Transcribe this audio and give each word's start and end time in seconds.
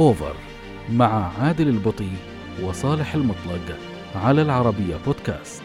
أوفر 0.00 0.36
مع 0.90 1.42
عادل 1.42 1.68
البطي 1.68 2.10
وصالح 2.62 3.14
المطلق 3.14 3.78
على 4.14 4.42
العربية 4.42 4.96
بودكاست 4.96 5.62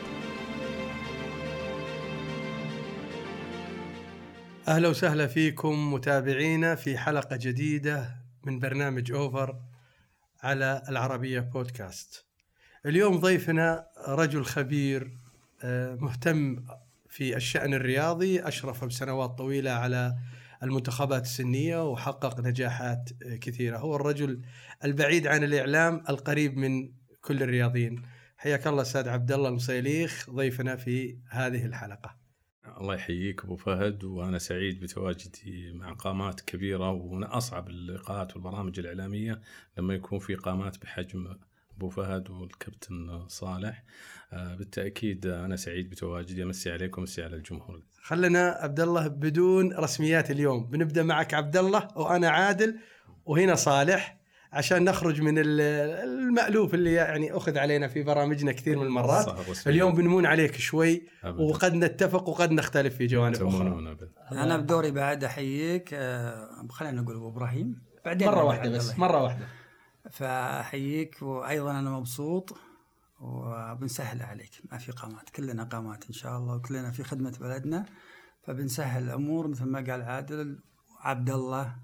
أهلا 4.67 4.87
وسهلا 4.87 5.27
فيكم 5.27 5.93
متابعينا 5.93 6.75
في 6.75 6.97
حلقة 6.97 7.35
جديدة 7.35 8.15
من 8.45 8.59
برنامج 8.59 9.11
اوفر 9.11 9.59
على 10.43 10.83
العربية 10.89 11.39
بودكاست. 11.39 12.25
اليوم 12.85 13.19
ضيفنا 13.19 13.85
رجل 14.07 14.45
خبير 14.45 15.17
آه، 15.63 15.95
مهتم 15.95 16.65
في 17.09 17.35
الشأن 17.35 17.73
الرياضي 17.73 18.47
أشرف 18.47 18.85
بسنوات 18.85 19.29
طويلة 19.29 19.71
على 19.71 20.15
المنتخبات 20.63 21.21
السنية 21.21 21.91
وحقق 21.91 22.39
نجاحات 22.39 23.09
كثيرة، 23.41 23.77
هو 23.77 23.95
الرجل 23.95 24.41
البعيد 24.83 25.27
عن 25.27 25.43
الإعلام 25.43 26.03
القريب 26.09 26.57
من 26.57 26.91
كل 27.21 27.43
الرياضيين. 27.43 28.01
حياك 28.37 28.67
الله 28.67 28.81
أستاذ 28.81 29.09
عبد 29.09 29.31
الله 29.31 29.49
المصيليخ 29.49 30.29
ضيفنا 30.29 30.75
في 30.75 31.17
هذه 31.29 31.65
الحلقة. 31.65 32.25
الله 32.81 32.95
يحييك 32.95 33.43
أبو 33.43 33.55
فهد 33.55 34.03
وأنا 34.03 34.37
سعيد 34.37 34.79
بتواجدي 34.79 35.71
مع 35.73 35.93
قامات 35.93 36.41
كبيرة 36.41 36.91
ومن 36.91 37.23
أصعب 37.23 37.69
اللقاءات 37.69 38.35
والبرامج 38.35 38.79
الإعلامية 38.79 39.41
لما 39.77 39.93
يكون 39.93 40.19
في 40.19 40.35
قامات 40.35 40.81
بحجم 40.81 41.35
أبو 41.77 41.89
فهد 41.89 42.29
والكابتن 42.29 43.27
صالح. 43.27 43.83
آه، 44.33 44.55
بالتأكيد 44.55 45.25
أنا 45.25 45.55
سعيد 45.55 45.89
بتواجدي. 45.89 46.43
أمسي 46.43 46.71
عليكم 46.71 47.01
وامسي 47.01 47.23
على 47.23 47.35
الجمهور. 47.35 47.83
خلنا 48.01 48.57
عبد 48.61 48.79
الله 48.79 49.07
بدون 49.07 49.73
رسميات 49.73 50.31
اليوم. 50.31 50.65
بنبدأ 50.67 51.03
معك 51.03 51.33
عبد 51.33 51.57
الله 51.57 51.87
وأنا 51.95 52.29
عادل 52.29 52.75
وهنا 53.25 53.55
صالح 53.55 54.17
عشان 54.53 54.83
نخرج 54.83 55.21
من 55.21 55.37
ال- 55.37 55.61
المألوف 56.09 56.73
اللي 56.73 56.93
يعني 56.93 57.31
أخذ 57.33 57.57
علينا 57.57 57.87
في 57.87 58.03
برامجنا 58.03 58.51
كثير 58.51 58.79
من 58.79 58.85
المرات. 58.85 59.35
اليوم 59.67 59.93
بنمون 59.95 60.25
عليك 60.25 60.55
شوي 60.55 61.03
أبداً. 61.23 61.43
وقد 61.43 61.73
نتفق 61.73 62.29
وقد 62.29 62.51
نختلف 62.51 62.95
في 62.95 63.07
جوانب 63.07 63.35
أخرى. 63.35 63.49
تمنون 63.49 63.87
أبداً. 63.87 64.09
أنا 64.31 64.57
بدوري 64.57 64.91
بعد 64.91 65.23
أحييك. 65.23 65.89
آه، 65.93 66.67
خلينا 66.69 67.01
نقول 67.01 67.15
أبو 67.15 67.29
إبراهيم. 67.29 67.81
بعدين 68.05 68.27
مرة 68.27 68.39
أبو 68.39 68.47
واحدة 68.47 68.61
عبد 68.63 68.75
بس 68.75 68.85
الله. 68.93 68.99
مرة 68.99 69.23
واحدة. 69.23 69.45
فأحييك 70.11 71.21
وأيضا 71.21 71.79
أنا 71.79 71.89
مبسوط 71.89 72.57
وبنسهل 73.19 74.21
عليك. 74.21 74.61
ما 74.71 74.77
في 74.77 74.91
قامات 74.91 75.29
كلنا 75.29 75.63
قامات 75.63 76.05
إن 76.05 76.13
شاء 76.13 76.37
الله 76.37 76.55
وكلنا 76.55 76.91
في 76.91 77.03
خدمة 77.03 77.37
بلدنا. 77.41 77.85
فبنسهل 78.43 79.03
الأمور 79.03 79.47
مثل 79.47 79.65
ما 79.65 79.79
قال 79.79 80.01
عادل 80.01 80.59
عبد 80.99 81.29
الله 81.29 81.75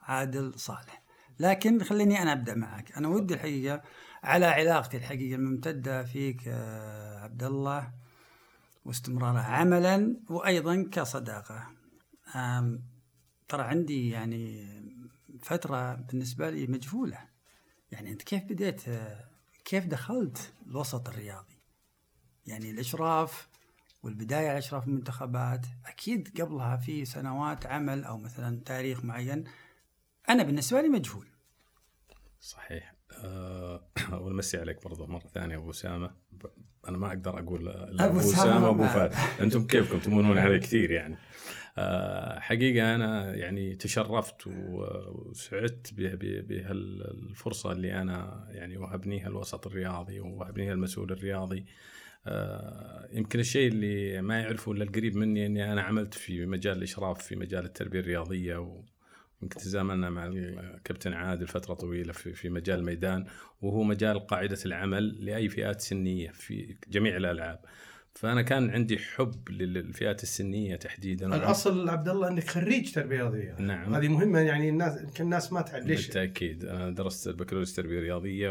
عادل 0.00 0.58
صالح. 0.58 1.02
لكن 1.40 1.82
خليني 1.82 2.22
أنا 2.22 2.32
أبدأ 2.32 2.54
معك. 2.54 2.92
أنا 2.92 3.08
ودي 3.08 3.34
الحقيقة 3.34 3.82
على 4.22 4.46
علاقتي 4.46 4.96
الحقيقة 4.96 5.34
الممتدة 5.34 6.04
فيك 6.04 6.42
آه، 6.48 7.18
عبد 7.20 7.42
الله 7.42 7.92
واستمرارها 8.84 9.42
عملا 9.42 10.16
وأيضا 10.30 10.88
كصداقة. 10.92 11.66
ترى 13.48 13.62
عندي 13.62 14.10
يعني 14.10 14.68
فترة 15.42 15.94
بالنسبة 15.94 16.50
لي 16.50 16.66
مجهولة. 16.66 17.27
يعني 17.92 18.10
أنت 18.10 18.22
كيف 18.22 18.44
بديت 18.44 18.88
آه، 18.88 19.24
كيف 19.64 19.86
دخلت 19.86 20.52
الوسط 20.66 21.08
الرياضي؟ 21.08 21.58
يعني 22.46 22.70
الأشراف 22.70 23.48
والبداية 24.02 24.48
على 24.48 24.58
أشراف 24.58 24.88
المنتخبات 24.88 25.66
أكيد 25.86 26.40
قبلها 26.40 26.76
في 26.76 27.04
سنوات 27.04 27.66
عمل 27.66 28.04
أو 28.04 28.18
مثلا 28.18 28.60
تاريخ 28.64 29.04
معين 29.04 29.44
أنا 30.28 30.42
بالنسبة 30.42 30.80
لي 30.80 30.88
مجهول. 30.88 31.26
صحيح. 32.40 32.94
أه 33.12 33.82
ونمسي 34.22 34.58
عليك 34.58 34.84
برضه 34.84 35.06
مرة 35.06 35.26
ثانية 35.34 35.56
أبو 35.56 35.70
أسامة. 35.70 36.10
أنا 36.88 36.98
ما 36.98 37.08
أقدر 37.08 37.38
أقول 37.38 37.64
لا 37.66 38.04
أبو 38.04 38.18
أسامة 38.18 38.68
أبو 38.68 38.86
فهد. 38.86 39.12
أنتم 39.40 39.66
كيفكم؟ 39.66 39.98
تمونون 39.98 40.38
علي 40.38 40.58
كثير 40.58 40.90
يعني. 40.90 41.16
حقيقة 42.40 42.94
أنا 42.94 43.34
يعني 43.34 43.74
تشرفت 43.74 44.46
و- 44.46 44.50
وسعدت 45.30 45.94
به- 45.94 46.14
به- 46.14 46.40
بهالفرصة 46.40 47.72
اللي 47.72 47.94
أنا 48.02 48.48
يعني 48.50 48.76
وهبنيها 48.76 49.28
الوسط 49.28 49.66
الرياضي 49.66 50.20
وهبنيها 50.20 50.72
المسؤول 50.72 51.12
الرياضي 51.12 51.64
آه، 52.26 53.08
يمكن 53.12 53.40
الشيء 53.40 53.68
اللي 53.68 54.22
ما 54.22 54.40
يعرفه 54.40 54.72
إلا 54.72 54.84
القريب 54.84 55.16
مني 55.16 55.46
إني 55.46 55.72
أنا 55.72 55.82
عملت 55.82 56.14
في 56.14 56.46
مجال 56.46 56.76
الإشراف 56.78 57.22
في 57.22 57.36
مجال 57.36 57.64
التربية 57.64 58.00
الرياضية 58.00 58.56
ويمكن 58.56 59.58
تزاملنا 59.58 60.10
مع 60.10 60.26
الكابتن 60.26 61.12
عادل 61.12 61.46
فترة 61.46 61.74
طويلة 61.74 62.12
في 62.12 62.32
في 62.32 62.48
مجال 62.48 62.78
الميدان 62.78 63.26
وهو 63.62 63.82
مجال 63.82 64.26
قاعدة 64.26 64.58
العمل 64.66 65.24
لأي 65.24 65.48
فئات 65.48 65.80
سنية 65.80 66.30
في 66.30 66.76
جميع 66.88 67.16
الألعاب. 67.16 67.58
فأنا 68.20 68.42
كان 68.42 68.70
عندي 68.70 68.98
حب 68.98 69.48
للفئات 69.50 70.22
السنية 70.22 70.76
تحديدا 70.76 71.26
الأصل 71.36 71.88
عبد 71.88 72.08
الله 72.08 72.28
إنك 72.28 72.48
خريج 72.50 72.92
تربية 72.94 73.16
رياضية 73.16 73.56
نعم. 73.58 73.94
هذه 73.94 74.08
مهمة 74.08 74.38
يعني 74.38 74.68
الناس 74.68 75.00
يمكن 75.02 75.24
الناس 75.24 75.52
ما 75.52 75.60
تعرف 75.60 75.86
ليش 75.86 76.04
بالتأكيد 76.06 76.64
أنا 76.64 76.90
درست 76.90 77.28
البكالوريوس 77.28 77.74
تربية 77.74 78.00
رياضية 78.00 78.50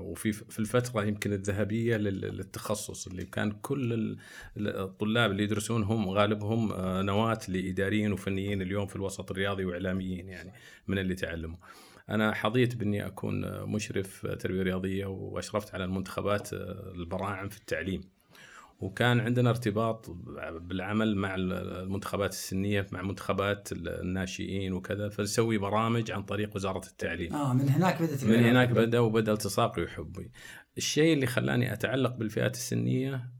وفي 0.00 0.32
في 0.32 0.58
الفترة 0.58 1.04
يمكن 1.04 1.32
الذهبية 1.32 1.96
لل- 1.96 2.20
للتخصص 2.36 3.06
اللي 3.06 3.24
كان 3.24 3.50
كل 3.52 3.92
ال- 3.92 4.18
الطلاب 4.56 5.30
اللي 5.30 5.42
يدرسون 5.42 5.82
هم 5.82 6.08
غالبهم 6.08 6.72
آه، 6.72 7.02
نواة 7.02 7.38
لإداريين 7.48 8.12
وفنيين 8.12 8.62
اليوم 8.62 8.86
في 8.86 8.96
الوسط 8.96 9.30
الرياضي 9.30 9.64
وإعلاميين 9.64 10.28
يعني 10.28 10.52
من 10.88 10.98
اللي 10.98 11.14
تعلموا. 11.14 11.58
أنا 12.10 12.34
حظيت 12.34 12.76
بإني 12.76 13.06
أكون 13.06 13.62
مشرف 13.62 14.26
تربية 14.26 14.62
رياضية 14.62 15.06
وأشرفت 15.06 15.74
على 15.74 15.84
المنتخبات 15.84 16.52
آه، 16.54 16.92
البراعم 16.94 17.48
في 17.48 17.58
التعليم. 17.58 18.00
وكان 18.78 19.20
عندنا 19.20 19.50
ارتباط 19.50 20.10
بالعمل 20.60 21.16
مع 21.16 21.34
المنتخبات 21.34 22.30
السنية 22.32 22.86
مع 22.92 23.02
منتخبات 23.02 23.68
الناشئين 23.72 24.72
وكذا 24.72 25.08
فنسوي 25.08 25.58
برامج 25.58 26.10
عن 26.10 26.22
طريق 26.22 26.56
وزارة 26.56 26.86
التعليم. 26.86 27.34
آه 27.34 27.54
من 27.54 27.68
هناك 27.68 28.02
بدأت 28.02 28.24
من 28.24 28.34
هناك 28.44 28.68
بدأ 28.68 28.98
وبدأ 29.00 29.32
التصاقي 29.32 29.82
وحبي. 29.82 30.30
الشيء 30.76 31.14
اللي 31.14 31.26
خلاني 31.26 31.72
أتعلق 31.72 32.16
بالفئات 32.16 32.54
السنية 32.54 33.30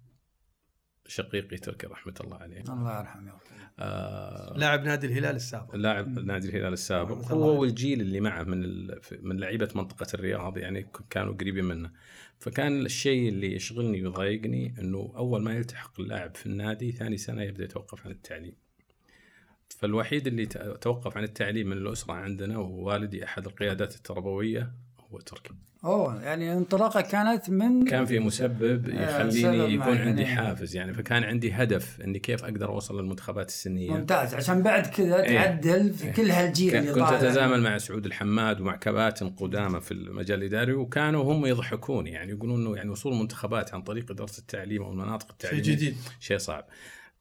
شقيقي 1.08 1.56
تركي 1.56 1.86
رحمة 1.86 2.14
الله 2.20 2.36
عليه. 2.36 2.60
الله 2.68 2.98
يرحمه 3.00 3.32
آه 3.78 4.52
لاعب 4.56 4.84
نادي 4.84 5.06
الهلال 5.06 5.36
السابق 5.36 5.74
لاعب 5.76 6.18
نادي 6.18 6.48
الهلال 6.48 6.72
السابق 6.72 7.32
هو. 7.32 7.60
والجيل 7.60 8.00
اللي 8.00 8.20
معه 8.20 8.42
من 8.42 8.64
ال- 8.64 9.00
من 9.22 9.36
لعيبة 9.40 9.68
منطقة 9.74 10.06
الرياض 10.14 10.58
يعني 10.58 10.86
كانوا 11.10 11.34
قريبين 11.34 11.64
منه 11.64 11.90
فكان 12.38 12.86
الشيء 12.86 13.28
اللي 13.28 13.54
يشغلني 13.54 14.02
ويضايقني 14.02 14.74
إنه 14.78 15.12
أول 15.16 15.42
ما 15.42 15.56
يلتحق 15.56 16.00
اللاعب 16.00 16.34
في 16.34 16.46
النادي 16.46 16.92
ثاني 16.92 17.16
سنة 17.16 17.42
يبدأ 17.42 17.64
يتوقف 17.64 18.06
عن 18.06 18.12
التعليم. 18.12 18.54
فالوحيد 19.68 20.26
اللي 20.26 20.46
توقف 20.80 21.16
عن 21.16 21.24
التعليم 21.24 21.66
من 21.66 21.76
الأسرة 21.76 22.12
عندنا 22.12 22.58
ووالدي 22.58 23.24
أحد 23.24 23.46
القيادات 23.46 23.96
التربوية 23.96 24.72
هو 24.98 25.20
تركي. 25.20 25.54
أوه 25.86 26.22
يعني 26.22 26.52
انطلاقة 26.52 27.00
كانت 27.00 27.50
من 27.50 27.84
كان 27.84 28.04
في 28.04 28.18
مسبب 28.18 28.88
آه، 28.88 29.28
سبب 29.28 29.36
يخليني 29.36 29.74
يكون. 29.74 29.98
عندي 29.98 30.26
حافز 30.26 30.76
يعني 30.76 30.94
فكان 30.94 31.24
عندي 31.24 31.52
هدف 31.52 32.00
إني 32.00 32.18
كيف 32.18 32.44
أقدر 32.44 32.68
أوصل 32.68 33.00
للمنتخبات 33.00 33.48
السنية 33.48 33.90
ممتاز 33.90 34.34
عشان 34.34 34.62
بعد 34.62 34.86
كذا 34.86 35.22
إيه. 35.22 35.38
تعدل 35.38 35.92
في 35.94 36.12
كل 36.12 36.30
هالجيل 36.30 36.76
اللي 36.76 36.92
كنت 36.92 36.98
طالع 36.98 37.16
اتزامل 37.16 37.62
مع 37.62 37.78
سعود 37.78 38.06
الحماد 38.06 38.60
ومع 38.60 38.76
كباتن 38.76 39.30
قدامى 39.30 39.80
في 39.80 39.92
المجال 39.92 40.38
الإداري 40.38 40.72
وكانوا 40.72 41.32
هم 41.32 41.46
يضحكون 41.46 42.06
يعني 42.06 42.32
يقولون 42.32 42.60
إنه 42.60 42.76
يعني 42.76 42.90
وصول 42.90 43.12
المنتخبات 43.12 43.74
عن 43.74 43.82
طريق 43.82 44.10
إدارة 44.10 44.38
التعليم 44.38 44.82
أو 44.82 44.92
المناطق 44.92 45.26
شيء 45.26 45.32
التعليميه 45.32 45.62
جديد 45.62 45.96
شيء 46.20 46.38
صعب. 46.38 46.64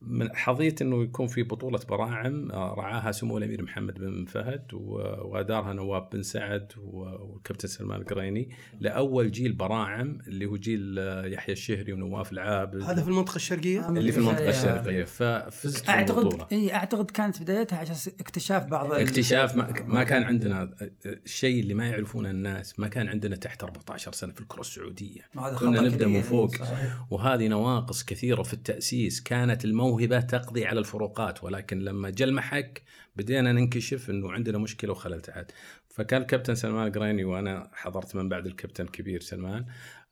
من 0.02 0.36
حظيت 0.36 0.82
إنه 0.82 1.04
يكون 1.04 1.28
في 1.28 1.44
بطولة 1.44 1.80
براعم 1.90 2.52
آه، 2.52 2.74
رعاها 2.78 3.12
سمو 3.12 3.38
الأمير 3.38 3.64
محمد 3.64 3.94
بن 4.00 4.26
فهد 4.26 4.74
و- 4.74 4.96
وأدارها 5.28 5.74
نواف 5.74 6.04
بن 6.14 6.24
سعد 6.24 6.72
و- 6.78 7.00
والكابتن 7.00 7.68
سلمان 7.68 8.02
القريني 8.02 8.50
لأول 8.80 9.32
جيل 9.32 9.54
براعم 9.54 10.18
اللي 10.28 10.46
هو 10.46 10.58
جيل 10.58 10.96
آه، 11.00 11.26
يحيى 11.26 11.54
الشهري 11.54 11.94
ونواف 11.94 12.32
العابد 12.32 12.82
هذا 12.84 13.02
في 13.02 13.08
المنطقة 13.08 13.36
الشرقية 13.36 13.90
اللي 13.90 14.12
في 14.12 14.18
المنطقة 14.18 14.50
الشرقية. 14.50 14.80
الشرقية 14.80 15.04
ففزت 15.04 15.90
أعتقد. 15.90 16.46
إي 16.54 16.74
أعتقد 16.74 17.12
كانت 17.12 17.42
بدايتها 17.42 17.78
عشان 17.80 18.14
اكتشاف 18.20 18.66
بعض 18.66 18.92
اكتشاف 18.92 19.56
ما, 19.56 19.74
ما 19.88 20.04
كان 20.04 20.24
عندنا 20.24 20.76
الشيء 21.06 21.60
اللي 21.60 21.74
ما 21.74 21.88
يعرفونه 21.88 22.30
الناس 22.30 22.80
ما 22.80 22.88
كان 22.88 23.08
عندنا 23.08 23.36
تحت 23.36 23.64
14 23.64 24.12
سنة 24.12 24.34
في 24.34 24.42
الكرة 24.42 24.62
السعودية 24.62 25.22
كنا 25.60 25.82
نبدأ. 25.82 26.08
من 26.08 26.22
فوق 26.22 26.56
صحيح. 26.56 27.06
وهذه 27.12 27.48
نواقص 27.48 28.04
كثيرة 28.04 28.44
في 28.44 28.54
التأسيس 28.54 29.22
كانت 29.22 29.66
الموهبه 29.86 30.20
تقضي 30.20 30.66
على 30.66 30.80
الفروقات 30.80 31.44
ولكن 31.44 31.80
لما 31.80 32.10
جاء 32.10 32.28
المحك 32.28 32.82
بدينا 33.16 33.52
ننكشف 33.52 34.10
إنه 34.10 34.32
عندنا 34.32 34.58
مشكلة 34.58 34.92
وخلل 34.92 35.22
تحت 35.22 35.52
فكان 35.90 36.22
الكابتن 36.22 36.56
سلمان 36.56 36.88
القريني 36.88 37.24
وأنا 37.24 37.70
حضرت 37.74 38.16
من 38.16 38.30
بعد 38.30 38.46
الكابتن 38.46 38.84
الكبير 38.84 39.22
سلمان 39.22 39.66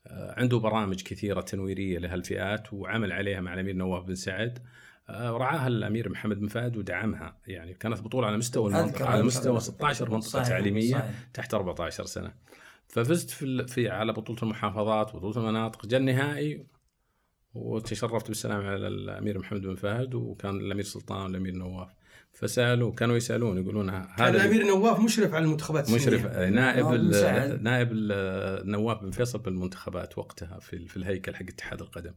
آه، 0.06 0.34
عنده 0.40 0.58
برامج 0.58 1.02
كثيرة 1.02 1.40
تنويرية 1.40 1.98
لهالفئات 1.98 2.72
وعمل 2.72 3.12
عليها 3.12 3.40
مع 3.40 3.54
الأمير 3.54 3.74
نواف 3.74 4.04
بن 4.04 4.14
سعد 4.14 4.58
آه، 5.08 5.30
رعاها 5.30 5.66
الأمير 5.66 6.08
محمد 6.08 6.40
بن 6.40 6.48
فهد 6.48 6.76
ودعمها 6.76 7.36
يعني 7.46 7.74
كانت 7.74 8.00
بطولة 8.00 8.26
على 8.26 8.36
مستوى 8.36 8.70
المنطقة 8.70 9.08
على 9.08 9.22
مستوى 9.22 9.56
أذكر. 9.56 9.72
16 9.72 10.10
منطقة 10.10 10.28
صحيح، 10.28 10.48
تعليمية 10.48 10.92
صحيح. 10.92 11.10
تحت 11.34 11.54
14 11.54 12.04
سنة 12.04 12.32
ففزت 12.88 13.30
في, 13.30 13.66
في 13.66 13.88
على 13.88 14.12
بطولة 14.12 14.38
المحافظات 14.42 15.16
بطولة 15.16 15.36
المناطق 15.36 15.86
جاء 15.86 16.00
النهائي 16.00 16.66
وتشرفت 17.54 18.28
بالسلام 18.28 18.66
على 18.66 18.88
الأمير 18.88 19.38
محمد 19.38 19.60
بن 19.60 19.74
فهد 19.74 20.14
وكان 20.14 20.56
الأمير 20.56 20.84
سلطان 20.84 21.22
والأمير 21.22 21.54
نواف 21.54 21.88
فسالوا 22.32 22.92
كانوا 22.92 23.16
يسألون 23.16 23.58
يقولون 23.58 23.90
كان 23.90 24.06
هذا 24.14 24.28
الأمير 24.44 24.66
نواف 24.66 25.00
مشرف 25.00 25.34
على 25.34 25.44
المنتخبات 25.44 25.90
مشرف. 25.90 26.26
نائب 26.26 26.86
آه،. 26.86 27.56
نائب 27.56 27.88
ال- 27.92 28.70
نواف 28.70 29.02
بن 29.02 29.10
فيصل 29.10 29.38
بالمنتخبات 29.38 30.18
وقتها 30.18 30.58
في 30.58 30.86
في 30.86 30.96
الهيكل 30.96 31.34
حق 31.34 31.42
اتحاد 31.42 31.80
القدم 31.80 32.12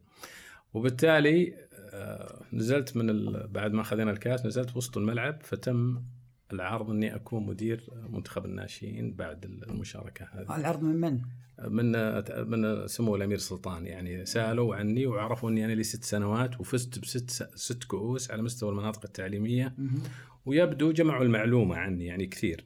وبالتالي 0.73 1.53
آه، 1.93 2.41
نزلت 2.53 2.97
من 2.97 3.09
ال... 3.09 3.47
بعد 3.47 3.73
ما 3.73 3.81
أخذنا 3.81 4.11
الكاس 4.11 4.45
نزلت 4.45 4.77
وسط 4.77 4.97
الملعب 4.97 5.41
فتم 5.43 6.01
العرض 6.53 6.89
إني 6.89 7.15
أكون 7.15 7.45
مدير 7.45 7.89
منتخب 8.09 8.45
الناشئين 8.45 9.13
بعد 9.13 9.45
المشاركة 9.45 10.27
هذه 10.31 10.59
العرض 10.59 10.83
من 10.83 10.95
من؟ 10.95 11.21
من 11.59 11.91
من 12.49 12.87
سمو 12.87 13.15
الأمير 13.15 13.37
سلطان. 13.37 13.85
يعني 13.85 14.25
سألوا 14.25 14.75
عني 14.75 15.05
وعرفوا 15.05 15.49
أني 15.49 15.65
أنا 15.65 15.73
لي 15.73 15.83
ست 15.83 16.03
سنوات 16.03 16.59
وفزت 16.59 16.99
بست 16.99 17.29
ست 17.55 17.83
كؤوس 17.83 18.31
على 18.31 18.41
مستوى 18.41 18.69
المناطق 18.69 19.01
التعليمية. 19.05 19.75
ويبدو 20.45 20.91
جمعوا 20.91 21.23
المعلومة 21.23 21.75
عني 21.75 22.05
يعني 22.05 22.27
كثير. 22.27 22.65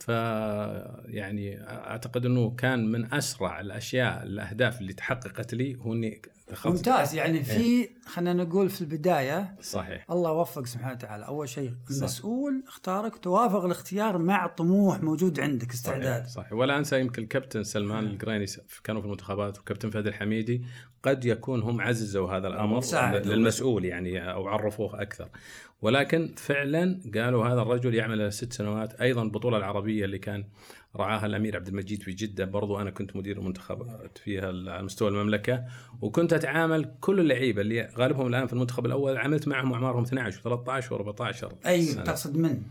ف 0.00 0.08
يعني 0.08 1.62
أعتقد 1.68 2.26
إنه 2.26 2.50
كان 2.50 2.86
من 2.86 3.14
أسرع 3.14 3.60
الأشياء 3.60 4.22
الأهداف 4.22 4.80
اللي 4.80 4.92
تحققت 4.92 5.54
لي 5.54 5.76
هو 5.80 5.92
إني 5.92 6.22
ممتاز 6.66 7.14
يعني 7.14 7.38
إيه. 7.38 7.42
في 7.42 7.88
خلينا 8.06 8.44
نقول 8.44 8.70
في 8.70 8.80
البداية 8.80 9.56
صحيح. 9.60 10.10
الله 10.10 10.32
وفق 10.32 10.66
سبحانه 10.66 10.92
وتعالى. 10.92 11.26
أول 11.26 11.48
شيء 11.48 11.72
المسؤول 11.90 12.64
اختارك 12.68 13.16
توافق 13.16 13.64
الاختيار 13.64 14.18
مع 14.18 14.46
طموح 14.46 15.02
موجود 15.02 15.40
عندك 15.40 15.72
استعداد. 15.72 16.22
صحيح, 16.22 16.34
صحيح 16.34 16.52
ولا 16.52 16.78
أنسى 16.78 17.00
يمكن 17.00 17.22
الكابتن 17.22 17.62
سلمان 17.62 18.06
القريني 18.06 18.46
كانوا 18.84 19.00
في 19.00 19.06
المنتخبات 19.06 19.58
وكابتن 19.58 19.90
فهد 19.90 20.06
الحميدي 20.06 20.64
قد 21.02 21.24
يكون 21.24 21.62
هم 21.62 21.80
عززوا 21.80 22.30
هذا 22.30 22.48
الأمر. 22.48 22.80
للمسؤول 23.26 23.84
يعني 23.84 24.32
أو 24.32 24.48
عرفوه 24.48 25.02
أكثر 25.02 25.28
ولكن 25.82 26.34
فعلا 26.36 27.00
قالوا 27.14 27.46
هذا 27.46 27.62
الرجل 27.62 27.94
يعمل 27.94 28.32
ست 28.32 28.52
سنوات 28.52 29.00
أيضا 29.00 29.22
البطولة 29.22 29.56
العربية 29.56 30.04
اللي 30.04 30.18
كان 30.18 30.44
رعاها 30.96 31.26
الأمير 31.26 31.56
عبد 31.56 31.68
المجيد 31.68 32.02
في 32.02 32.12
جدة 32.12 32.44
برضو 32.44 32.80
أنا 32.80 32.90
كنت 32.90 33.16
مدير 33.16 33.38
المنتخبات 33.38 34.18
فيها 34.18 34.46
على 34.46 34.82
مستوى 34.82 35.08
المملكة 35.08 35.64
وكنت 36.00 36.32
أتعامل 36.32 36.94
كل 37.00 37.20
اللعيبة 37.20 37.60
اللي 37.60 37.88
غالبهم 37.98 38.26
الآن 38.26 38.46
في 38.46 38.52
المنتخب 38.52 38.86
الأول 38.86 39.16
عملت 39.16 39.48
معهم 39.48 39.72
أعمارهم 39.72 40.02
12 40.02 40.40
و13 40.40 40.82
و14 40.82 41.66
أيوه 41.66 42.02
تقصد 42.02 42.36
من؟ 42.36 42.62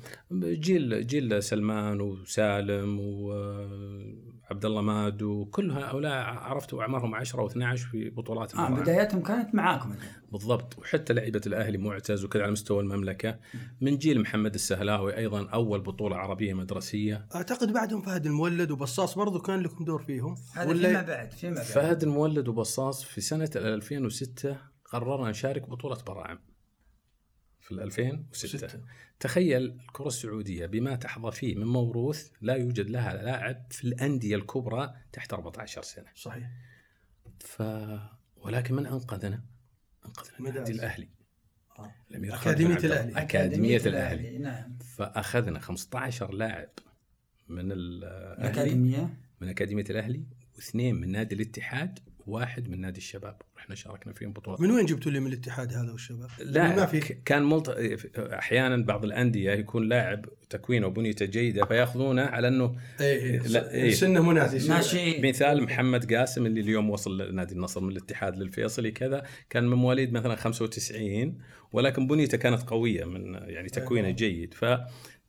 جيل 0.43 1.07
جيل 1.07 1.43
سلمان 1.43 2.01
وسالم 2.01 2.99
وعبد 4.49 4.65
الله 4.65 4.81
ماد 4.81 5.21
وكل 5.21 5.71
هؤلاء 5.71 6.13
عرفت 6.25 6.73
أعمارهم 6.73 7.15
10 7.15 7.47
و12 7.47 7.77
في 7.77 8.09
بطولات 8.09 8.55
آه. 8.55 8.69
بدايتهم 8.69 9.23
كانت 9.23 9.55
معاكم 9.55 9.95
بالضبط. 10.31 10.77
وحتى 10.79 11.13
لعيبة 11.13 11.41
الأهلي 11.47 11.77
معتز 11.77 12.25
وكذا 12.25 12.43
على 12.43 12.51
مستوى 12.51 12.79
المملكة. 12.79 13.39
من 13.81 13.97
جيل 13.97 14.21
محمد 14.21 14.53
السهلاوي 14.53 15.17
أيضا 15.17 15.49
أول 15.49 15.81
بطولة 15.81 16.15
عربية 16.15 16.53
مدرسية. 16.53 17.27
أعتقد 17.35 17.73
بعدهم 17.73 18.01
فهد 18.01 18.25
المولد 18.25 18.71
وبصاص 18.71 19.17
برضو 19.17 19.39
كان 19.39 19.59
لكم 19.59 19.85
دور 19.85 20.01
فيهم. 20.03 20.35
هذا 20.55 20.73
فيما 20.73 21.01
بعد 21.01 21.31
فيما 21.31 21.55
بعد. 21.55 21.65
فهد 21.65 22.03
المولد 22.03 22.47
وبصاص 22.47 23.03
في 23.03 23.21
سنة 23.21 23.49
2006 23.55 24.57
قررنا 24.85 25.29
نشارك 25.29 25.69
بطولة 25.69 25.97
براعم. 26.07 26.39
في 27.59 27.71
2006 27.71 28.57
ستة. 28.57 28.79
تخيل 29.19 29.63
الكرة 29.63 30.07
السعودية 30.07 30.65
بما 30.65 30.95
تحظى 30.95 31.31
فيه 31.31 31.55
من 31.55 31.65
موروث 31.65 32.29
لا 32.41 32.55
يوجد 32.55 32.89
لها 32.89 33.23
لاعب 33.23 33.65
في 33.69 33.83
الأندية 33.83 34.35
الكبرى 34.35 34.93
تحت 35.11 35.33
14 35.33 35.81
سنة 35.81 36.05
صحيح 36.15 36.49
ف 37.39 37.63
ولكن 38.37 38.75
من 38.75 38.85
أنقذنا؟ 38.85 39.41
أنقذنا. 40.05 40.49
النادي 40.49 40.71
الأهلي 40.71 41.09
آه. 41.79 41.95
الأمير 42.11 42.35
أكاديمية. 42.35 42.77
الأهلي. 42.77 43.21
أكاديمية 43.21 43.81
الأهلي 43.85 44.37
نعم 44.37 44.77
فأخذنا 44.77 45.59
15 45.59 46.33
لاعب 46.33 46.69
من 47.47 47.71
الأهلي 47.71 48.47
الأكاديمية 48.47 49.17
من 49.41 49.49
أكاديمية 49.49 49.85
الأهلي 49.89 50.23
واثنين 50.55 50.95
من 50.95 51.11
نادي 51.11 51.35
الاتحاد 51.35 51.99
وواحد 52.29 52.69
من 52.69 52.81
نادي 52.81 52.97
الشباب. 52.97 53.41
رحنا 53.57 53.75
شاركنا 53.75 54.13
فيهم 54.13 54.33
بطولة 54.33 54.61
من 54.61 54.71
وين 54.71 54.85
جبتوا 54.85 55.11
لي 55.11 55.19
من 55.19 55.27
الاتحاد 55.27 55.73
هذا 55.73 55.91
والشباب؟ 55.91 56.29
لا 56.39 56.75
ما 56.75 56.85
في 56.85 56.99
كان 56.99 57.43
ملت... 57.43 57.69
أحيانا 58.17 58.85
بعض 58.85 59.05
الأندية 59.05 59.51
يكون 59.51 59.89
لاعب 59.89 60.25
تكوينة 60.49 60.87
وبنيته 60.87 61.25
جيدة 61.25 61.65
فيأخذونه 61.65 62.21
على 62.21 62.47
إنه 62.47 62.75
اي 63.01 63.37
لا، 63.37 63.73
إيه. 63.73 63.91
سنة 63.91 64.21
مناسب 64.29 64.69
ناشئين 64.69 65.29
مثال 65.29 65.63
محمد 65.63 66.13
قاسم 66.13 66.45
اللي 66.45 66.61
اليوم 66.61 66.89
وصل 66.89 67.17
لنادي 67.17 67.53
النصر 67.53 67.81
من 67.81 67.91
الاتحاد 67.91 68.37
للفيصلي 68.37 68.91
كذا 68.91 69.23
كان 69.49 69.67
من 69.67 69.77
مواليد 69.77 70.13
مثلا 70.13 70.35
95 70.35 71.37
ولكن 71.71 72.07
بنيته 72.07 72.37
كانت 72.37 72.61
قوية 72.61 73.05
من 73.05 73.33
يعني 73.33 73.69
تكوينة 73.69 74.09
جيد. 74.09 74.53
ف 74.53 74.65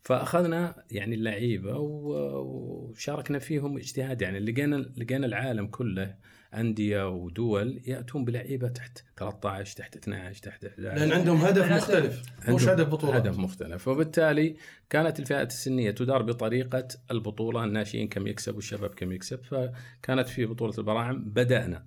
فأخذنا 0.02 0.84
يعني 0.90 1.14
اللعيبة 1.14 1.76
وشاركنا 1.78 3.38
فيهم 3.38 3.76
اجتهاد. 3.76 4.22
يعني 4.22 4.40
لقينا 4.40 4.76
لقينا 4.96 5.26
العالم 5.26 5.66
كله 5.66 6.14
أندية 6.54 7.08
ودول 7.08 7.80
يأتون 7.86 8.24
بلعيبة 8.24 8.68
تحت 8.68 8.98
13 9.16 9.76
تحت 9.76 9.96
12 9.96 10.42
تحت 10.42 10.64
11 10.64 10.98
لأن 10.98 11.12
عندهم 11.12 11.36
هدف 11.36 11.62
عندهم- 11.62 11.76
مختلف 11.78 12.22
مش 12.48 12.68
عندهم 12.68 12.68
هدف 12.68 12.88
بطولة. 12.88 13.16
هدف 13.16 13.38
مختلف. 13.38 13.88
وبالتالي 13.88 14.56
كانت 14.90 15.20
الفئات 15.20 15.50
السنية 15.50 15.90
تدار 15.90 16.22
بطريقة 16.22 16.88
البطولة 17.10 17.64
الناشئين 17.64 18.08
كم 18.08 18.26
يكسب 18.26 18.54
والشباب 18.54 18.90
كم 18.90 19.12
يكسب. 19.12 19.40
فكانت 19.44 20.28
في 20.28 20.46
بطولة 20.46 20.74
البراعم 20.78 21.24
بدأنا 21.24 21.84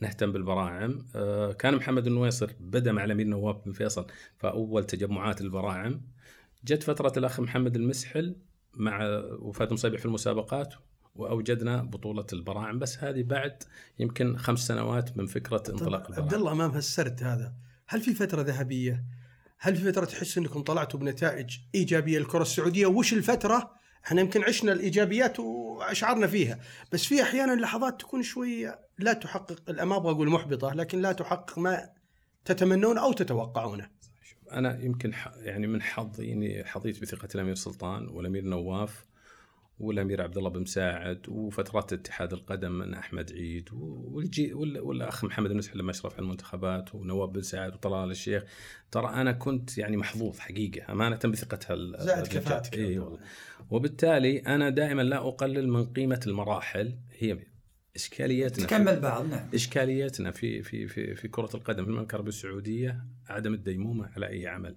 نهتم 0.00 0.32
بالبراعم. 0.32 1.06
آه، 1.16 1.52
كان 1.52 1.74
محمد 1.74 2.06
النويصر 2.06 2.50
بدا 2.60 2.92
مع 2.92 3.04
الأمير 3.04 3.26
نواف 3.26 3.56
بن 3.64 3.72
فيصل 3.72 4.06
فاول 4.38 4.84
تجمعات 4.84 5.40
البراعم. 5.40 6.00
جت 6.64 6.82
فترة 6.82 7.12
الأخ 7.16 7.40
محمد 7.40 7.76
المسحل 7.76 8.36
مع 8.74 9.22
وفاة 9.38 9.68
مصيبح 9.72 9.98
في 9.98 10.06
المسابقات 10.06 10.74
وأوجدنا 11.14 11.82
بطولة 11.82 12.26
البراعم 12.32 12.78
بس 12.78 12.98
هذه 12.98 13.22
بعد 13.22 13.62
يمكن 13.98 14.36
خمس 14.36 14.66
سنوات 14.66 15.16
من 15.16 15.26
فكرة 15.26 15.62
انطلاق 15.68 16.00
البراعم 16.00 16.22
عبد 16.22 16.34
الله 16.34 16.52
أمام 16.52 16.70
هالسرد 16.70 17.22
هذا 17.22 17.52
هل 17.86 18.00
في 18.00 18.14
فترة 18.14 18.42
ذهبية؟ 18.42 19.04
هل 19.58 19.76
في 19.76 19.92
فترة 19.92 20.04
تحس 20.04 20.38
إنكم 20.38 20.62
طلعتوا 20.62 21.00
بنتائج 21.00 21.58
إيجابية 21.74 22.18
للكرة 22.18 22.42
السعودية؟ 22.42 22.86
وش 22.86 23.12
الفترة؟ 23.12 23.74
إحنا 24.06 24.20
يمكن 24.20 24.44
عشنا 24.44 24.72
الإيجابيات 24.72 25.40
وأشعرنا 25.40 26.26
فيها، 26.26 26.60
بس 26.92 27.04
في 27.04 27.22
أحيانا 27.22 27.60
لحظات 27.60 28.00
تكون 28.00 28.22
شوية 28.22 28.80
لا 28.98 29.12
تحقق 29.12 29.82
ما 29.82 29.96
أبغى 29.96 30.12
أقول 30.12 30.30
محبطة 30.30 30.74
لكن 30.74 31.00
لا 31.00 31.12
تحقق 31.12 31.58
ما 31.58 31.90
تتمنون 32.44 32.98
أو 32.98 33.12
تتوقعونه. 33.12 33.90
أنا 34.52 34.80
يمكن 34.80 35.12
يعني 35.36 35.66
من 35.66 35.82
حظي 35.82 36.32
إني 36.32 36.64
حظيت 36.64 37.02
بثقة 37.02 37.28
الأمير 37.34 37.54
سلطان 37.54 38.08
والأمير 38.08 38.44
نواف 38.44 39.04
والأمير 39.78 40.22
عبد 40.22 40.36
الله 40.38 40.50
بن 40.50 40.60
مساعد 40.60 41.28
وفترات 41.28 41.92
اتحاد 41.92 42.32
القدم 42.32 42.72
من 42.72 42.94
أحمد 42.94 43.32
عيد 43.32 43.68
والجي 43.72 44.52
وال- 44.54 44.80
والأخ 44.80 45.24
محمد 45.24 45.50
المسحل 45.50 45.78
لما 45.78 45.90
اشرف 45.90 46.12
على 46.14 46.22
المنتخبات 46.22 46.94
ونواف 46.94 47.30
بن 47.30 47.42
سعد 47.42 47.74
وطلال 47.74 48.10
الشيخ 48.10 48.44
ترى 48.90 49.06
أنا 49.08 49.32
كنت 49.32 49.78
يعني 49.78 49.96
محظوظ 49.96 50.38
حقيقة 50.38 50.92
أمانة 50.92 51.16
بثقه 51.24 51.58
هال 51.70 51.96
زائد. 51.98 52.26
كفاءتك. 52.26 52.74
إي 52.78 52.98
والله 52.98 53.18
وبالتالي 53.70 54.38
أنا 54.38 54.70
دائما 54.70 55.02
لا 55.02 55.28
أقلل 55.28 55.68
من 55.68 55.84
قيمة 55.84 56.20
المراحل 56.26 56.94
هي 57.18 57.38
إشكاليتنا 57.96 58.66
تكمل 58.66 59.00
بعض 59.00 59.26
نعم 59.26 59.48
إشكاليتنا 59.54 60.30
في 60.30 60.62
في 60.62 60.86
في 60.86 61.14
في 61.14 61.28
كرة 61.28 61.50
القدم 61.54 61.84
في 61.84 61.90
المملكه 61.90 62.10
العربيه 62.10 62.28
السعوديه 62.28 63.04
عدم 63.28 63.54
الديمومة 63.54 64.10
على 64.16 64.28
أي 64.28 64.46
عمل. 64.46 64.76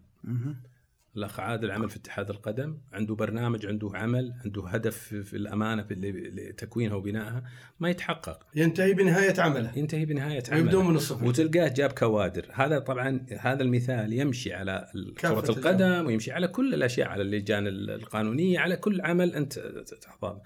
الاخ 1.17 1.39
عادل 1.39 1.71
عمل 1.71 1.89
في 1.89 1.95
اتحاد 1.97 2.29
القدم 2.29 2.77
عنده 2.93 3.15
برنامج 3.15 3.65
عنده 3.65 3.91
عمل 3.93 4.33
عنده 4.45 4.67
هدف 4.67 4.97
في, 4.97 5.33
الأمانة 5.37 5.83
في 5.83 5.93
اللي- 5.93 6.51
تكوينها 6.51 6.95
وبنائها 6.95 7.43
ما 7.79 7.89
يتحقق. 7.89 8.39
ينتهي 8.55 8.93
بنهاية 8.93 9.41
عمله. 9.41 9.71
ينتهي 9.77 10.05
بنهاية 10.05 10.43
عمله. 10.51 10.81
من 10.89 10.95
الصفر. 10.95 11.25
وتلقاه 11.25 11.67
جاب 11.67 11.91
كوادر. 11.91 12.45
هذا 12.53 12.79
طبعا 12.79 13.25
هذا 13.39 13.63
المثال 13.63 14.13
يمشي 14.13 14.53
على 14.53 14.87
كرة 15.21 15.49
القدم 15.49 16.05
ويمشي 16.05 16.31
على 16.31 16.47
كل 16.47 16.73
الأشياء 16.73 17.07
على 17.07 17.21
اللجان 17.21 17.67
ال- 17.67 17.89
القانونية 17.89 18.59
على 18.59 18.75
كل 18.75 19.01
عمل 19.01 19.35
أنت 19.35 19.59
تحضر 20.01 20.37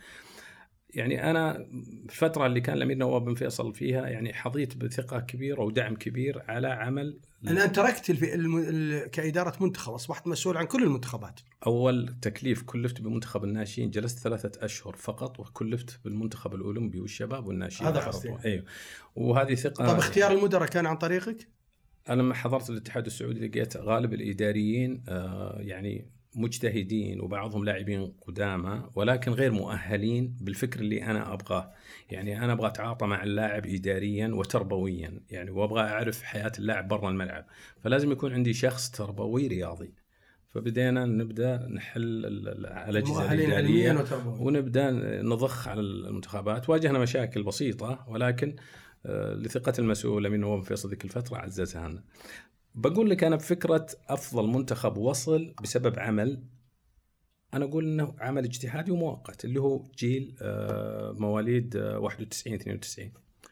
يعني 0.94 1.32
أنا 1.32 1.68
الفترة 2.06 2.46
اللي 2.46 2.62
كان 2.62 2.78
الأمير 2.78 2.98
نواف 2.98 3.24
بن 3.24 3.36
فيصل 3.36 3.74
فيها 3.74 4.08
يعني 4.08 4.34
حظيت 4.34 4.78
بثقة 4.78 5.20
كبيرة 5.20 5.62
ودعم 5.62 5.96
كبير 5.96 6.44
على 6.48 6.68
عمل 6.68 7.20
الان 7.48 7.72
تركت. 7.72 8.10
الم... 8.10 8.58
ال... 8.58 9.12
كإدارة 9.12 9.64
منتخب 9.64 9.94
أصبحت 9.94 10.28
مسؤول 10.28 10.58
عن 10.58 10.66
كل 10.66 10.84
المنتخبات. 10.84 11.40
أول 11.66 12.16
تكليف 12.22 12.64
كلفت 12.64 13.02
بمنتخب 13.02 13.44
الناشئين 13.44 13.90
جلست 13.90 14.20
ثلاثة 14.20 14.66
أشهر 14.66 14.96
فقط 14.96 15.40
وكلفت 15.40 16.00
بالمنتخب 16.06 16.56
الأولمبي 16.56 17.00
والشباب 17.00 17.48
والناشئين 17.48 17.90
هذا 17.90 18.00
قصدي. 18.00 18.36
أيوه 18.46 18.64
وهذه 19.16 19.56
ثقة 19.56 19.88
طب 19.88 19.98
اختيار 19.98 20.32
المدراء 20.32 20.70
كان 20.70 20.86
عن 20.86 20.98
طريقك؟ 20.98 21.48
أنا 22.10 22.22
لما 22.22 22.34
حضرت 22.34 22.70
الاتحاد 22.70 23.06
السعودي 23.06 23.48
لقيت 23.48 23.78
غالب 23.78 24.14
الإداريين 24.14 25.04
آه، 25.10 25.58
يعني 25.60 26.06
مجتهدين 26.36 27.22
وبعضهم 27.22 27.66
لاعبين 27.66 28.14
قدامى 28.28 28.90
ولكن 28.96 29.32
غير 29.32 29.52
مؤهلين 29.52 30.38
بالفكر 30.42 30.80
اللي 30.80 31.04
أنا 31.04 31.34
أبغاه، 31.34 31.74
يعني 32.10 32.44
أنا 32.44 32.54
أبغى 32.54 32.68
أتعاطى 32.68 33.06
مع 33.06 33.24
اللاعب 33.24 33.66
اداريا 33.66 34.28
وتربويا، 34.28 35.22
يعني 35.30 35.52
وأبغى 35.52 35.82
أعرف 35.82 36.24
حياة 36.24 36.52
اللاعب 36.60 36.88
برا 36.88 37.10
الملعب، 37.10 37.46
فلازم 37.84 38.12
يكون 38.12 38.34
عندي 38.34 38.54
شخص 38.54 38.90
تربوي 38.92 39.48
رياضي. 39.48 39.94
فبدينا 40.50 41.06
نبدأ 41.06 41.68
نحل 41.68 42.02
ال- 42.02 42.48
ال- 42.48 42.66
الاجهزه 42.66 43.22
الإدارية. 43.34 43.92
ونبدأ 44.42 44.92
نضخ 45.22 45.68
على 45.68 45.82
المنتخبات. 45.82 46.70
واجهنا 46.70 47.00
مشاكل 47.00 47.44
بسيطة 47.44 48.06
ولكن 48.08 48.56
آه، 49.06 49.34
لثقة 49.34 49.74
المسؤول 49.80 50.26
امين 50.26 50.40
نواف 50.40 50.68
فيصل 50.68 50.90
ذيك 50.90 51.06
الفترة 51.06 51.38
عززها 51.38 51.90
لنا. 51.90 52.04
بقول 52.76 53.10
لك 53.10 53.24
أنا 53.24 53.36
بفكرة 53.36 53.88
أفضل 54.10 54.48
منتخب 54.48 54.98
وصل 54.98 55.54
بسبب 55.64 56.00
عمل 56.00 56.44
أنا 57.54 57.66
أقول 57.66 57.86
إنه 57.86 58.16
عمل 58.20 58.46
اجتهادي 58.46 58.92
ومؤقت 58.92 59.46
اللي 59.46 59.60
هو 59.62 59.84
جيل 59.98 60.36
آه، 60.42 61.16
مواليد 61.18 61.76
آه، 61.76 62.00
91 62.00 62.54
92 62.54 63.12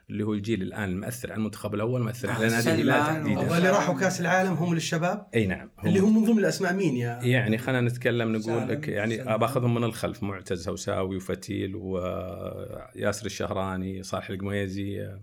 اللي 0.09 0.23
هو 0.23 0.33
الجيل 0.33 0.61
الآن 0.61 0.89
المؤثر 0.89 1.31
على 1.31 1.39
المنتخب 1.39 1.75
الأول 1.75 2.03
مؤثر 2.03 2.29
على 2.29 2.47
نادي 2.47 2.71
الهلال 2.71 3.05
تحديدا. 3.05 3.51
واللي 3.51 3.69
راحوا 3.69 3.99
كأس 3.99 4.21
العالم 4.21 4.53
هم 4.53 4.73
للشباب؟ 4.73 5.27
أي 5.35 5.47
نعم 5.47 5.69
اللي 5.85 5.99
هم 5.99 6.15
من 6.15 6.25
ضمن 6.25 6.39
الأسماء 6.39 6.73
مين 6.73 6.95
يا؟ 6.95 7.19
يعني 7.23 7.57
خلينا 7.57 7.81
نتكلم 7.81 8.35
نقول 8.35 8.69
لك 8.69 8.87
يعني. 8.87 9.17
باخذهم 9.37 9.75
من 9.75 9.83
الخلف 9.83 10.23
معتز 10.23 10.69
هوساوي 10.69 11.17
وفتيل 11.17 11.75
وياسر 11.75 13.25
الشهراني 13.25 14.03
صالح 14.03 14.29
القميزي 14.29 15.01
آه، 15.01 15.21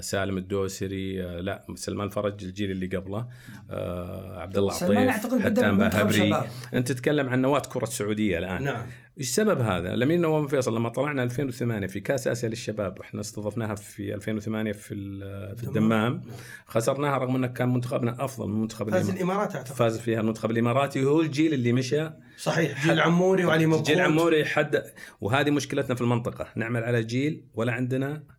سالم 0.00 0.38
الدوسري 0.38 1.24
آه، 1.24 1.40
لا 1.40 1.66
سلمان 1.74 2.08
فرج 2.08 2.44
الجيل 2.44 2.70
اللي 2.70 2.86
قبله 2.86 3.26
آه، 3.70 4.40
عبد 4.40 4.58
الله 4.58 4.72
سلمان 4.72 5.08
عطيف 5.08 5.42
حتى 5.42 5.72
بهبري 5.72 6.12
شباب. 6.12 6.46
أنت 6.74 6.92
تتكلم 6.92 7.28
عن 7.28 7.42
نواة 7.42 7.62
كرة 7.72 7.82
السعوديه 7.82 8.38
الآن. 8.38 8.62
نعم. 8.62 8.86
إيش 9.18 9.28
سبب 9.28 9.60
هذا؟ 9.60 9.94
الأمير 9.94 10.18
نواف 10.18 10.50
فيصل 10.50 10.76
لما 10.76 10.88
طلعنا 10.88 11.22
2008 11.22 11.86
في 11.86 12.00
كأس 12.00 12.28
آسيا 12.28 12.48
للشباب 12.48 12.98
وإحنا 12.98 13.20
استضفناها 13.20 13.74
في 13.74 14.14
2008 14.14 14.72
في 14.72 14.94
في 15.56 15.64
الدمام 15.64 16.22
خسرناها 16.66 17.18
رغم 17.18 17.36
إنه 17.36 17.46
كان 17.46 17.68
منتخبنا 17.68 18.24
أفضل 18.24 18.48
من 18.48 18.60
منتخب 18.60 18.90
فاز 18.90 19.10
الإمارات. 19.10 19.56
أعتقد. 19.56 19.76
فاز 19.76 19.98
فيها 19.98 20.20
المنتخب 20.20 20.50
الإماراتي 20.50 21.04
وهو 21.04 21.20
الجيل 21.20 21.54
اللي 21.54 21.72
مشى. 21.72 22.10
صحيح 22.38 22.86
جيل 22.86 23.00
عموري 23.00 23.44
وعلي 23.44 23.66
مبقوت 23.66 23.86
جيل 23.86 24.00
عموري 24.00 24.44
حد 24.44 24.84
وهذه 25.20 25.50
مشكلتنا 25.50 25.94
في 25.94 26.00
المنطقة. 26.00 26.48
نعمل 26.56 26.84
على 26.84 27.04
جيل 27.04 27.44
ولا 27.54 27.72
عندنا 27.72 28.35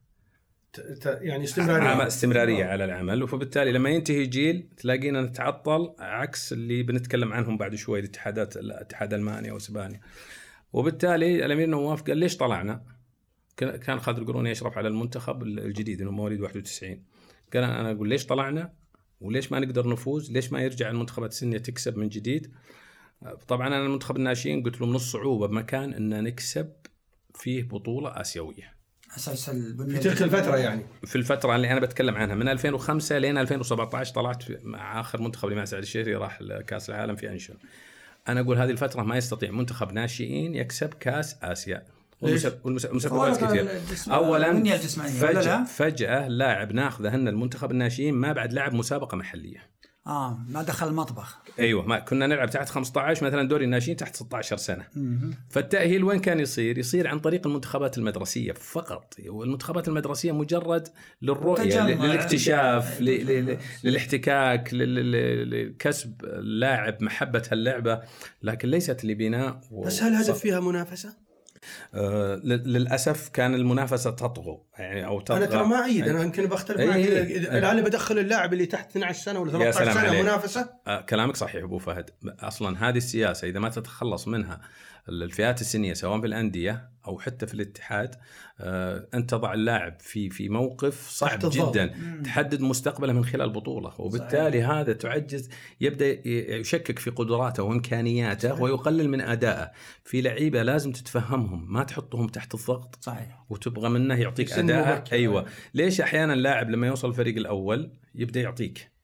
يعني 1.05 1.43
استمرارية 1.43 2.07
استمرارية 2.07 2.65
على 2.65 2.85
العمل 2.85 3.27
فبالتالي 3.27 3.71
لما 3.71 3.89
ينتهي 3.89 4.25
جيل 4.25 4.69
تلاقينا 4.77 5.21
نتعطل 5.21 5.93
عكس 5.99 6.53
اللي 6.53 6.83
بنتكلم 6.83 7.33
عنهم 7.33 7.57
بعد 7.57 7.75
شوي 7.75 7.99
الاتحادات 7.99 8.57
الاتحاد 8.57 9.13
المانيا 9.13 9.53
واسبانيا 9.53 10.01
وبالتالي 10.73 11.45
الأمير 11.45 11.67
نواف 11.67 12.01
قال 12.01 12.17
ليش 12.17 12.37
طلعنا؟ 12.37 12.83
كان 13.57 13.75
كان 13.75 13.99
خالد 13.99 14.17
القروني 14.17 14.51
يشرف 14.51 14.77
على 14.77 14.87
المنتخب 14.87 15.43
الجديد 15.43 16.01
انه 16.01 16.11
مواليد 16.11 16.41
91 16.41 17.03
قال 17.53 17.63
أنا 17.63 17.91
أقول 17.91 18.09
ليش 18.09 18.25
طلعنا؟ 18.25 18.73
وليش 19.21 19.51
ما 19.51 19.59
نقدر 19.59 19.89
نفوز؟ 19.89 20.31
ليش 20.31 20.51
ما 20.51 20.61
يرجع 20.61 20.89
المنتخبات 20.89 21.31
السنيه 21.31 21.57
تكسب 21.57 21.97
من 21.97 22.09
جديد؟ 22.09 22.51
طبعا 23.47 23.67
أنا 23.67 23.85
المنتخب 23.85 24.17
الناشئين 24.17 24.63
قلت 24.63 24.81
له 24.81 24.87
من 24.87 24.95
الصعوبه 24.95 25.47
بمكان 25.47 25.93
إن 25.93 26.23
نكسب 26.23 26.73
فيه 27.35 27.63
بطولة 27.63 28.21
آسيوية. 28.21 28.76
أساس 29.17 29.49
البنيه 29.49 29.95
في 29.99 30.09
تلك 30.09 30.21
الفترة 30.21 30.57
يعني 30.57 30.81
في 31.05 31.15
الفترة 31.15 31.55
اللي 31.55 31.71
أنا 31.71 31.79
بتكلم 31.79 32.15
عنها 32.15 32.35
من 32.35 32.47
2005 32.49 33.17
لين 33.17 33.37
2017 33.37 34.13
طلعت 34.13 34.43
في- 34.43 34.57
مع 34.63 34.99
آخر 34.99 35.21
منتخب 35.21 35.45
اللي 35.45 35.55
مع 35.59 35.65
سعد 35.65 35.81
الشهري 35.81 36.15
راح 36.15 36.41
لكأس 36.41 36.89
العالم 36.89 37.15
في 37.15 37.29
أنشن. 37.29 37.53
أنا 38.27 38.39
أقول 38.41 38.57
هذه 38.57 38.69
الفترة 38.69 39.01
ما 39.03 39.17
يستطيع 39.17 39.51
منتخب 39.51 39.91
ناشئين 39.93 40.55
يكسب 40.55 40.93
كأس 40.93 41.35
آسيا. 41.43 41.83
ليش؟ 42.21 42.45
والمس- 42.45 42.53
والمس- 42.63 42.85
والمسابقات 42.85 43.37
فوارق 43.37 43.53
كثير. 43.53 44.13
اولا 44.13 44.51
ولا 44.51 44.77
فجأة, 45.33 45.41
لا؟ 45.41 45.63
فجأة 45.63 46.27
لاعب 46.27 46.71
ناخذه 46.71 47.15
هن 47.15 47.27
المنتخب 47.27 47.71
الناشئين 47.71 48.13
ما 48.13 48.33
بعد 48.33 48.53
لعب 48.53 48.73
مسابقة 48.73 49.17
محلية. 49.17 49.63
آه 50.07 50.39
ما 50.49 50.63
دخل 50.63 50.87
المطبخ 50.87 51.37
أيوه 51.59 51.85
ما 51.85 51.99
كنا 51.99 52.27
نلعب 52.27 52.49
تحت 52.49 52.69
15 52.69 53.25
مثلا 53.25 53.47
دوري 53.47 53.65
الناشئين 53.65 53.97
تحت 53.97 54.15
16 54.15 54.57
سنة. 54.57 54.85
فالتأهيل 55.49 56.03
وين 56.03 56.19
كان 56.19 56.39
يصير؟ 56.39 56.77
يصير 56.77 57.07
عن 57.07 57.19
طريق 57.19 57.47
المنتخبات 57.47 57.97
المدرسية 57.97 58.51
فقط، 58.51 59.13
والمنتخبات 59.27 59.87
المدرسية 59.87 60.31
مجرد 60.31 60.87
للرؤية 61.21 61.87
للاكتشاف 61.87 63.01
ل- 63.01 63.05
ل- 63.05 63.45
ل- 63.51 63.57
للاحتكاك 63.83 64.73
لكسب 64.73 66.13
اللاعب 66.23 67.03
محبة 67.03 67.43
اللعبه 67.51 68.01
لكن 68.43 68.69
ليست 68.69 69.05
لبناء 69.05 69.61
و- 69.71 69.83
بس 69.83 70.03
هل 70.03 70.13
هدف 70.15 70.39
فيها 70.39 70.59
منافسة؟ 70.59 71.26
آه 71.93 72.35
للأسف 72.43 73.29
كان 73.29 73.53
المنافسة 73.53 74.11
تطغو 74.11 74.65
يعني 74.79 75.05
أو 75.05 75.19
تطغى. 75.21 75.37
أنا 75.37 75.45
ترى 75.45 75.65
ما 75.65 75.75
أعيد 75.75 76.07
أنا 76.07 76.23
يمكن 76.23 76.45
بختلف 76.45 76.79
معك 76.81 76.97
أنا 77.47 77.81
بدخل 77.81 78.19
اللاعب 78.19 78.53
اللي 78.53 78.65
تحت 78.65 78.89
12 78.89 79.19
سنة 79.21 79.39
ولا 79.39 79.51
يا 79.65 79.71
13 79.71 79.79
سلام 79.83 79.93
سنة 79.93 80.07
عليك. 80.09 80.21
منافسة. 80.21 80.69
آه، 80.87 81.01
كلامك 81.01 81.35
صحيح 81.35 81.63
أبو 81.63 81.77
فهد. 81.77 82.09
أصلا 82.39 82.89
هذه 82.89 82.97
السياسة 82.97 83.47
إذا 83.47 83.59
ما 83.59 83.69
تتخلص 83.69 84.27
منها 84.27 84.61
الفئات 85.09 85.61
السنية 85.61 85.93
سواء 85.93 86.19
في 86.19 86.27
الانديه 86.27 86.89
أو 87.07 87.19
حتى 87.19 87.47
في 87.47 87.53
الاتحاد 87.53 88.15
آه، 88.59 89.07
انت 89.13 89.29
تضع 89.29 89.53
اللاعب 89.53 89.95
في 89.99 90.29
في 90.29 90.49
موقف 90.49 91.09
صعب. 91.09 91.39
جدا 91.43 91.93
تحدد 92.23 92.61
مستقبله 92.61 93.13
من 93.13 93.25
خلال 93.25 93.49
بطوله 93.49 94.01
وبالتالي 94.01 94.61
صحيح. 94.61 94.69
هذا 94.69 94.93
تعجز 94.93 95.49
يبدأ 95.81 96.27
يشكك 96.27 96.99
في 96.99 97.09
قدراته 97.09 97.63
وإمكانياته 97.63 98.49
صحيح. 98.49 98.61
ويقلل 98.61 99.09
من 99.09 99.21
أدائه 99.21 99.71
في 100.03 100.21
لعيبة 100.21 100.63
لازم 100.63 100.91
تتفهمهم 100.91 101.73
ما 101.73 101.83
تحطهم 101.83 102.27
تحت 102.27 102.55
الضغط 102.55 102.97
صحيح 103.01 103.45
وتبغى 103.49 103.89
منه 103.89 104.15
يعطيك 104.21 104.51
اداء. 104.51 105.03
أيوه 105.11 105.45
ليش 105.73 106.01
أحيانا 106.01 106.33
اللاعب 106.33 106.69
لما 106.69 106.87
يوصل 106.87 107.09
الفريق 107.09 107.37
الأول 107.37 107.91
يبدأ 108.15 108.41
يعطيك 108.41 108.96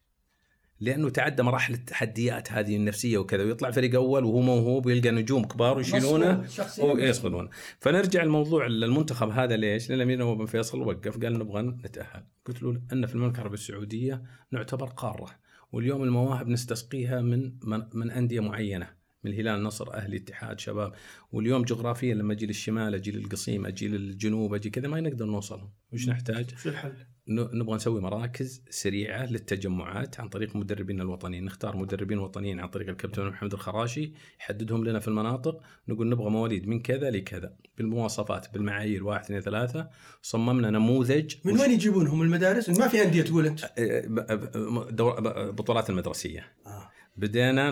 لأنه 0.80 1.10
تعدى 1.10 1.44
مراحل 1.44 1.74
التحديات 1.74 2.52
هذه 2.52 2.76
النفسية 2.76 3.18
وكذا 3.18 3.44
ويطلع 3.44 3.72
فريق 3.72 3.96
أول 3.96 4.24
وهو 4.24 4.42
موهوب 4.42 4.86
ويلقى 4.86 5.12
نجوم 5.12 5.46
كبار 5.46 5.78
ويشيلونه 5.78 6.46
ويصغرونه 6.80 7.50
فنرجع 7.80 8.24
الموضوع 8.24 8.68
للمنتخب 8.68 9.30
هذا 9.30 9.58
ليش؟ 9.58 9.90
لأن 9.90 9.98
الامير 9.98 10.18
نواف 10.18 10.38
بن 10.38 10.46
فيصل 10.46 10.82
وقف 10.82 11.18
قال 11.18 11.40
نبغى 11.40 11.62
نتأهل 11.62 12.24
قلت 12.46 12.64
له 12.64 12.82
أن 12.94 13.06
في 13.06 13.16
المملكة 13.16 13.36
العربية 13.36 13.58
السعودية 13.58 14.24
نعتبر 14.52 14.88
قارة 14.88 15.30
واليوم 15.72 16.04
المواهب 16.04 16.48
نستسقيها 16.48 17.22
من 17.22 17.54
من, 17.64 17.84
من 17.94 18.12
أندية 18.12 18.40
معينة 18.40 19.04
من 19.24 19.32
الهلال 19.32 19.64
نصر 19.64 19.94
أهلي 19.94 20.18
اتحاد 20.18 20.60
شباب 20.60 20.94
واليوم 21.32 21.64
جغرافيا 21.64 22.14
لما 22.14 22.34
أجي 22.34 22.46
للشمال 22.46 22.96
أجي 22.96 23.12
للقصيم 23.12 23.66
أجي 23.66 23.88
للجنوب 23.88 24.54
أجي 24.54 24.70
كذا 24.70 24.88
ما 24.88 25.02
نقدر 25.02 25.26
نوصلهم 25.26 25.70
وش 25.94 26.10
نحتاج؟ 26.10 26.56
شو 26.58 26.70
الحل؟ 26.70 26.94
نبغى 27.28 27.76
نسوي 27.76 28.02
مراكز 28.02 28.64
سريعه 28.70 29.26
للتجمعات 29.26 30.20
عن 30.20 30.30
طريق 30.30 30.56
مدربين 30.56 31.02
الوطنيين، 31.02 31.46
نختار 31.46 31.78
مدربين 31.78 32.18
وطنيين 32.20 32.60
عن 32.60 32.68
طريق 32.68 32.90
الكابتن 32.90 33.28
محمد 33.28 33.54
الخراشي 33.54 34.14
يحددهم 34.40 34.86
لنا 34.86 35.00
في 35.00 35.08
المناطق، 35.08 35.62
نقول 35.88 36.10
نبغى 36.10 36.30
مواليد 36.30 36.68
من 36.68 36.80
كذا 36.80 37.10
لكذا، 37.10 37.56
بالمواصفات 37.78 38.54
بالمعايير 38.54 39.04
واحد 39.04 39.24
اثنين 39.24 39.40
ثلاثة، 39.40 39.90
صممنا 40.22 40.70
نموذج 40.70 41.36
من 41.46 41.60
وين 41.60 41.72
يجيبونهم 41.72 42.22
المدارس؟ 42.22 42.70
ما 42.70 42.88
في 42.88 43.04
انديه 43.04 43.22
تقول 43.22 43.46
انت 43.46 43.64
أه، 43.78 45.52
بطولات 45.52 45.90
المدرسيه. 45.90 46.54
آه. 46.66 46.90
بدينا 47.16 47.72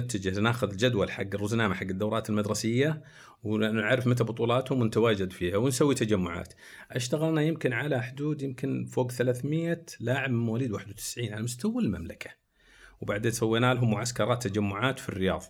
نتجه 0.00 0.40
ناخذ 0.40 0.76
جدول 0.76 1.10
حق 1.10 1.34
الرزنامة 1.34 1.74
حق 1.74 1.82
الدورات 1.82 2.30
المدرسية 2.30 3.02
ونعرف 3.42 4.06
متى 4.06 4.24
بطولاتهم 4.24 4.80
ونتواجد 4.80 5.32
فيها 5.32 5.56
ونسوي 5.56 5.94
تجمعات. 5.94 6.54
اشتغلنا 6.90 7.42
يمكن 7.42 7.72
على 7.72 8.02
حدود 8.02 8.42
يمكن 8.42 8.84
فوق 8.84 9.12
300 9.12 9.84
لاعب 10.00 10.30
من 10.30 10.38
مواليد 10.38 10.70
91 10.70 11.32
على 11.32 11.42
مستوى 11.42 11.82
المملكة. 11.82 12.30
وبعدين 13.00 13.32
سوينا 13.32 13.74
لهم 13.74 13.90
معسكرات 13.90 14.48
تجمعات 14.48 14.98
في 14.98 15.08
الرياض. 15.08 15.42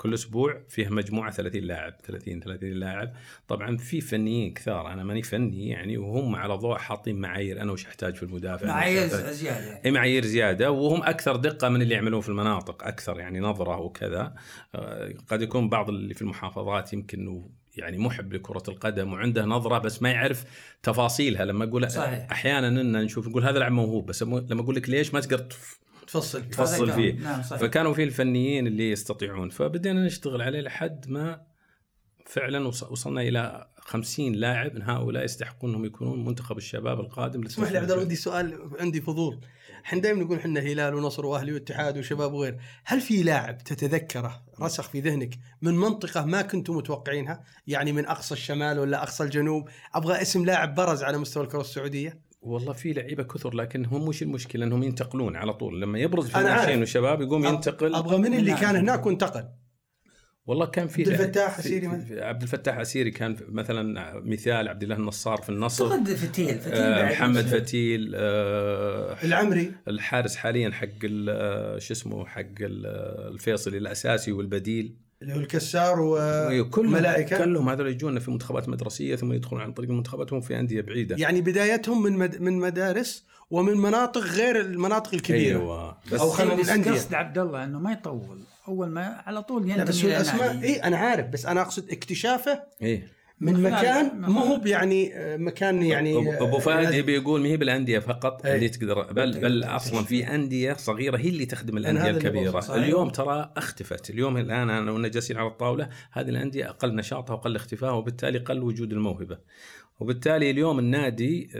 كل 0.00 0.14
أسبوع 0.14 0.60
فيه 0.68 0.88
مجموعة 0.88 1.30
30 1.30 1.60
لاعب 1.60 1.94
30 2.04 2.40
30 2.40 2.70
لاعب 2.70 3.12
طبعا 3.48 3.76
في 3.76 4.00
فنيين 4.00 4.52
كثار 4.52 4.92
أنا 4.92 5.04
ماني 5.04 5.22
فني 5.22 5.68
يعني 5.68 5.98
وهم 5.98 6.36
على 6.36 6.54
ضوء 6.54 6.78
حاطين 6.78 7.16
معايير 7.16 7.62
أنا 7.62 7.72
وش 7.72 7.86
أحتاج 7.86 8.14
في 8.14 8.22
المدافع 8.22 8.66
معايير 8.66 9.06
زيادة 9.06 9.66
يعني. 9.66 9.84
إي 9.84 9.90
معايير 9.90 10.24
زيادة 10.24 10.70
وهم 10.70 11.02
أكثر 11.02 11.36
دقة 11.36 11.68
من 11.68 11.82
اللي 11.82 11.94
يعملون 11.94 12.20
في 12.20 12.28
المناطق 12.28 12.84
أكثر 12.84 13.20
يعني 13.20 13.40
نظرة 13.40 13.80
وكذا 13.80 14.34
آه، 14.74 15.14
قد 15.28 15.42
يكون 15.42 15.68
بعض 15.68 15.88
اللي 15.88 16.14
في 16.14 16.22
المحافظات 16.22 16.92
يمكن 16.92 17.44
يعني 17.76 17.98
محب 17.98 18.32
لكرة 18.32 18.62
القدم 18.68 19.12
وعنده 19.12 19.44
نظرة 19.44 19.78
بس 19.78 20.02
ما 20.02 20.10
يعرف 20.10 20.44
تفاصيلها 20.82 21.44
لما 21.44 21.64
أقول 21.64 21.90
صحيح. 21.90 22.30
أحيانا 22.30 22.68
إن 22.68 22.92
نشوف 22.92 23.28
نقول 23.28 23.44
هذا 23.44 23.58
لاعب 23.58 23.72
موهوب 23.72 24.06
بس 24.06 24.22
لما 24.22 24.60
أقول 24.60 24.74
لك 24.74 24.88
ليش 24.88 25.14
ما 25.14 25.20
تقدر 25.20 25.46
تفصل. 26.12 26.42
فيه. 26.42 26.50
تفصل 26.50 26.92
فيه. 26.92 27.12
نعم 27.14 27.42
صحيح. 27.42 27.60
فكانوا 27.60 27.94
في 27.94 28.04
الفنيين 28.04 28.66
اللي 28.66 28.90
يستطيعون. 28.90 29.50
فبدينا 29.50 30.06
نشتغل 30.06 30.42
عليه 30.42 30.60
لحد 30.60 31.08
ما 31.08 31.40
فعلا 32.26 32.68
وص- 32.68 32.82
وصلنا 32.90 33.20
إلى 33.20 33.66
50 33.80 34.32
لاعب 34.32 34.74
من 34.74 34.82
هؤلاء 34.82 35.24
يستحقون 35.24 35.70
أنهم 35.70 35.84
يكونون 35.84 36.24
منتخب 36.24 36.56
الشباب 36.56 37.00
القادم. 37.00 37.44
اسمح 37.46 37.70
لي 37.72 37.78
عبد 37.78 37.90
الله 37.90 38.02
ودي 38.04 38.16
سؤال 38.16 38.70
عندي 38.80 39.00
فضول. 39.00 39.40
إحنا 39.84 40.00
دائما 40.00 40.24
نقول 40.24 40.38
إحنا 40.38 40.60
هلال 40.60 40.94
ونصر 40.94 41.26
وأهلي 41.26 41.52
واتحاد 41.52 41.98
وشباب 41.98 42.32
وغير. 42.32 42.58
هل 42.84 43.00
في 43.00 43.22
لاعب 43.22 43.58
تتذكره 43.58 44.42
رسخ 44.60 44.88
في 44.88 45.00
ذهنك 45.00 45.34
من 45.62 45.74
منطقة 45.76 46.24
ما 46.24 46.42
كنتم 46.42 46.76
متوقعينها؟ 46.76 47.44
يعني 47.66 47.92
من 47.92 48.06
أقصى 48.06 48.34
الشمال 48.34 48.78
ولا 48.78 49.02
أقصى 49.02 49.24
الجنوب؟ 49.24 49.68
أبغى 49.94 50.22
اسم 50.22 50.44
لاعب 50.44 50.74
برز 50.74 51.02
على 51.02 51.18
مستوى 51.18 51.44
الكرة 51.44 51.60
السعودية. 51.60 52.29
والله 52.42 52.72
في 52.72 52.92
لعيبة 52.92 53.22
كثر 53.22 53.54
لكن 53.54 53.84
هم 53.84 54.08
مش 54.08 54.22
المشكلة 54.22 54.64
إنهم 54.66 54.82
ينتقلون 54.82 55.36
على 55.36 55.52
طول. 55.52 55.80
لما 55.82 55.98
يبرز 55.98 56.28
في. 56.30 56.38
الناشئين 56.38 56.78
والشباب 56.80 57.20
يقوم 57.22 57.44
ينتقل. 57.44 57.94
أبغى 57.94 58.18
من 58.18 58.34
اللي 58.34 58.50
نعم. 58.50 58.60
كان 58.60 58.76
هناك 58.76 59.06
وانتقل. 59.06 59.44
والله 60.46 60.66
كان 60.66 60.88
في 60.88 61.02
عبد 61.02 61.08
الفتاح 61.20 61.58
عسيري 61.58 61.86
عبد 62.22 62.42
الفتاح 62.42 62.78
عسيري 62.78 63.10
كان 63.10 63.36
مثلا 63.48 64.14
مثال 64.20 64.68
عبد 64.68 64.82
الله 64.82 64.96
النصار 64.96 65.36
في 65.36 65.48
النصر. 65.48 65.92
اعتقد 65.92 66.08
فتيل 66.14 66.58
فتيل 66.58 66.74
آه 66.74 67.10
محمد 67.12 67.44
فتيل 67.44 68.12
آه 68.14 69.16
العمري. 69.24 69.72
الحارس 69.88 70.36
حاليا 70.36 70.70
حق 70.70 70.86
ال- 71.04 71.28
آه، 71.30 71.78
شو 71.78 71.92
اسمه 71.94 72.26
حق 72.26 72.40
آه، 72.62 73.28
الفيصلي 73.28 73.78
الأساسي 73.78 74.32
والبديل. 74.32 74.96
اللي 75.22 75.34
هو 75.34 75.38
الكسار 75.38 76.18
أيوة، 76.48 76.68
كلهم 76.68 76.94
وملائكه 76.94 77.38
كلهم 77.38 77.68
هذول 77.68 77.88
يجونا 77.88 78.20
في 78.20 78.30
منتخبات 78.30 78.68
مدرسية 78.68 79.16
ثم 79.16 79.32
يدخلون 79.32 79.62
عن 79.62 79.72
طريق 79.72 79.90
المنتخبات 79.90 80.32
وهم 80.32 80.40
في 80.40 80.58
أندية 80.58 80.80
بعيدة. 80.80 81.16
يعني 81.18 81.40
بدايتهم 81.40 82.02
من 82.02 82.12
مد... 82.12 82.40
من 82.40 82.58
مدارس 82.58 83.24
ومن 83.50 83.76
مناطق 83.76 84.20
غير 84.20 84.60
المناطق 84.60 85.14
الكبيرة. 85.14 85.58
أيوه. 85.58 85.98
بس 86.12 86.20
أو 86.20 86.30
خلينا 86.30 86.54
نقول 86.54 86.70
أندية. 86.70 86.90
قصد 86.90 87.14
عبد 87.14 87.38
الله 87.38 87.64
إنه 87.64 87.78
ما 87.78 87.92
يطول. 87.92 88.40
أول 88.68 88.88
ما 88.88 89.22
على 89.26 89.42
طول 89.42 89.68
لا 89.68 89.84
بس 89.84 90.04
الاسماء. 90.04 90.62
اي 90.62 90.76
أنا 90.76 90.96
عارف 90.96 91.26
بس 91.26 91.46
أنا 91.46 91.60
أقصد 91.60 91.90
اكتشافه 91.90 92.62
إيه. 92.82 93.19
من 93.40 93.62
مكان 93.62 94.20
ما 94.20 94.40
هو 94.40 94.60
يعني 94.64 95.14
آه، 95.18 95.36
مكان 95.36 95.82
يعني 95.82 96.14
أبو- 96.14 96.42
أبو 96.42 96.56
آه، 96.56 96.60
فهد 96.60 96.94
يبي 96.94 97.14
يقول 97.14 97.40
ما 97.40 97.46
هي 97.48 97.56
بالأندية 97.56 97.98
فقط 97.98 98.46
أي. 98.46 98.54
اللي 98.54 98.68
تقدر 98.68 99.12
بل 99.12 99.40
بل 99.40 99.64
أصلا 99.64 100.04
في 100.04 100.34
أندية 100.34 100.72
صغيرة 100.72 101.16
هي 101.16 101.28
اللي 101.28 101.46
تخدم 101.46 101.76
الأندية 101.76 102.10
الكبيرة. 102.10 102.64
اليوم 102.76 103.08
ترى 103.10 103.52
اختفت. 103.56 104.10
اليوم 104.10 104.36
الآن 104.36 104.70
أنا 104.70 104.90
وأنا 104.92 105.08
جالسين 105.08 105.36
على 105.36 105.48
الطاولة 105.48 105.88
هذه 106.12 106.28
الأندية 106.28 106.68
أقل 106.70 106.94
نشاطها 106.94 107.34
وقل 107.34 107.56
اختفائها 107.56 107.92
وبالتالي 107.92 108.38
قل 108.38 108.62
وجود 108.62 108.92
الموهبة. 108.92 109.38
وبالتالي 110.00 110.50
اليوم 110.50 110.78
النادي 110.78 111.50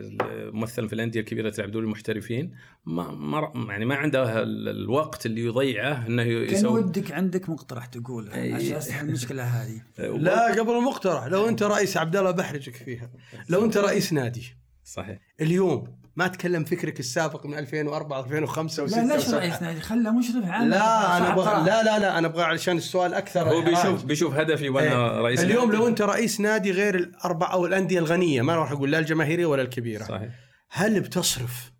مثلا 0.52 0.88
في 0.88 0.92
الأندية 0.92 1.20
الكبيرة 1.20 1.40
اللي 1.47 1.56
تلعب 1.56 1.70
دوري 1.70 1.85
المحترفين 1.85 2.54
ما, 2.85 3.11
ما 3.11 3.52
يعني 3.68 3.85
ما 3.85 3.94
عنده 3.94 4.42
ال- 4.42 4.68
الوقت 4.68 5.26
اللي 5.26 5.44
يضيعه 5.44 6.06
إنه 6.06 6.25
كان 6.25 6.54
يسوي 6.54 6.80
ودك 6.80 7.12
عندك 7.12 7.49
مقترح 7.49 7.87
تقوله. 7.87 8.30
عشان 8.30 8.76
اسهل 8.76 9.09
المشكلة 9.09 9.42
هذه. 9.42 9.82
لا 10.25 10.61
قبل 10.61 10.70
المقترح 10.70 11.25
لو 11.25 11.49
أنت 11.49 11.62
رئيس 11.62 11.97
عبد 11.97 12.16
الله 12.16 12.30
بحرجك 12.30 12.75
فيها 12.75 13.11
لو 13.49 13.64
أنت 13.64 13.76
رئيس 13.76 14.12
نادي. 14.12 14.54
صحيح. 14.85 15.18
اليوم 15.40 16.00
ما 16.17 16.26
تكلم 16.26 16.64
فكرك 16.64 17.00
السابق 17.00 17.47
من 17.47 17.59
2004 17.59 18.21
2005 18.21 18.87
و6 18.87 18.97
لا 18.97 19.17
ليش 19.17 19.29
رئيس 19.29 19.62
نادي 19.62 19.81
خله 19.81 20.11
مشرف 20.11 20.45
عام 20.45 20.69
لا 20.69 21.17
أنا 21.17 21.33
أبغى. 21.33 21.64
لا 21.64 21.83
لا 21.83 21.99
لا 21.99 22.19
أنا 22.19 22.26
أبغى 22.26 22.43
علشان 22.43 22.76
السؤال 22.76 23.14
أكثر 23.14 23.49
هو. 23.49 23.62
بيشوف 23.62 24.05
بيشوف 24.05 24.35
هدفي 24.35 24.69
وأنا 24.69 24.88
إيه. 24.88 25.21
رئيس 25.21 25.40
اليوم 25.40 25.64
نادي. 25.64 25.76
لو 25.76 25.88
أنت 25.88 26.02
رئيس 26.02 26.40
نادي 26.40 26.73
غير 26.73 26.95
الاربع 26.95 27.52
أو 27.52 27.67
الأندية 27.67 27.99
الغنية 27.99 28.43
ما 28.43 28.55
راح 28.55 28.73
أقول 28.73 28.90
لا 28.90 28.99
الجماهيرية 28.99 29.47
ولا 29.47 29.62
الكبيرة 29.62 30.05
صحيح 30.05 30.31
هل 30.71 31.00
بتصرف 31.00 31.73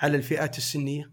على 0.00 0.16
الفئات 0.16 0.58
السنية 0.58 1.10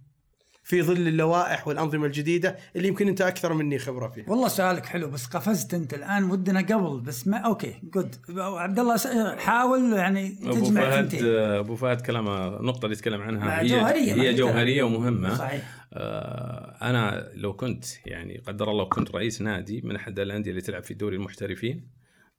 في 0.69 0.81
ظل 0.81 1.07
اللوائح 1.07 1.67
والأنظمة 1.67 2.05
الجديدة 2.05 2.57
اللي 2.75 2.87
يمكن 2.87 3.07
أنت 3.07 3.21
أكثر 3.21 3.53
مني 3.53 3.79
خبرة 3.79 4.07
فيها. 4.07 4.29
والله 4.29 4.47
سؤالك 4.47 4.85
حلو 4.85 5.09
بس 5.09 5.25
قفزت 5.25 5.73
أنت 5.73 5.93
الآن 5.93 6.23
ودنا 6.23 6.61
قبل 6.61 6.99
بس 6.99 7.27
ما 7.27 7.37
okay 7.37 7.75
جود 7.83 8.15
عبد 8.37 8.79
الله 8.79 8.97
حاول 9.35 9.93
يعني 9.93 10.35
أبو 10.43 10.51
تجمع 10.51 10.81
فهد 10.81 11.09
ثنتين. 11.09 11.25
أبو 11.35 11.75
فهد 11.75 12.01
كلامه 12.01 12.59
النقطه 12.59 12.85
اللي 12.85 12.95
يتكلم 12.95 13.21
عنها 13.21 13.61
هي 13.61 13.67
جوهرية، 13.67 14.13
ما 14.13 14.21
هي 14.21 14.33
جوهرية. 14.33 14.83
ومهمة. 14.83 15.35
صحيح. 15.35 15.61
آه، 15.93 16.77
أنا 16.81 17.31
لو 17.33 17.53
كنت 17.53 17.85
يعني 18.05 18.41
قدر 18.47 18.71
الله 18.71 18.85
كنت 18.85 19.15
رئيس 19.15 19.41
نادي 19.41 19.81
من 19.81 19.95
أحد 19.95 20.19
الأندية 20.19 20.51
اللي 20.51 20.61
تلعب 20.61 20.83
في 20.83 20.93
دوري 20.93 21.15
المحترفين 21.15 21.87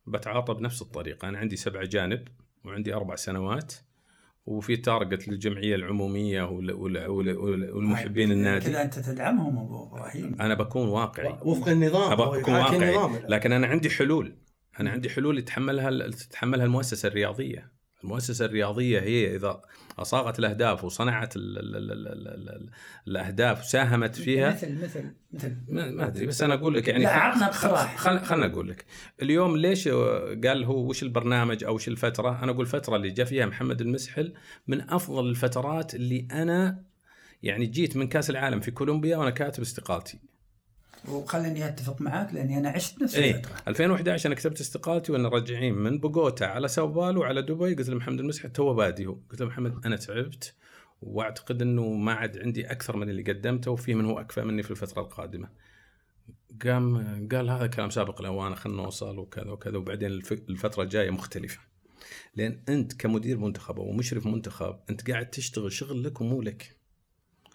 بتعاطى 0.07 0.55
بنفس 0.55 0.83
الطريقة. 0.83 1.29
أنا 1.29 1.39
عندي 1.39 1.57
سبع 1.57 1.85
جانب 1.85 2.29
وعندي 2.65 2.95
أربع 2.95 3.17
سنوات. 3.17 3.75
وفي 4.51 4.77
تارجت 4.77 5.29
للجمعية 5.29 5.75
العمومية 5.75 6.43
وال- 6.43 6.73
وال- 6.73 7.07
وال- 7.09 7.37
وال- 7.39 7.73
والمحبين 7.73 8.33
النادي. 8.33 8.65
كذا 8.67 8.83
أنت 8.83 8.99
تدعمهم 8.99 9.59
أبو 9.59 9.87
إبراهيم. 9.87 10.37
أنا 10.41 10.55
بكون 10.55 10.89
واقعي. 10.89 11.39
وفق 11.43 11.69
النظام. 11.69 12.13
يحاكي 12.21 12.51
واقعي. 12.53 12.91
النظام. 12.91 13.27
لكن 13.29 13.53
أنا 13.53 13.67
عندي 13.67 13.91
حلول. 13.91 14.37
أنا 14.81 14.91
عندي 14.91 15.11
حلول 15.11 15.39
يتحملها 15.39 16.11
تتحملها 16.11 16.65
المؤسسة 16.65 17.07
الرياضية. 17.07 17.80
المؤسسة 18.05 18.45
الرياضية 18.45 19.01
هي 19.01 19.37
إذا 19.37 19.61
صاغت 19.99 20.39
الأهداف 20.39 20.85
وصنعت 20.85 21.37
ال 21.37 21.59
ال 21.59 21.77
ال 21.77 21.93
ال 21.93 22.09
ال 22.29 22.49
ال 22.49 22.71
الأهداف 23.09 23.61
وساهمت 23.61 24.17
فيها 24.17 24.51
مثل 24.51 24.83
مثل 24.85 25.13
مثل. 25.33 25.57
ما 25.69 26.07
أدري 26.07 26.27
بس 26.27 26.43
أنا 26.43 26.55
أقول 26.55 26.75
لك 26.75 26.89
يعني 26.89 27.05
لا، 27.05 27.11
خل- 27.11 27.19
عطنا 27.21 27.53
خل- 27.53 27.69
اقتراح. 27.69 27.97
خل 27.97 28.19
خلنا 28.21 28.47
أقول 28.47 28.69
لك. 28.69 28.85
اليوم 29.23 29.57
ليش 29.57 29.89
قال 29.89 30.65
هو 30.65 30.89
وش 30.89 31.03
البرنامج 31.03 31.65
أو 31.65 31.75
وش 31.75 31.89
الفترة؟ 31.89 32.43
أنا 32.43 32.53
أقول 32.53 32.61
الفترة 32.61 32.97
اللي 32.97 33.11
جاء 33.11 33.27
فيها 33.27 33.47
محمد 33.47 33.81
المسحل 33.81 34.33
من 34.69 34.91
أفضل 34.91 35.27
الفترات 35.29 35.95
اللي 35.95 36.29
أنا 36.33 36.83
يعني 37.43 37.67
جيت 37.67 37.97
من 37.97 38.09
كأس 38.09 38.31
العالم 38.31 38.61
في 38.61 38.71
كولومبيا 38.71 39.17
وأنا 39.17 39.31
كاتب 39.31 39.61
استقالتي. 39.63 40.19
وخليني 41.09 41.69
أتفق 41.69 42.01
معاك 42.01 42.35
لأني 42.35 42.59
أنا 42.59 42.69
عشت 42.69 43.03
نفس 43.03 43.17
الفترة 43.35 43.53
2011 43.69 44.27
أنا 44.27 44.35
كتبت 44.35 44.61
استقالتي 44.61 45.13
وأنا 45.13 45.29
راجعين 45.29 45.75
من 45.75 45.99
بوغوتا 45.99 46.45
على 46.45 46.69
ساو 46.69 46.87
باولو 46.89 47.23
على 47.23 47.43
دبي 47.43 47.75
قلت 47.75 47.89
لمحمد 47.89 48.21
المسحل 48.21 48.53
توه 48.53 48.75
بادي 48.75 49.07
هو 49.07 49.19
قلت 49.31 49.41
له 49.41 49.47
محمد 49.47 49.87
أنا 49.87 49.97
تعبت 49.97 50.55
وأعتقد 51.03 51.63
إنه 51.63 51.89
ما 51.93 52.13
عاد 52.13 52.39
عندي 52.39 52.71
أكثر 52.71 52.97
من 52.97 53.11
اللي 53.11 53.23
قدمته 53.23 53.71
وفي 53.71 53.95
من 53.95 54.05
هو 54.05 54.21
اكفى 54.21 54.43
مني 54.43 54.63
في 54.63 54.71
الفترة 54.71 55.03
القادمة. 55.03 55.49
قام 56.65 56.97
قال 57.33 57.51
هذا 57.51 57.67
كلام 57.67 57.91
سابق 57.91 58.21
الاوان 58.21 58.55
خلنا 58.55 58.83
نوصل 58.83 59.19
وكذا 59.19 59.51
وكذا 59.51 59.77
وبعدين 59.79 60.11
الف- 60.11 60.33
الفترة 60.33 60.83
الجاية 60.83 61.11
مختلفة. 61.11 61.61
لأن 62.37 62.63
أنت 62.69 62.93
كمدير 62.93 63.39
منتخب 63.39 63.79
أو 63.81 63.93
مشرف 63.93 64.27
منتخب 64.27 64.79
أنت 64.91 65.11
قاعد 65.11 65.31
تشتغل 65.31 65.73
شغل 65.73 66.05
لك 66.05 66.21
ومو 66.21 66.43
لك. 66.43 66.77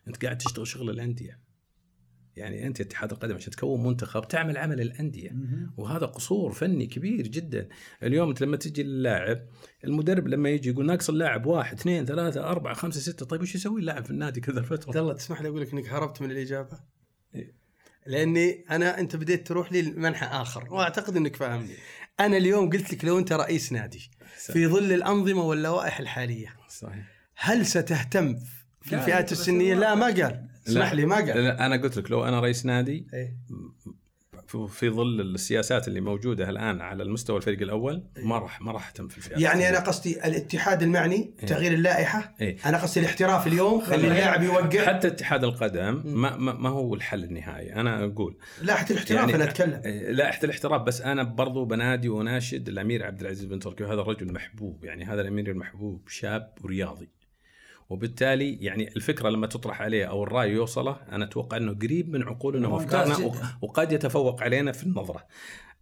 أنت 0.07 0.25
قاعد 0.25 0.37
تشتغل 0.37 0.67
شغل 0.67 0.89
الأندية. 0.89 1.44
يعني 2.35 2.67
أنت 2.67 2.81
اتحاد 2.81 3.11
القدم 3.11 3.35
عشان 3.35 3.51
تكون 3.51 3.83
منتخب 3.83 4.27
تعمل 4.27 4.57
عمل 4.57 4.81
الأندية. 4.81 5.35
وهذا 5.77 6.05
قصور 6.05 6.51
فني 6.51 6.85
كبير 6.85 7.27
جدا. 7.27 7.69
اليوم 8.03 8.29
أنت 8.29 8.41
لما 8.41 8.57
تجي 8.57 8.83
للاعب 8.83 9.39
المدرب 9.83 10.27
لما 10.27 10.49
يجي 10.49 10.69
يقول 10.69 10.85
ناقص 10.85 11.09
اللاعب 11.09 11.45
واحد 11.45 11.79
اثنين 11.79 12.05
ثلاثة 12.05 12.43
أربعة 12.43 12.73
خمسة 12.73 12.99
ستة 12.99 13.25
طيب 13.25 13.41
وش 13.41 13.55
يسوي 13.55 13.79
اللاعب 13.79 14.05
في 14.05 14.11
النادي 14.11 14.41
كذا 14.41 14.61
عبد 14.61 14.71
الفترة؟ 14.71 14.99
الله 15.01 15.13
تسمح 15.13 15.41
لي 15.41 15.47
أقول 15.47 15.61
لك 15.61 15.73
إنك 15.73 15.89
هربت 15.89 16.21
من 16.21 16.31
الإجابة. 16.31 16.79
إيه. 17.35 17.55
لأني 18.05 18.65
أنا 18.69 18.99
أنت 18.99 19.15
بديت 19.15 19.47
تروح 19.47 19.71
لي 19.71 19.81
لمنحى 19.81 20.25
آخر 20.25 20.73
وأعتقد 20.73 21.17
إنك 21.17 21.35
فاهمني. 21.35 21.75
أنا 22.19 22.37
اليوم 22.37 22.69
قلت 22.69 22.93
لك 22.93 23.05
لو 23.05 23.19
أنت 23.19 23.33
رئيس 23.33 23.71
نادي 23.71 24.11
في 24.37 24.67
ظل 24.67 24.93
الأنظمة 24.93 25.43
واللوائح 25.43 25.99
الحالية 25.99 26.55
صحيح. 26.69 27.05
هل 27.35 27.65
ستهتم 27.65 28.35
في 28.81 28.95
الفئات 28.95 29.31
السنية؟ 29.31 29.75
لا 29.75 29.95
ما 29.95 30.05
قال. 30.05 30.54
اسمح 30.67 30.93
لي 30.93 31.05
ما 31.05 31.15
قال. 31.15 31.27
لا 31.27 31.65
أنا 31.65 31.75
قلت 31.75 31.97
لك 31.97 32.11
لو 32.11 32.25
أنا 32.25 32.39
رئيس 32.39 32.65
نادي 32.65 33.07
إيه. 33.13 33.37
في- 34.67 34.89
ظل 34.89 35.21
السياسات 35.21 35.87
اللي 35.87 36.01
موجودة 36.01 36.49
الآن 36.49 36.81
على 36.81 37.03
المستوى 37.03 37.37
الفريق 37.37 37.61
الأول 37.61 38.03
ما 38.17 38.37
راح 38.37 38.61
ما 38.61 38.71
راح 38.71 38.87
أهتم 38.87 39.07
في 39.07 39.17
الفئات 39.17 39.39
يعني 39.41 39.69
أنا 39.69 39.79
قصدي 39.79 40.25
الاتحاد 40.27 40.83
المعني 40.83 41.33
تغيير 41.47 41.73
اللائحة. 41.73 42.35
إيه. 42.41 42.57
أنا 42.65 42.81
قصدي 42.81 42.99
الاحتراف 42.99 43.47
اليوم 43.47 43.81
خلي 43.81 44.07
اللاعب 44.07 44.43
يوقع 44.43 44.85
حتى 44.85 45.07
اتحاد 45.07 45.43
القدم 45.43 46.01
ما, 46.05 46.37
ما, 46.37 46.53
ما 46.53 46.69
هو 46.69 46.95
الحل 46.95 47.23
النهائي. 47.23 47.73
أنا 47.73 48.03
أقول 48.05 48.37
لا 48.61 48.75
حتى 48.75 48.93
الاحتراف 48.93 49.35
أنا 49.35 49.43
أتكلم. 49.43 49.81
إيه، 49.85 50.11
لا 50.11 50.29
احتى 50.29 50.45
الاحتراف 50.45 50.81
بس 50.81 51.01
أنا 51.01 51.23
برضو 51.23 51.65
بنادي 51.65 52.09
واناشد 52.09 52.69
الأمير 52.69 53.05
عبد 53.05 53.21
العزيز 53.21 53.45
بن 53.45 53.59
تركي 53.59 53.83
وهذا 53.83 54.01
الرجل 54.01 54.33
محبوب 54.33 54.85
يعني 54.85 55.05
هذا 55.05 55.21
الأمير 55.21 55.51
المحبوب 55.51 56.07
شاب 56.07 56.53
ورياضي. 56.63 57.09
وبالتالي 57.89 58.53
يعني 58.53 58.95
الفكرة 58.95 59.29
لما 59.29 59.47
تطرح 59.47 59.81
عليه 59.81 60.05
أو 60.05 60.23
الرأي 60.23 60.51
يوصله 60.51 60.97
أنا 61.11 61.25
أتوقع 61.25 61.57
إنه 61.57 61.73
قريب 61.73 62.09
من 62.09 62.23
عقولنا 62.23 62.67
ممتاز 62.67 63.09
وافكارنا 63.09 63.57
وقد 63.61 63.91
يتفوق 63.91 64.43
علينا 64.43 64.71
في 64.71 64.83
النظرة. 64.83 65.25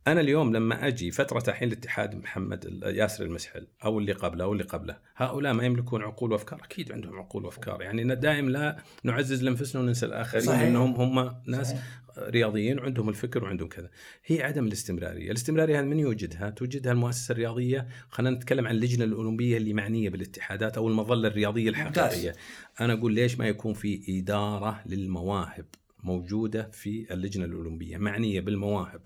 أنا 0.07 0.21
اليوم 0.21 0.55
لما 0.55 0.87
أجي 0.87 1.11
فترة 1.11 1.43
الحين 1.47 1.67
الاتحاد 1.67 2.15
محمد 2.15 2.79
ياسر 2.83 3.23
المسحل 3.23 3.67
أو 3.85 3.99
اللي 3.99 4.11
قبله 4.11 4.43
أو 4.43 4.53
اللي 4.53 4.63
قبله، 4.63 4.97
هؤلاء 5.15 5.53
ما 5.53 5.65
يملكون 5.65 6.01
عقول 6.01 6.31
وأفكار، 6.31 6.61
أكيد 6.63 6.91
عندهم 6.91 7.19
عقول 7.19 7.45
وأفكار، 7.45 7.81
يعني 7.81 8.15
دائم 8.15 8.49
لا 8.49 8.77
نعزز 9.03 9.43
لأنفسنا 9.43 9.81
وننسى 9.81 10.05
الآخرين. 10.05 10.49
انهم 10.49 10.95
هم 10.95 11.35
ناس 11.45 11.67
صحيح. 11.67 11.83
رياضيين 12.19 12.79
وعندهم 12.79 13.09
الفكر 13.09 13.43
وعندهم 13.43 13.67
كذا. 13.67 13.89
هي 14.25 14.43
عدم 14.43 14.67
الاستمرارية. 14.67 15.31
الاستمرارية 15.31 15.79
هذه 15.79 15.85
من 15.85 15.99
يوجدها؟ 15.99 16.49
توجدها 16.49 16.91
المؤسسة 16.91 17.31
الرياضية 17.31 17.87
خلينا 18.09 18.35
نتكلم 18.35 18.67
عن 18.67 18.75
اللجنة 18.75 19.05
الأولمبية 19.05 19.57
اللي 19.57 19.73
معنية 19.73 20.09
بالاتحادات 20.09 20.77
أو 20.77 20.87
المظلة 20.87 21.27
الرياضية 21.27 21.69
الحقيقية. 21.69 22.35
أنا 22.81 22.93
أقول 22.93 23.13
ليش 23.13 23.39
ما 23.39 23.47
يكون 23.47 23.73
في 23.73 24.19
إدارة 24.19 24.81
للمواهب 24.85 25.65
موجودة 26.03 26.69
في 26.71 27.13
اللجنة 27.13 27.45
الأولمبية؟ 27.45 27.97
معنية 27.97 28.41
بالمواهب 28.41 29.01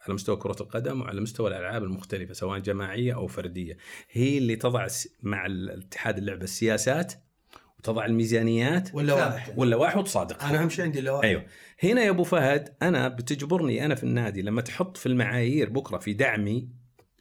على 0.00 0.14
مستوى 0.14 0.36
كرة 0.36 0.56
القدم 0.60 1.00
وعلى 1.00 1.20
مستوى 1.20 1.48
الألعاب 1.48 1.84
المختلفة 1.84 2.34
سواء 2.34 2.58
جماعية 2.58 3.14
أو 3.14 3.26
فردية. 3.26 3.76
هي 4.10 4.38
اللي 4.38 4.56
تضع 4.56 4.86
مع 5.22 5.46
الاتحاد 5.46 6.18
اللعبة 6.18 6.44
السياسات 6.44 7.12
وتضع 7.88 8.06
الميزانيات 8.06 8.94
ولا 9.56 9.76
واحد. 9.76 9.98
وتصادق. 9.98 10.44
أنا 10.44 10.62
اهم 10.62 10.68
شيء 10.68 10.84
عندي 10.84 11.00
لو 11.00 11.22
أيوه. 11.22 11.44
هنا 11.82 12.02
يا 12.02 12.10
أبو 12.10 12.24
فهد 12.24 12.74
أنا 12.82 13.08
بتجبرني 13.08 13.84
أنا 13.84 13.94
في 13.94 14.04
النادي 14.04 14.42
لما 14.42 14.60
تحط 14.60 14.96
في 14.96 15.06
المعايير 15.06 15.70
بكرة 15.70 15.98
في 15.98 16.12
دعمي 16.12 16.68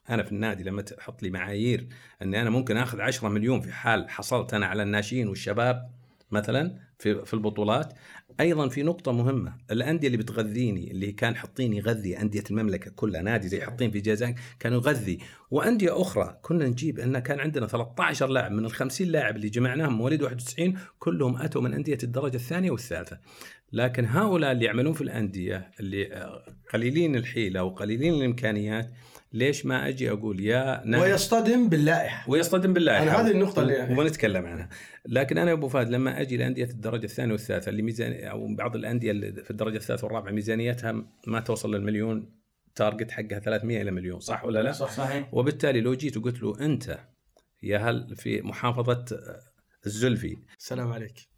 أنا 0.10 0.24
في 0.24 0.32
النادي 0.32 0.64
لما 0.64 0.82
تحط 0.82 1.24
لي 1.24 1.30
معايير 1.30 1.88
إني 2.22 2.42
أنا 2.42 2.50
ممكن 2.50 2.78
آخذ 2.78 3.02
10 3.02 3.30
مليون 3.30 3.62
في 3.62 3.72
حال 3.72 4.10
حصلت 4.10 4.54
أنا 4.54 4.66
على 4.66 4.84
الناشئين 4.84 5.28
والشباب 5.28 5.95
مثلا 6.32 6.80
في 7.00 7.26
في 7.26 7.34
البطولات. 7.34 7.94
أيضا 8.40 8.68
في 8.68 8.84
نقطة 8.84 9.12
مهمة 9.12 9.56
الأندية 9.72 10.08
اللي 10.08 10.18
بتغذيني 10.18 10.92
اللي 10.92 11.12
كان 11.12 11.36
حاطين 11.36 11.74
يغذي 11.74 12.22
أندية 12.22 12.44
المملكة 12.52 12.92
كلها 12.92 13.22
نادي 13.22 13.48
زي 13.48 13.62
حاطين 13.62 13.92
في 13.92 14.00
جازان 14.00 14.36
كانوا 14.60 14.78
يغذي. 14.78 15.20
وأندية 15.52 16.02
أخرى 16.02 16.40
كنا 16.42 16.68
نجيب 16.68 17.00
ان 17.00 17.20
كان 17.20 17.40
عندنا 17.40 17.68
13 17.68 18.28
لاعب 18.28 18.52
من 18.52 18.66
ال 18.66 18.72
50 18.72 19.08
لاعب 19.08 19.36
اللي 19.36 19.50
جمعناهم 19.50 19.98
مواليد 19.98 20.22
91 20.22 20.74
كلهم 21.00 21.38
أتوا 21.38 21.62
من 21.62 21.74
أندية 21.74 21.98
الدرجة 22.04 22.36
الثانية 22.36 22.72
والثالثة. 22.72 23.20
لكن 23.74 24.06
هؤلاء 24.06 24.52
اللي 24.52 24.66
يعملون 24.66 24.94
في 24.94 25.02
الأندية 25.02 25.72
اللي 25.80 26.14
آه، 26.14 26.46
قليلين 26.74 27.16
الحيلة 27.16 27.64
وقليلين 27.64 28.14
الإمكانيات 28.14 28.92
ليش 29.34 29.66
ما 29.66 29.88
أجي 29.88 30.12
أقول 30.12 30.40
يا 30.40 30.82
نادي 30.86 31.04
ويصطدم 31.04 31.70
باللائحة 31.70 32.30
ويصطدم 32.30 32.74
بالله 32.74 33.04
أنا 33.04 33.22
هذه 33.22 33.32
النقطة 33.32 33.62
اللي 33.62 33.74
يعني. 33.74 34.00
ونتكلم 34.00 34.46
عنها 34.46 34.70
لكن 35.06 35.38
أنا 35.38 35.50
يا 35.50 35.56
أبو 35.56 35.68
فهد 35.68 35.90
لما 35.90 36.22
أجي 36.22 36.38
لانديه 36.38 36.64
الدرجة 36.64 37.06
الثانية 37.06 37.32
والثالثة 37.32 37.70
اللي 37.70 37.82
ميزان 37.82 38.14
أو 38.28 38.56
بعض 38.56 38.76
الأندية 38.76 39.12
اللي 39.12 39.44
في 39.44 39.52
الدرجة 39.52 39.78
الثالثة 39.78 40.06
والرابعة 40.06 40.32
ميزانيتها 40.32 41.06
ما 41.28 41.40
توصل 41.40 41.76
للمليون 41.76 42.32
تارجت 42.76 43.12
حقها 43.12 43.40
300 43.40 43.82
إلى 43.82 43.92
مليون 43.92 44.20
صح 44.20 44.46
ولا 44.46 44.64
لا؟ 44.64 44.72
صح. 44.72 44.92
صحيح 44.92 45.34
وبالتالي 45.34 45.82
لو 45.82 45.94
جيت 45.94 46.18
وقلت 46.18 46.42
له 46.44 46.66
أنت 46.66 47.00
يا 47.64 47.78
هل 47.78 48.16
في 48.16 48.42
محافظة 48.42 49.06
الزلفي 49.86 50.38
السلام 50.60 50.92
عليك 50.92 51.35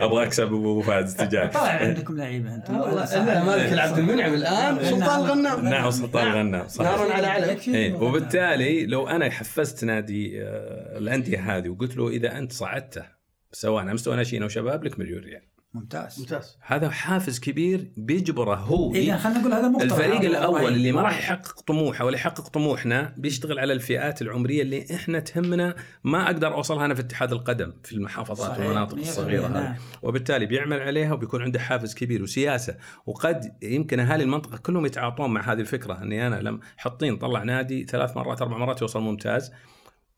أبغى 0.00 0.24
أكسب 0.24 0.46
أبو 0.46 0.82
فهد 0.82 1.04
استجاب 1.04 1.50
طلع 1.50 1.68
عندكم 1.68 2.16
لعيبة 2.16 2.54
أنتم. 2.54 2.80
والله 2.80 3.44
مالك 3.44 3.72
العبد 3.72 3.98
المنعم 3.98 4.34
الآن. 4.34 4.84
سلطان 4.84 5.20
غنام. 5.20 5.68
نعم 5.68 5.90
سلطان 5.90 6.32
غنام 6.32 6.68
صح 6.68 6.84
نار 6.84 7.12
على 7.12 7.26
علم. 7.26 7.58
إيه 7.68 7.94
وبالتالي 7.94 8.86
لو 8.86 9.08
أنا 9.08 9.30
حفزت 9.30 9.84
نادي 9.84 10.42
آه، 10.42 10.98
الأندية 10.98 11.56
هذه 11.56 11.68
وقلت 11.68 11.96
له 11.96 12.08
إذا 12.08 12.38
أنت 12.38 12.52
صعدته 12.52 13.04
سواء 13.52 13.82
على 13.82 13.94
مستوى 13.94 14.16
ناشئين 14.16 14.42
أو 14.42 14.48
شباب 14.48 14.84
لك 14.84 14.98
مليون 14.98 15.22
ريال. 15.22 15.51
ممتاز 15.74 16.20
ممتاز 16.20 16.58
هذا 16.60 16.90
حافز 16.90 17.40
كبير 17.40 17.90
بيجبره 17.96 18.54
هو 18.54 18.94
اذا 18.94 19.16
خلينا 19.16 19.38
نقول 19.38 19.52
هذا 19.52 19.68
مقترح 19.68 19.92
الفريق 19.92 20.20
الأول. 20.20 20.68
اللي 20.68 20.92
ما 20.92 21.02
راح 21.02 21.18
يحقق 21.18 21.60
طموحه 21.60 22.04
ولا 22.04 22.16
يحقق 22.16 22.48
طموحنا 22.48 23.14
بيشتغل 23.16 23.58
على 23.58 23.72
الفئات 23.72 24.22
العمرية 24.22 24.62
اللي 24.62 24.86
إحنا 24.94 25.20
تهمنا 25.20 25.74
ما 26.04 26.26
أقدر 26.26 26.54
اوصلها 26.54 26.84
أنا 26.84 26.94
في 26.94 27.00
اتحاد 27.00 27.32
القدم 27.32 27.72
في 27.84 27.92
المحافظات 27.92 28.48
صحيح. 28.48 28.58
والمناطق 28.58 28.98
الصغيرة 28.98 29.46
هذه 29.46 29.52
نعم. 29.52 29.74
وبالتالي 30.02 30.46
بيعمل 30.46 30.80
عليها 30.80 31.12
وبيكون 31.12 31.42
عنده 31.42 31.58
حافز 31.60 31.94
كبير 31.94 32.22
وسياسة 32.22 32.76
وقد 33.06 33.52
يمكن 33.62 34.00
أهالي 34.00 34.24
المنطقة 34.24 34.56
كلهم 34.58 34.86
يتعاطون 34.86 35.30
مع 35.30 35.52
هذه 35.52 35.60
الفكرة 35.60 36.02
إني 36.02 36.26
أنا 36.26 36.36
لم 36.36 36.60
حطين 36.76 37.16
طلع 37.16 37.42
نادي 37.42 37.84
ثلاث 37.84 38.16
مرات 38.16 38.42
أربع 38.42 38.58
مرات 38.58 38.82
يوصل 38.82 39.00
ممتاز 39.00 39.52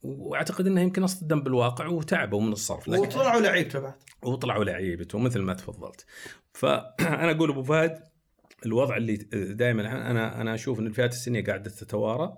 واعتقد 0.05 0.67
انه 0.67 0.81
يمكن 0.81 1.03
اصطدم 1.03 1.43
بالواقع 1.43 1.87
وتعبوا 1.87 2.41
من 2.41 2.53
الصرف 2.53 2.89
لكن 2.89 3.01
وطلعوا 3.01 3.41
لعيبته 3.41 3.81
بعد. 3.81 3.95
وطلعوا 4.23 4.65
لعيبته 4.65 5.19
مثل 5.19 5.41
ما 5.43 5.55
تفضلت. 5.55 6.07
فانا 6.53 7.31
أقول 7.37 7.51
أبو 7.51 7.63
فهد 7.63 8.05
الوضع 8.67 8.97
اللي 8.97 9.17
دائما 9.33 10.11
أنا 10.11 10.41
أنا 10.41 10.55
أشوف 10.55 10.81
إن 10.81 10.87
الفئات 10.87 11.13
السنية 11.13 11.45
قاعدة 11.45 11.71
تتوارى 11.71 12.37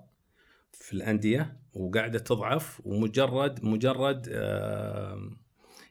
في 0.71 0.93
الأندية 0.93 1.59
وقاعدة 1.73 2.19
تضعف 2.19 2.81
ومجرد 2.85 3.65
مجرد 3.65 4.27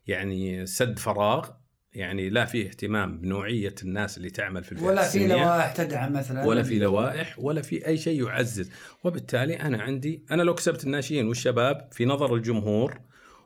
يعني 0.07 0.67
سد 0.67 0.99
فراغ 0.99 1.51
يعني 1.97 2.31
لا 2.31 2.45
فيه 2.45 2.67
اهتمام 2.67 3.19
بنوعية 3.19 3.75
الناس 3.83 4.17
اللي 4.17 4.31
تعمل 4.31 4.65
في 4.65 4.73
الفئات 4.73 4.89
ولا 4.89 5.09
في 5.09 5.27
لوائح 5.27 5.73
تدعم 5.73 6.13
مثلا. 6.13 6.45
ولا 6.45 6.63
في 6.63 6.79
لوائح 6.79 7.39
ولا 7.39 7.63
في 7.63 7.87
أي 7.87 7.97
شيء 7.99 8.27
يعزز. 8.27 8.71
وبالتالي 9.05 9.61
أنا 9.61 9.83
عندي 9.83 10.25
أنا 10.31 10.43
لو 10.43 10.55
كسبت 10.55 10.85
الناشئين 10.85 11.29
والشباب 11.29 11.89
في 11.93 12.05
نظر 12.05 12.35
الجمهور 12.35 13.01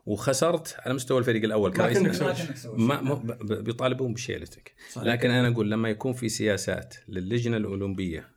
وخسرت 0.07 0.77
على 0.79 0.95
مستوى 0.95 1.19
الفريق 1.19 1.45
الأول 1.45 1.73
كرئيس 1.73 2.23
ما 2.65 3.23
بيطالبون 3.41 4.15
بشيلتك. 4.15 4.75
لكن 4.97 5.31
أنا 5.31 5.49
أقول 5.49 5.71
لما 5.71 5.89
يكون 5.89 6.13
في 6.13 6.29
سياسات 6.29 6.95
للجنة 7.09 7.57
الأولمبية 7.57 8.29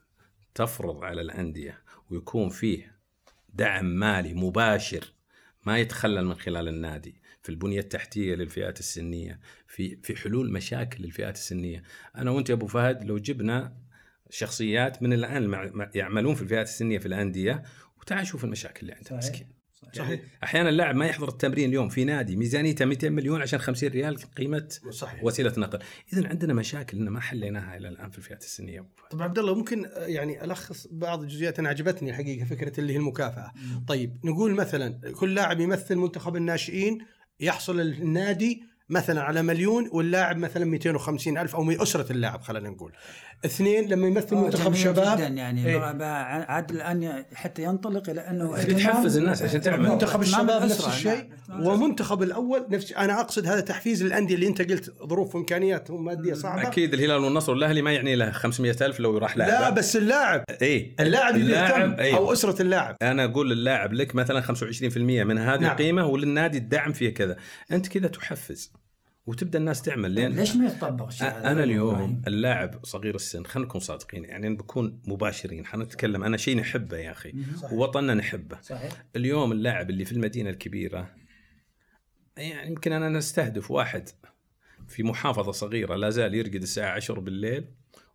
تفرض 0.56 1.04
على 1.04 1.22
الأندية 1.22 1.80
ويكون 2.10 2.50
فيه 2.50 2.94
دعم 3.54 3.86
مالي 3.86 4.34
مباشر 4.34 5.14
ما 5.66 5.80
يتخلل 5.80 6.26
من 6.26 6.36
خلال 6.36 6.68
النادي 6.68 7.22
في 7.44 7.50
البنية 7.50 7.80
التحتية 7.80 8.36
للفئات 8.36 8.80
السنية 8.80 9.40
في 9.76 9.98
في 10.04 10.16
حلول 10.16 10.52
مشاكل 10.52 11.04
للفئات 11.04 11.36
السنية. 11.36 11.84
أنا 12.16 12.32
وأنت 12.32 12.50
يا 12.50 12.54
أبو 12.56 12.68
فهد 12.68 13.04
لو 13.04 13.18
جبنا 13.18 13.74
شخصيات 14.30 15.04
من 15.04 15.14
الآن 15.14 15.48
مع- 15.48 15.70
مع- 15.74 15.92
يعملون 15.96 16.36
في 16.36 16.42
الفئات 16.42 16.68
السنية 16.68 16.98
في 17.00 17.06
الأندية 17.06 17.64
وتعال 18.02 18.28
شوف 18.28 18.44
المشاكل 18.44 18.80
اللي 18.90 19.04
صحيح. 19.06 19.18
مسكين. 19.18 19.48
صحيح. 19.94 20.22
أحيانا 20.44 20.70
اللاعب 20.70 20.96
ما 20.96 21.06
يحضر 21.06 21.28
التمرين 21.30 21.70
اليوم 21.70 21.90
في 21.90 22.04
نادي 22.06 22.36
ميزانيته 22.36 22.86
200 22.86 23.10
مليون 23.10 23.42
عشان 23.42 23.60
50 23.60 23.90
ريال 23.90 24.18
قيمة 24.18 24.68
صحيح. 24.90 25.24
وسيلة 25.24 25.54
نقل. 25.58 25.80
اذا 26.14 26.28
عندنا 26.28 26.54
مشاكل 26.54 26.98
إن 26.98 27.10
ما 27.10 27.20
حليناها 27.20 27.78
إلى 27.78 27.88
الآن 27.88 28.10
في 28.10 28.18
الفئات 28.18 28.42
السنية. 28.44 28.86
طب 29.12 29.22
عبد 29.22 29.40
الله 29.40 29.56
ممكن 29.56 29.86
يعني 29.98 30.44
ألخص 30.44 30.88
بعض 30.92 31.22
الجزئيات 31.22 31.60
أنا 31.60 31.70
عجبتني 31.70 32.10
الحقيقة 32.10 32.46
فكرة 32.46 32.80
اللي 32.80 32.94
هي 32.94 32.98
المكافأة. 32.98 33.52
طيب 33.88 34.18
نقول 34.26 34.54
مثلا 34.54 35.12
كل 35.12 35.36
لاعب 35.36 35.60
يمثل 35.60 35.96
منتخب 35.96 36.36
الناشئين 36.36 36.98
يحصل 37.40 37.80
النادي 37.80 38.64
مثلا 38.90 39.22
على 39.22 39.42
مليون 39.42 39.90
واللاعب 39.92 40.38
مثلا 40.38 40.66
250 40.66 41.38
ألف 41.38 41.56
أو 41.56 41.72
أسرة 41.72 42.12
اللاعب 42.12 42.42
خلينا 42.42 42.70
نقول. 42.70 42.92
اثنين 43.46 43.90
لما 43.90 44.08
يمثل 44.08 44.36
آه، 44.36 44.42
منتخب 44.44 44.74
شباب 44.74 45.18
جدا 45.18 45.28
يعني. 45.28 45.78
بقى 45.80 46.46
عاد 46.54 46.72
الآن 46.72 47.26
حتى 47.34 47.64
ينطلق 47.64 48.10
إلى 48.10 48.22
أنه 48.22 48.52
بتحفز 48.66 49.18
الناس 49.18 49.42
عشان 49.42 49.62
تعمل. 49.62 49.90
منتخب 49.90 50.22
الشباب 50.22 50.64
نفس 50.64 50.88
الشيء. 50.88 51.30
ومنتخب 51.50 52.24
الأول 52.24 52.66
نفس 52.70 52.92
أنا 52.92 53.22
أقصد 53.22 53.48
هذا 53.48 53.60
تحفيز 53.60 54.04
للأندية 54.04 54.36
اللي 54.36 54.48
أنت 54.48 54.72
قلت 54.72 54.94
ظروف 55.04 55.36
وإمكانيات 55.36 55.92
ماديه 55.92 56.34
صعبة. 56.34 56.68
أكيد 56.68 56.94
الهلال 56.94 57.24
والنصر 57.24 57.52
والاهلي 57.52 57.82
ما 57.82 57.92
يعني 57.94 58.16
له 58.16 58.32
500 58.32 58.76
ألف 58.82 59.00
لو 59.00 59.18
راح 59.18 59.38
لاعب. 59.38 59.52
لا 59.52 59.70
بس 59.70 59.96
اللاعب. 59.98 60.44
اي 60.62 60.96
اللاعب 61.00 61.36
اللي 61.36 61.54
يهتم 61.54 61.94
أيوه. 62.00 62.18
أو 62.18 62.34
أسرة 62.34 62.62
اللاعب. 62.62 62.96
أنا 63.02 63.26
أقول 63.26 63.50
للاعب 63.50 63.94
لك 63.94 64.16
مثلا 64.16 64.42
25% 64.42 64.98
من 64.98 65.38
هذه 65.38 65.60
نعم. 65.60 65.72
القيمة 65.72 66.06
وللنادي 66.06 66.58
الدعم 66.58 66.94
فيه 66.94 67.14
كذا. 67.14 67.38
أنت 67.72 67.88
كذا 67.88 68.08
تحفز. 68.08 68.74
وتبدأ 69.26 69.60
الناس 69.60 69.82
تعمل 69.82 70.12
لين 70.12 70.32
ليش 70.32 70.56
ما 70.56 70.66
يطبق 70.66 71.08
الشيء 71.08 71.28
هذا؟ 71.28 71.52
أنا 71.52 71.64
اليوم 71.64 72.22
اللاعب 72.28 72.86
صغير 72.86 73.16
السن 73.16 73.44
خلينا 73.44 73.68
نكون 73.70 73.82
صادقين 73.82 74.26
يعني 74.26 74.56
بكون 74.56 75.02
مباشرين 75.08 75.66
حنتكلم 75.66 76.24
أنا 76.24 76.38
شيء 76.38 76.58
نحبه 76.58 76.98
يا 76.98 77.12
أخي 77.12 77.34
صحيح. 77.62 77.74
ووطننا 77.74 78.14
نحبه 78.14 78.62
صحيح 78.62 79.06
اليوم 79.16 79.52
اللاعب 79.52 79.90
اللي 79.90 80.06
في 80.06 80.12
المدينة 80.12 80.50
الكبيرة 80.50 81.10
يعني 82.38 82.70
يمكن 82.70 82.92
أنا 82.92 83.10
نستهدف 83.10 83.72
واحد 83.72 84.10
في 84.88 85.04
محافظة 85.04 85.52
صغيرة 85.52 85.96
لا 85.96 86.10
زال 86.10 86.36
يرقد 86.36 86.62
الساعة 86.62 86.96
10 86.96 87.20
بالليل 87.20 87.66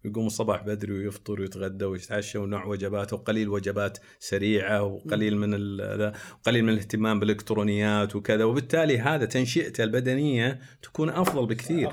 ويقوم 0.09 0.27
الصباح 0.27 0.63
بدري 0.63 0.93
ويفطر 0.93 1.41
ويتغدى 1.41 1.85
ويتعشى 1.85 2.39
ونوع 2.39 2.65
وجبات 2.65 3.13
وقليل 3.13 3.49
وجبات 3.49 3.99
سريعة 4.19 4.83
وقليل 4.83 5.37
من 5.37 5.55
وقليل 6.41 6.65
من 6.65 6.69
الاهتمام 6.69 7.21
بالإلكترونيات 7.21 8.17
وكذا. 8.17 8.45
وبالتالي 8.45 8.99
هذا 8.99 9.25
تنشئته 9.25 9.85
البدنية 9.85 10.61
تكون 10.83 11.09
أفضل 11.11 11.47
بكثير. 11.47 11.89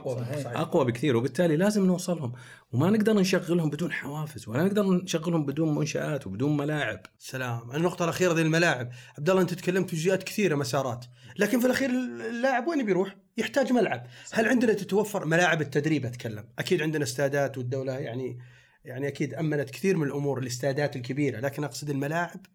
أقوى 0.45 0.85
بكثير. 0.85 1.17
وبالتالي 1.17 1.57
لازم 1.57 1.85
نوصلهم. 1.85 2.33
وما 2.71 2.89
نقدر 2.89 3.13
نشغلهم 3.13 3.69
بدون 3.69 3.91
حوافز 3.91 4.47
ولا 4.47 4.63
نقدر 4.63 4.83
نشغلهم 4.83 5.45
بدون 5.45 5.75
منشآت 5.75 6.27
وبدون 6.27 6.57
ملاعب. 6.57 6.99
سلام. 7.17 7.71
النقطة 7.71 8.03
الأخيرة 8.03 8.33
ذي 8.33 8.41
الملاعب. 8.41 8.89
عبد 9.17 9.29
الله 9.29 9.41
أنت 9.41 9.53
تكلمت 9.53 9.89
في 9.89 9.95
جهات 9.95 10.23
كثيرة 10.23 10.55
مسارات 10.55 11.05
لكن 11.39 11.59
في 11.59 11.65
الأخير 11.65 11.89
اللاعب 11.89 12.67
وين 12.67 12.85
بيروح؟ 12.85 13.15
يحتاج 13.37 13.73
ملعب. 13.73 14.07
هل 14.31 14.47
عندنا 14.47 14.73
تتوفر 14.73 15.25
ملاعب 15.25 15.61
التدريب؟ 15.61 16.05
أتكلم. 16.05 16.49
أكيد 16.59 16.81
عندنا 16.81 17.03
استادات 17.03 17.57
والدولة 17.57 17.93
يعني 17.93 18.39
يعني 18.85 19.07
أكيد 19.07 19.33
أمنت 19.33 19.69
كثير 19.69 19.97
من 19.97 20.07
الأمور 20.07 20.39
الاستادات 20.39 20.95
الكبيرة 20.95 21.39
لكن 21.39 21.63
أقصد 21.63 21.89
الملاعب 21.89 22.45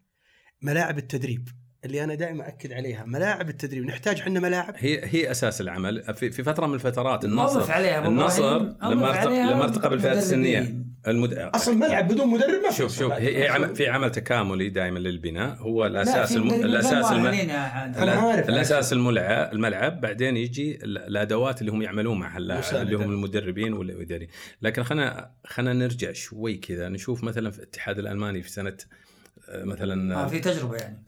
ملاعب 0.61 0.97
التدريب. 0.97 1.47
اللي 1.85 2.03
أنا 2.03 2.15
دائما 2.15 2.47
أكد 2.47 2.73
عليها 2.73 3.03
ملاعب 3.05 3.49
التدريب 3.49 3.85
نحتاج 3.85 4.19
إحنا 4.19 4.39
ملاعب؟ 4.39 4.73
هي 4.77 5.01
هي 5.03 5.31
أساس 5.31 5.61
العمل. 5.61 6.13
في, 6.15 6.31
في 6.31 6.43
فترة 6.43 6.67
من 6.67 6.73
الفترات 6.73 7.25
النصر 7.25 7.71
عليها 7.71 8.07
النصر 8.07 8.59
لما 8.59 9.25
لما 9.25 9.63
ارتقى 9.63 9.89
بالفئات 9.89 10.17
السنية. 10.17 10.75
المد... 11.07 11.33
أصلا 11.33 11.75
ملعب 11.75 12.07
بدون 12.07 12.27
مدرب 12.27 12.61
ما 12.63 12.69
في 12.69 12.75
شوف 12.77 12.97
شوف 12.97 13.11
هي 13.11 13.43
هي 13.43 13.47
عمل 13.47 13.75
في 13.75 13.89
عمل 13.89 14.11
تكاملي 14.11 14.69
دائما 14.69 14.99
للبناء. 14.99 15.57
هو 15.57 15.85
الأساس 15.85 16.37
الم... 16.37 16.53
الأساس 16.53 17.11
الم... 17.11 17.25
عارف. 18.09 18.49
الأساس 18.49 18.93
الملعب 18.93 19.53
الملعب. 19.53 20.01
بعدين 20.01 20.37
يجي 20.37 20.75
ال- 20.83 20.97
الأدوات 20.97 21.61
اللي 21.61 21.71
هم 21.71 21.81
يعملون 21.81 22.19
مع 22.19 22.37
اللاعب 22.37 22.59
مساندة. 22.59 22.81
اللي 22.81 22.95
هم 22.95 23.11
المدربين 23.11 23.73
والاداريين 23.73 24.29
لكن 24.61 24.83
خلينا 24.83 25.31
خلينا 25.45 25.73
نرجع 25.73 26.11
شوي 26.11 26.57
كذا 26.57 26.89
نشوف 26.89 27.23
مثلا 27.23 27.51
في 27.51 27.57
الاتحاد 27.57 27.99
الألماني 27.99 28.41
في 28.41 28.49
سنة 28.49 28.77
مثلا 29.55 30.23
آه 30.23 30.27
في 30.27 30.39
تجربة 30.39 30.75
يعني. 30.75 31.03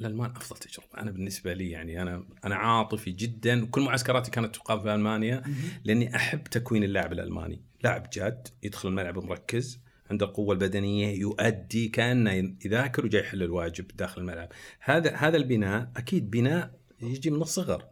الالمان 0.00 0.30
أفضل 0.30 0.58
تجربة. 0.58 0.88
أنا 0.98 1.10
بالنسبة 1.10 1.52
لي 1.52 1.70
يعني 1.70 2.02
أنا 2.02 2.24
أنا 2.44 2.54
عاطفي 2.54 3.10
جدا 3.10 3.66
كل 3.66 3.80
معسكراتي 3.80 4.30
كانت 4.30 4.54
تقام 4.54 4.80
في 4.80 4.94
ألمانيا 4.94 5.42
لأني 5.84 6.16
أحب 6.16 6.44
تكوين 6.44 6.84
اللاعب 6.84 7.12
الألماني. 7.12 7.62
لاعب 7.84 8.10
جاد 8.12 8.48
يدخل 8.62 8.88
الملعب 8.88 9.18
مركز 9.18 9.80
عنده 10.10 10.26
القوة 10.26 10.54
البدنية 10.54 11.20
يؤدي 11.20 11.88
كأنه 11.88 12.54
يذاكر 12.64 13.04
وجاي 13.04 13.20
يحل 13.20 13.42
الواجب 13.42 13.86
داخل 13.96 14.20
الملعب. 14.20 14.48
هذا 14.80 15.14
هذا 15.14 15.36
البناء 15.36 15.90
أكيد 15.96 16.30
بناء 16.30 16.70
يجي 17.02 17.30
من 17.30 17.42
الصغر. 17.42 17.84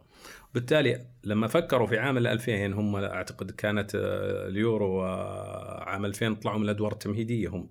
بالتالي 0.53 1.05
لما 1.23 1.47
فكروا 1.47 1.87
في 1.87 1.97
عام 1.97 2.17
2000 2.17 2.65
هم 2.65 2.95
أعتقد 2.95 3.51
كانت 3.51 3.95
آه، 3.95 4.47
اليورو 4.47 5.03
آه، 5.03 5.83
عام 5.83 6.05
2000 6.05 6.33
طلعوا 6.33 6.57
من 6.57 6.63
الأدوار 6.63 6.91
التمهيدية 6.91 7.49
هم 7.49 7.69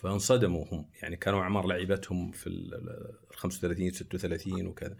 فانصدموا 0.00 0.64
هم 0.72 0.86
يعني 1.02 1.16
كانوا 1.16 1.42
أعمار 1.42 1.66
لعيبتهم 1.66 2.30
في 2.30 2.46
ال 2.46 2.74
ال 2.74 3.36
35 3.36 3.92
36 3.92 4.66
وكذا. 4.66 4.96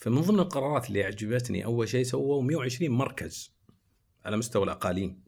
فمن 0.00 0.20
ضمن 0.20 0.40
القرارات 0.40 0.88
اللي 0.88 1.04
عجبتني 1.04 1.64
أول 1.64 1.88
شيء 1.88 2.04
سووا 2.04 2.42
120 2.42 2.90
مركز 2.90 3.54
على 4.24 4.36
مستوى 4.36 4.64
الأقاليم. 4.64 5.24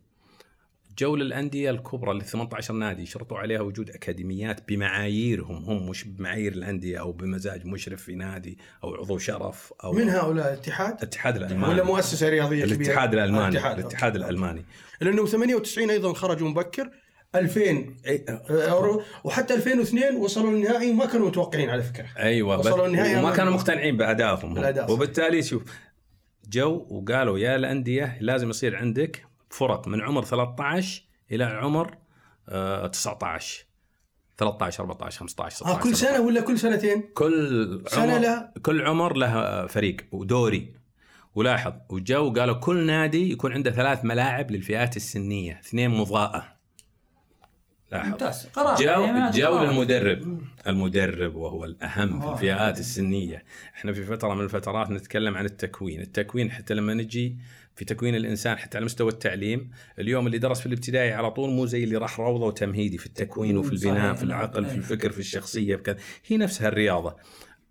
جو 0.99 1.17
للانديه 1.17 1.71
الكبرى 1.71 2.11
اللي 2.11 2.25
18 2.25 2.75
نادي 2.75 3.07
شرطوا 3.07 3.39
عليها 3.39 3.61
وجود 3.61 3.91
أكاديميات 3.91 4.69
بمعاييرهم. 4.69 5.65
هم 5.65 5.89
مش 5.89 6.05
بمعايير 6.05 6.53
الأندية 6.53 7.01
أو 7.01 7.13
بمزاج 7.13 7.67
مشرف 7.67 8.03
في 8.03 8.15
نادي 8.15 8.59
أو 8.85 8.95
عضو 8.95 9.19
شرف 9.19 9.73
أو 9.85 9.93
من 9.93 10.09
هؤلاء؟ 10.09 10.53
الاتحاد؟ 10.53 10.93
الاتحاد 10.97 11.37
الألماني. 11.37 11.73
ولا 11.75 11.85
مؤسسة 11.85 12.29
رياضية 12.29 12.65
كبيرة؟ 12.65 12.77
الاتحاد 12.77 13.15
الألماني 13.15 13.49
الاتحاد. 13.49 13.79
الاتحاد 13.79 14.17
الألماني. 14.17 14.65
لأنه 15.01 15.27
98 15.27 15.91
أيضا 15.91 16.13
خرجوا 16.13 16.49
مبكر. 16.49 16.91
2000 17.35 17.97
أورو 18.51 19.03
وحتى 19.25 19.55
2002 19.55 20.17
وصلوا 20.17 20.51
للنهائي 20.53 20.91
وما 20.91 21.07
كانوا 21.07 21.29
متوقعين 21.29 21.71
على 21.71 21.83
فكرة 21.83 22.07
أيوه 22.19 22.59
وصلوا 22.59 22.87
النهائي 22.87 23.17
وما 23.19 23.31
كانوا 23.37 23.53
مقتنعين 23.53 23.97
بادائهم 23.97 24.49
هم. 24.49 24.55
بالأداء. 24.55 24.93
وبالتالي 24.93 25.43
شوف 25.43 25.63
جو 26.49 26.87
وقالوا 26.91 27.39
يا 27.39 27.57
الانديه 27.57 28.19
لازم 28.21 28.51
يصير 28.51 28.77
عندك 28.77 29.27
فرق 29.51 29.89
من 29.89 30.01
عمر 30.03 30.25
13 30.25 31.03
إلى 31.33 31.45
عمر 31.45 31.95
آه 32.49 32.87
19 32.87 33.67
13 34.39 34.81
14 34.85 35.19
15 35.21 35.57
16 35.57 35.67
آه 35.67 35.81
كل 35.83 35.97
سنة 35.97 36.21
ولا 36.21 36.41
كل 36.41 36.59
سنتين؟ 36.59 37.03
كل 37.15 37.83
سنة 37.89 38.03
عمر 38.13 38.19
لها. 38.19 38.53
كل 38.63 38.83
عمر 38.87 39.17
له 39.17 39.67
فريق 39.67 39.97
ودوري 40.13 40.73
ولاحظ 41.35 41.73
وجو 41.91 42.33
قالوا 42.33 42.55
كل 42.55 42.87
نادي 42.87 43.33
يكون 43.33 43.53
عنده 43.53 43.71
ثلاث 43.71 44.05
ملاعب 44.05 44.51
للفئات 44.51 44.97
السنية 44.97 45.61
اثنين 45.65 45.91
مضاءه 45.91 46.56
لاحظ 47.93 48.09
ممتاز. 48.09 48.47
قرار. 48.47 48.77
جو 48.77 48.85
يعني 48.85 49.39
جو. 49.39 49.59
للمدرب. 49.59 50.41
المدرب 50.67 51.35
وهو 51.35 51.65
الأهم 51.65 52.21
في. 52.21 52.33
الفئات 52.33 52.79
السنية. 52.79 53.45
إحنا 53.75 53.93
في 53.93 54.05
فترة 54.05 54.35
من 54.35 54.45
الفترات 54.45 54.91
نتكلم 54.91 55.35
عن 55.35 55.45
التكوين. 55.45 56.01
التكوين 56.01 56.51
حتى 56.51 56.75
لما 56.75 56.95
نجي 56.95 57.37
في 57.77 57.85
تكوين 57.85 58.15
الإنسان 58.15 58.59
حتى 58.59 58.77
على 58.79 58.85
مستوى 58.85 59.13
التعليم 59.13 59.71
اليوم 59.99 60.27
اللي 60.27 60.39
درس 60.39 60.61
في 60.61 60.67
الابتدائي 60.67 61.13
على 61.13 61.31
طول 61.31 61.51
مو 61.51 61.67
زي 61.67 61.85
اللي 61.85 61.97
راح 61.97 62.21
روضة 62.21 62.47
وتمهيدي 62.47 62.99
في 62.99 63.07
التكوين 63.07 63.57
وفي 63.57 63.77
صحيح. 63.77 63.93
البناء 63.93 64.15
في 64.15 64.23
العقل 64.23 64.65
في 64.65 64.73
أي. 64.73 64.77
الفكر 64.77 65.11
في 65.11 65.19
الشخصية 65.19 65.77
في 65.77 65.83
كذا. 65.83 65.97
هي 66.27 66.37
نفسها 66.37 66.69
الرياضة. 66.69 67.17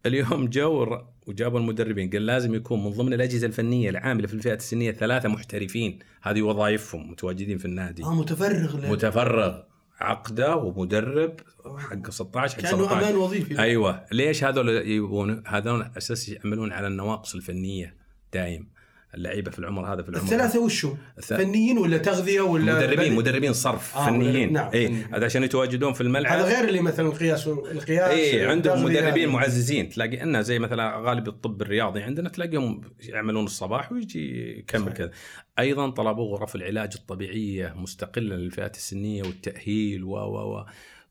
اليوم 0.06 0.47
جو 0.47 0.97
وجابوا 1.28 1.60
المدربين. 1.60 2.10
قال 2.10 2.25
لازم 2.25 2.56
يكون 2.56 2.84
من 2.84 2.89
ضمن 2.89 3.13
الأجهزة 3.13 3.47
الفنية 3.47 3.89
العاملة 3.89 4.28
في 4.28 4.34
الفئات 4.34 4.60
السنية 4.60 4.91
ثلاثة 4.91 5.30
محترفين. 5.30 5.99
هذه 6.21 6.41
وظائفهم 6.41 7.12
متواجدين 7.12 7.58
في 7.58 7.65
النادي. 7.65 8.04
آه 8.04 8.15
متفرغ 8.15 8.91
متفرغ. 8.91 9.62
عقده 9.99 10.55
ومدرب 10.55 11.39
حق 11.77 12.10
16 12.10 12.55
حق 12.55 12.62
كأنه 12.62 12.86
17 12.86 12.93
أمان 12.93 13.15
وظيفي. 13.15 13.60
أيوه. 13.60 14.05
ليش 14.12 14.43
هذول 14.43 14.69
يبون 14.69 15.43
هذول 15.47 15.86
أساس 15.97 16.29
يعملون 16.29 16.71
على 16.71 16.88
النواقص 16.88 17.36
الفنية 17.36 17.95
دايم؟ 18.34 18.75
اللعيبة 19.15 19.51
في 19.51 19.60
العمر 19.60 19.93
هذا 19.93 20.01
في 20.04 20.10
العمر 20.10 20.23
الثلاثة 20.25 20.60
وشو؟ 20.60 20.95
فنيين 21.21 21.78
ولا 21.78 21.97
تغذية 21.97 22.41
ولا 22.41 22.75
مدربين 22.75 22.95
بدني؟ 22.97 23.10
مدربين 23.17 23.54
صرف 23.54 23.95
آه، 23.97 24.06
فنيين 24.06 24.54
نعم، 24.54 24.71
اي 24.73 24.88
فنيين. 24.88 25.08
هذا 25.13 25.25
عشان 25.25 25.43
يتواجدون 25.43 25.93
في 25.93 26.01
الملعب 26.01 26.38
هذا 26.39 26.56
غير 26.56 26.69
اللي 26.69 26.82
مثلا 26.82 27.08
القياس 27.08 27.47
القياس 27.47 28.12
اي 28.12 28.45
عندهم. 28.45 28.84
مدربين 28.86 29.30
معززين 29.30 29.89
تلاقي 29.89 30.23
انه 30.23 30.41
زي 30.41 30.60
مثلا 30.60 30.97
غالب 30.97 31.28
الطب 31.28 31.62
الرياضي 31.62 32.01
عندنا 32.01 32.30
تلاقيهم 32.30 32.82
يعملون 32.99 33.45
الصباح 33.45 33.91
ويجي 33.91 34.49
يكمل. 34.60 34.93
كذا 34.93 35.12
أيضا 35.60 35.89
طلبوا 35.89 36.38
غرف 36.38 36.56
العلاج 36.56 36.91
الطبيعية 36.95 37.73
مستقلة 37.78 38.36
للفئات 38.36 38.75
السنية 38.75 39.23
والتأهيل 39.23 40.04
و 40.04 40.10
و 40.12 40.58
و 40.58 40.65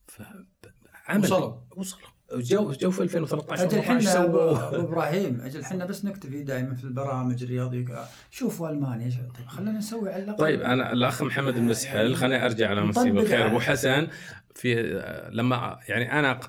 ف- 0.06 0.22
عمل 1.08 1.24
وصلوا. 1.24 1.52
وصلوا 1.76 2.08
جو 2.32 2.72
جو 2.72 2.90
في 2.90 3.02
2013 3.02 3.64
أجل 3.64 3.76
14 3.78 3.80
إحنا 3.80 4.24
إبراهيم 4.84 5.40
أجل 5.40 5.60
إحنا 5.60 5.84
بس 5.84 6.04
نكتفي 6.04 6.42
دائما 6.42 6.74
في 6.74 6.84
البرامج 6.84 7.42
الرياضية. 7.42 7.84
شوفوا 8.30 8.68
ألمانيا 8.68 9.10
طيب 9.38 9.46
خلينا 9.48 9.72
نسوي 9.78 10.12
على 10.12 10.22
الأقل. 10.24 10.38
طيب 10.38 10.60
أنا 10.62 10.92
الأخ 10.92 11.22
محمد 11.22 11.56
المسحل 11.56 12.14
خليني 12.14 12.44
أرجع 12.44 12.68
على 12.70 12.80
بالخير 13.12 13.38
على- 13.38 13.50
أبو 13.50 13.60
حسن 13.60 14.06
في 14.54 14.74
لما 15.32 15.78
يعني 15.88 16.18
أنا 16.18 16.40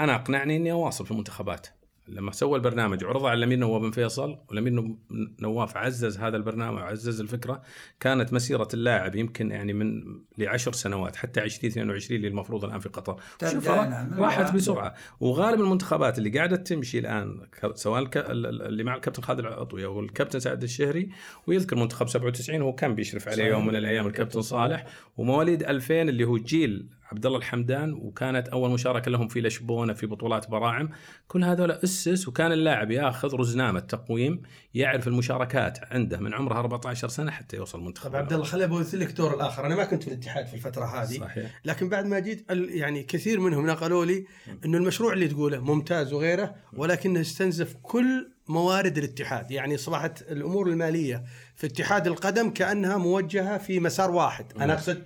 أنا 0.00 0.14
أقنعني 0.14 0.56
إني 0.56 0.72
أواصل 0.72 1.04
في 1.04 1.10
المنتخبات. 1.10 1.66
لما 2.08 2.32
سوى 2.32 2.56
البرنامج 2.56 3.04
وعرضه 3.04 3.28
على 3.28 3.38
الأمير 3.38 3.58
نواف 3.58 3.82
بن 3.82 3.90
فيصل 3.90 4.38
والأمير 4.48 4.72
نو- 4.72 4.98
نواف 5.40 5.76
عزز 5.76 6.18
هذا 6.18 6.36
البرنامج 6.36 6.78
وعزز 6.78 7.20
الفكرة 7.20 7.62
كانت 8.00 8.32
مسيرة 8.32 8.68
اللاعب 8.74 9.14
يمكن 9.14 9.50
يعني 9.50 9.72
من 9.72 10.02
لعشر 10.38 10.72
سنوات 10.72 11.16
حتى 11.16 11.42
2022 11.42 12.16
اللي 12.16 12.28
المفروض 12.28 12.64
الآن 12.64 12.78
في 12.78 12.88
قطر. 12.88 13.16
شوف 13.52 13.68
را-. 13.68 13.70
راحت 14.18 14.54
بسرعة. 14.54 14.94
وغالب 15.20 15.60
المنتخبات 15.60 16.18
اللي 16.18 16.30
قاعدة 16.30 16.56
تمشي 16.56 16.98
الآن 16.98 17.40
سواء 17.74 18.10
اللي 18.20 18.84
مع 18.84 18.94
الكابتن 18.96 19.22
خالد 19.22 19.38
العطوي 19.38 19.84
أو 19.84 20.00
الكابتن 20.00 20.40
سعد 20.40 20.62
الشهري 20.62 21.08
ويذكر 21.46 21.76
منتخب 21.76 22.08
97 22.08 22.62
هو 22.62 22.72
كان 22.72 22.94
بيشرف 22.94 23.28
عليه 23.28 23.44
يوم 23.44 23.66
من 23.66 23.76
الأيام 23.76 24.06
الكابتن 24.06 24.42
صالح 24.42 24.86
ومواليد 25.16 25.62
2000 25.62 26.02
اللي 26.02 26.24
هو 26.24 26.36
جيل 26.38 26.86
عبد 27.12 27.26
الله 27.26 27.38
الحمدان 27.38 27.92
وكانت 27.92 28.48
أول 28.48 28.70
مشاركة 28.70 29.10
لهم 29.10 29.28
في 29.28 29.40
لشبونة 29.40 29.92
في 29.92 30.06
بطولات 30.06 30.50
براعم. 30.50 30.90
كل 31.28 31.44
هذول 31.44 31.70
أسس 31.70 32.28
وكان 32.28 32.52
اللاعب 32.52 32.90
ياخذ 32.90 33.34
رزنامة 33.34 33.80
تقويم 33.80 34.42
يعرف 34.74 35.08
المشاركات 35.08 35.78
عنده 35.90 36.18
من 36.18 36.34
عمره 36.34 36.58
14 36.58 37.08
سنة 37.08 37.30
حتى 37.30 37.56
يوصل 37.56 37.80
منتخب 37.80 38.10
طب 38.10 38.16
عبد 38.16 38.32
الله 38.32 38.44
خليني 38.44 38.66
بوث 38.66 38.94
لك 38.94 39.12
دور 39.12 39.34
الآخر. 39.34 39.66
أنا 39.66 39.76
ما 39.76 39.84
كنت 39.84 40.02
في 40.02 40.08
الاتحاد 40.08 40.46
في 40.46 40.54
الفترة 40.54 40.84
هذه 40.84 41.18
صحيح. 41.18 41.60
لكن 41.64 41.88
بعد 41.88 42.06
ما 42.06 42.18
جيت 42.18 42.46
يعني 42.50 43.02
كثير 43.02 43.40
منهم 43.40 43.66
نقلوا 43.66 44.04
لي 44.04 44.26
إنه 44.64 44.78
المشروع 44.78 45.12
اللي 45.12 45.28
تقوله 45.28 45.60
ممتاز 45.60 46.12
وغيره 46.12 46.54
ولكنه 46.72 47.20
يستنزف 47.20 47.76
كل 47.82 48.30
موارد 48.48 48.98
الاتحاد. 48.98 49.50
يعني 49.50 49.74
اصبحت 49.74 50.22
الأمور 50.22 50.68
المالية 50.68 51.24
في 51.56 51.66
اتحاد 51.66 52.06
القدم 52.06 52.50
كأنها 52.50 52.96
موجهة 52.96 53.58
في 53.58 53.80
مسار 53.80 54.10
واحد. 54.10 54.46
أنا 54.60 54.74
أقصد 54.74 55.02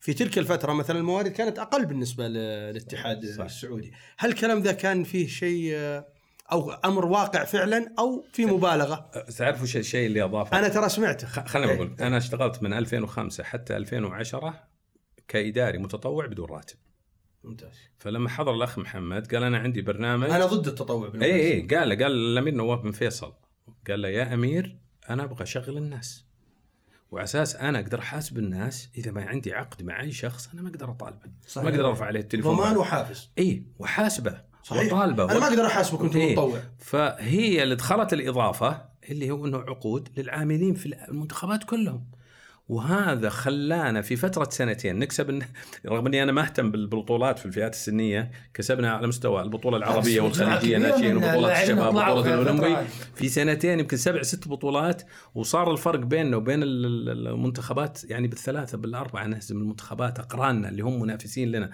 في 0.00 0.14
تلك 0.14 0.38
الفترة 0.38 0.72
مثلا 0.72 0.98
الموارد 0.98 1.28
كانت 1.28 1.58
أقل 1.58 1.86
بالنسبة 1.86 2.28
للاتحاد 2.28 3.26
صح. 3.26 3.44
السعودي. 3.44 3.92
هل 4.18 4.30
الكلام 4.30 4.58
ذا 4.58 4.72
كان 4.72 5.04
فيه 5.04 5.26
شيء 5.26 5.70
آه، 5.74 6.06
أو 6.52 6.70
أمر 6.70 7.04
واقع 7.04 7.44
فعلا 7.44 7.94
أو 7.98 8.24
في 8.32 8.46
مبالغة؟ 8.46 9.10
تعرفوا 9.38 9.66
شيء 9.66 9.80
الشيء 9.80 10.06
اللي 10.06 10.22
أضافه. 10.22 10.58
أنا 10.58 10.68
ترى 10.68 10.88
سمعته. 10.88 11.26
خليني 11.26 11.72
إيه. 11.72 11.76
أقول 11.76 11.96
أنا 12.00 12.16
اشتغلت 12.16 12.62
من 12.62 12.72
2005 12.72 13.44
حتى 13.44 13.76
2010 13.76 14.68
كإداري 15.28 15.78
متطوع 15.78 16.26
بدون 16.26 16.50
راتب. 16.50 16.76
ممتاز. 17.44 17.76
فلما 17.98 18.28
حضر 18.28 18.54
الأخ 18.54 18.78
محمد 18.78 19.34
قال 19.34 19.42
أنا 19.42 19.58
عندي 19.58 19.82
برنامج. 19.82 20.30
أنا 20.30 20.46
ضد 20.46 20.66
التطوع 20.66 21.12
اي 21.14 21.52
اي 21.52 21.60
قال 21.60 21.88
له 21.88 21.94
قال 21.94 22.12
الامير 22.12 22.54
نواف 22.54 22.80
بن 22.80 22.92
فيصل 22.92 23.32
قال 23.88 24.02
له 24.02 24.08
يا 24.08 24.34
أمير 24.34 24.78
أنا 25.10 25.24
أبغى 25.24 25.42
اشغل 25.42 25.76
الناس. 25.76 26.27
وعلى 27.10 27.24
أساس 27.24 27.56
أنا 27.56 27.80
أقدر 27.80 27.98
أحاسب 27.98 28.38
الناس 28.38 28.88
إذا 28.98 29.10
ما 29.10 29.24
عندي 29.24 29.54
عقد 29.54 29.82
مع 29.82 30.00
أي 30.00 30.12
شخص 30.12 30.48
أنا 30.54 30.62
ما 30.62 30.68
أقدر 30.68 30.90
أطالبه. 30.90 31.30
صحيح. 31.46 31.64
ما 31.64 31.70
أقدر 31.70 31.88
أرفع 31.88 32.04
عليه 32.04 32.20
التليفون 32.20 32.56
ضمان 32.56 32.76
وحافز. 32.76 33.30
إي 33.38 33.62
وحاسبه 33.78 34.40
صحيح. 34.62 34.92
وطالبه 34.92 35.24
أنا 35.24 35.38
ما 35.40 35.46
أقدر 35.46 35.66
أحاسبك 35.66 36.00
وأنت 36.00 36.16
إيه. 36.16 36.32
متطوع. 36.32 36.60
فهي 36.78 37.62
اللي 37.62 37.74
دخلت 37.74 38.12
الإضافة 38.12 38.88
اللي 39.10 39.30
هو 39.30 39.46
إنه 39.46 39.58
عقود 39.58 40.08
للعاملين 40.16 40.74
في 40.74 40.86
المنتخبات 40.86 41.64
كلهم. 41.64 42.04
وهذا 42.68 43.28
خلانا 43.28 44.02
في 44.02 44.16
فترة 44.16 44.48
سنتين 44.50 44.98
نكسب 44.98 45.42
رغم 45.86 46.06
إني 46.06 46.22
أنا 46.22 46.32
ما 46.32 46.42
اهتم 46.42 46.70
بالبطولات 46.70 47.38
في 47.38 47.46
الفئات 47.46 47.72
السنية 47.74 48.30
كسبنا 48.54 48.90
على 48.92 49.06
مستوى 49.06 49.42
البطولة 49.42 49.76
العربية 49.76 50.20
والخليجية 50.20 50.78
ناشئين 50.78 51.16
وبطولات 51.16 51.62
الشباب 51.62 51.94
وبطوله 51.94 52.34
الأولمبي. 52.34 52.76
في 53.14 53.28
سنتين 53.28 53.78
يمكن 53.78 53.96
سبع 53.96 54.22
ست 54.22 54.48
بطولات 54.48 55.02
وصار 55.34 55.72
الفرق 55.72 56.00
بيننا 56.00 56.36
وبين 56.36 56.60
المنتخبات 56.62 58.04
يعني 58.10 58.28
بالثلاثة 58.28 58.78
بالأربعة 58.78 59.26
نهزم 59.26 59.56
المنتخبات 59.56 60.18
أقراننا 60.18 60.68
اللي 60.68 60.82
هم 60.82 61.00
منافسين 61.02 61.52
لنا. 61.52 61.70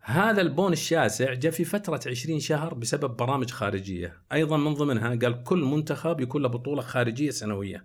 هذا 0.00 0.40
البون 0.40 0.72
الشاسع 0.72 1.34
جاء 1.34 1.52
في 1.52 1.64
فترة 1.64 2.00
20 2.06 2.40
شهر 2.40 2.74
بسبب 2.74 3.16
برامج 3.16 3.50
خارجية. 3.50 4.12
أيضا 4.32 4.56
من 4.56 4.74
ضمنها 4.74 5.08
قال 5.08 5.44
كل 5.44 5.64
منتخب 5.64 6.20
يكون 6.20 6.42
له 6.42 6.48
بطولة 6.48 6.82
خارجية 6.82 7.30
سنوية. 7.30 7.84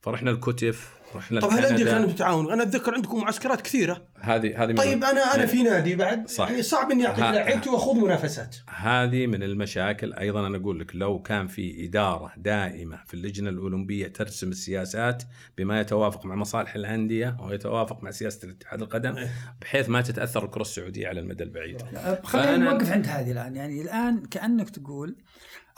فرحنا 0.00 0.30
الكتف 0.30 1.01
طب 1.12 1.50
هل 1.50 1.58
الانديه 1.58 1.84
كانت 1.84 2.10
تتعاون؟ 2.10 2.52
أنا 2.52 2.62
أتذكر 2.62 2.94
عندكم 2.94 3.20
معسكرات 3.20 3.60
كثيرة 3.60 4.02
هذه 4.20 4.64
هذه 4.64 4.74
طيب 4.74 5.04
أنا 5.04 5.34
أنا 5.34 5.46
في 5.46 5.62
نادي 5.62 5.96
بعد 5.96 6.28
صح. 6.28 6.50
يعني 6.50 6.62
صعب 6.62 6.90
إني 6.90 7.06
أعطيك 7.06 7.24
لعيبتي 7.24 7.70
واخوض 7.70 7.96
منافسات 7.96 8.56
هذه 8.68 9.26
من 9.26 9.42
المشاكل 9.42 10.12
أيضا 10.12 10.46
أنا 10.46 10.56
أقول 10.56 10.80
لك 10.80 10.96
لو 10.96 11.22
كان 11.22 11.46
في 11.46 11.86
إدارة 11.86 12.32
دائمة 12.36 13.00
في 13.06 13.14
اللجنة 13.14 13.50
الأولمبية 13.50 14.08
ترسم 14.08 14.48
السياسات 14.48 15.22
بما 15.58 15.80
يتوافق 15.80 16.26
مع 16.26 16.34
مصالح 16.34 16.74
الأندية 16.74 17.36
ويتوافق 17.40 18.02
مع 18.02 18.10
سياسة 18.10 18.44
الاتحاد 18.44 18.82
القدم 18.82 19.16
إيه. 19.16 19.30
بحيث 19.60 19.88
ما 19.88 20.00
تتأثر 20.00 20.44
الكرة 20.44 20.62
السعودية 20.62 21.08
على 21.08 21.20
المدى 21.20 21.44
البعيد. 21.44 21.82
خلينا 22.22 22.56
نوقف 22.56 22.92
عند 22.92 23.06
هذه 23.06 23.32
الآن 23.32 23.56
يعني 23.56 23.82
الآن 23.82 24.26
كأنك 24.26 24.70
تقول 24.70 25.16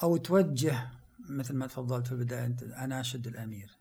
أو 0.03 0.17
توجه 0.17 0.91
مثل 1.29 1.55
ما 1.55 1.67
تفضلت 1.67 2.07
في 2.07 2.13
البداية 2.13 2.47
انت 2.47 2.63
أنا 2.63 3.01
أشد 3.01 3.27
الأمير 3.27 3.74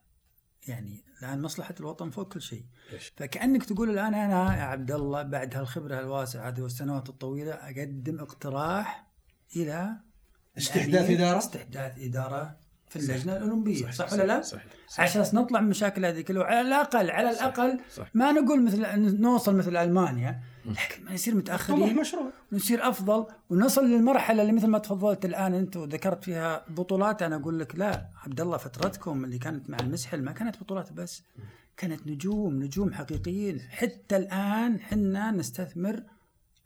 يعني 0.67 1.03
الآن 1.19 1.41
مصلحة 1.41 1.75
الوطن 1.79 2.09
فوق 2.09 2.33
كل 2.33 2.41
شيء. 2.41 2.63
فكأنك 3.15 3.63
تقول 3.63 3.89
الآن 3.89 4.13
أنا 4.13 4.57
يا 4.57 4.63
عبد 4.63 4.91
الله 4.91 5.21
بعد 5.23 5.55
هالخبرة 5.55 5.99
الواسعة 5.99 6.47
هذه 6.47 6.61
والسنوات 6.61 7.09
الطويلة 7.09 7.53
أقدم 7.53 8.19
اقتراح 8.19 9.07
إلى 9.55 9.97
استحداث 10.57 11.09
إدارة؟ 11.09 11.37
استحداث 11.37 11.99
إدارة 11.99 12.57
في 12.89 12.95
اللجنة 12.99 13.37
الأولمبية 13.37 13.83
صح, 13.83 13.91
صح, 13.91 14.07
صح 14.07 14.13
ولا 14.13 14.23
لا؟ 14.23 14.41
صحيح, 14.41 14.65
صحيح. 14.87 15.17
عشان 15.17 15.39
نطلع 15.39 15.59
من 15.59 15.65
المشاكل 15.65 16.05
هذه 16.05 16.21
كلها. 16.21 16.43
على 16.43 16.61
الأقل 16.61 17.11
على 17.11 17.29
الأقل 17.29 17.79
صح 17.89 18.03
صح 18.03 18.09
ما 18.13 18.31
نقول 18.31 18.65
مثل 18.65 19.21
نوصل 19.21 19.55
مثل 19.55 19.77
ألمانيا. 19.77 20.52
لكن 20.65 21.03
ما 21.05 21.13
نصير 21.13 21.35
متأخرين 21.35 21.95
مشروع. 21.95 22.31
ونصير 22.51 22.89
أفضل 22.89 23.25
ونصل 23.49 23.85
للمرحلة 23.85 24.41
اللي 24.41 24.53
مثل 24.53 24.67
ما 24.67 24.77
تفضلت 24.77 25.25
الآن 25.25 25.53
أنت 25.53 25.77
وذكرت 25.77 26.23
فيها 26.23 26.65
بطولات. 26.69 27.21
أنا 27.21 27.35
أقول 27.35 27.59
لك 27.59 27.75
لا 27.75 28.07
عبد 28.23 28.41
الله 28.41 28.57
فترتكم 28.57 29.25
اللي 29.25 29.37
كانت 29.37 29.69
مع 29.69 29.77
المسحل 29.79 30.23
ما 30.23 30.31
كانت 30.31 30.59
بطولات 30.59 30.93
بس 30.93 31.23
كانت 31.77 32.07
نجوم 32.07 32.63
نجوم 32.63 32.93
حقيقيين. 32.93 33.61
حتى 33.61 34.17
الآن 34.17 34.79
حنا 34.79 35.31
نستثمر 35.31 36.03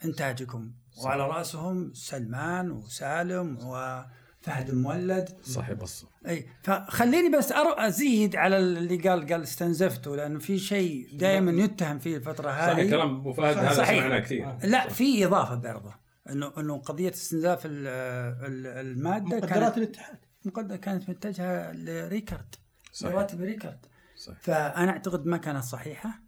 إنتاجكم. 0.06 0.72
وعلى 1.04 1.28
رأسهم 1.28 1.94
سلمان 1.94 2.72
وسالم 2.72 3.58
و 3.58 4.04
فهد 4.48 4.70
المولد. 4.70 5.30
صحيح 5.44 5.74
بس 5.74 6.06
أي 6.28 6.48
فخليني 6.64 7.38
بس 7.38 7.52
أزيد 7.56 8.36
على 8.36 8.58
اللي 8.58 8.98
قال 8.98 9.28
قال 9.28 9.44
استنزفته 9.44 10.16
لأنه 10.16 10.40
في 10.40 10.60
شيء 10.60 11.08
دائما 11.14 11.64
يتهم 11.64 12.00
فيه 12.00 12.18
الفترة 12.18 12.52
هذه. 12.52 12.74
صحيح 12.74 12.90
كلام 12.90 13.16
أبو 13.16 13.34
فهد 13.34 13.58
هذا 13.58 13.84
سمعناه 13.84 14.20
كثير. 14.20 14.58
لا 14.64 14.90
في 14.90 15.26
إضافة 15.26 15.56
برضه. 15.56 15.94
إنه 16.30 16.54
إنه 16.58 16.78
قضية 16.78 17.10
استنزاف 17.10 17.62
المادة 17.66 19.38
مقدرات 19.38 19.78
الاتحاد. 19.78 20.18
مقدرة 20.46 20.76
كانت 20.76 21.10
متجهة 21.10 21.72
لريكارد. 21.72 22.56
رواتب 23.04 23.42
ريكارد. 23.42 23.86
صحيح. 24.16 24.40
فأنا 24.42 24.92
أعتقد 24.92 25.26
ما 25.26 25.38
كانت 25.38 25.64
صحيحة. 25.64 26.22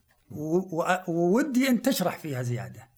وودي 1.08 1.70
أن 1.70 1.82
تشرح 1.82 2.18
فيها 2.18 2.42
زيادة. 2.42 2.90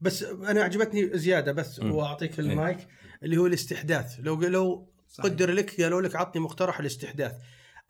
بس 0.00 0.22
أنا 0.22 0.62
عجبتني 0.62 1.18
زيادة 1.18 1.52
بس 1.52 1.78
وأعطيك 1.78 2.40
المايك. 2.40 2.78
اللي 3.22 3.36
هو 3.36 3.46
الاستحداث. 3.46 4.20
لو 4.20 4.42
لو 4.42 4.88
قدر 5.18 5.50
لك 5.50 5.80
قالوا 5.80 6.02
لك 6.02 6.16
عطني 6.16 6.42
مقترح 6.42 6.80
الاستحداث. 6.80 7.32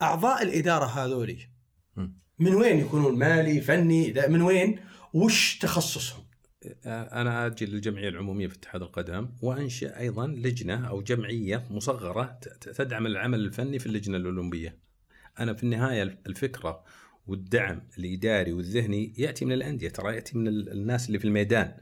أعضاء 0.03 0.43
الإدارة 0.43 0.85
هذولي 0.85 1.39
من 2.39 2.55
وين 2.55 2.79
يكونون؟ 2.79 3.19
مالي 3.19 3.61
فني 3.61 4.15
من 4.29 4.43
وين؟ 4.43 4.81
وش 5.15 5.59
تخصصهم؟ 5.59 6.25
أنا 6.87 7.47
أجي 7.47 7.67
للجمعية 7.67 8.09
العمومية 8.09 8.47
في 8.47 8.55
اتحاد 8.55 8.83
القدم 8.83 9.29
وانشا 9.43 10.01
أيضا 10.01 10.27
لجنة 10.27 10.89
أو 10.89 11.03
جمعية 11.03 11.67
مصغرة 11.71 12.39
تدعم 12.61 13.07
العمل 13.07 13.41
الفني 13.41 13.79
في 13.79 13.87
اللجنة 13.87 14.17
الأولمبية. 14.17 14.79
أنا 15.41 15.55
في 15.55 15.63
النهاية 15.63 16.03
الفكرة 16.27 16.85
والدعم 17.27 17.83
الإداري 17.99 18.53
والذهني 18.53 19.15
يأتي 19.19 19.45
من 19.45 19.53
الأندية 19.53 19.89
ترى 19.89 20.15
يأتي 20.15 20.39
من 20.39 20.49
الناس 20.49 21.07
اللي 21.07 21.19
في 21.19 21.25
الميدان. 21.25 21.77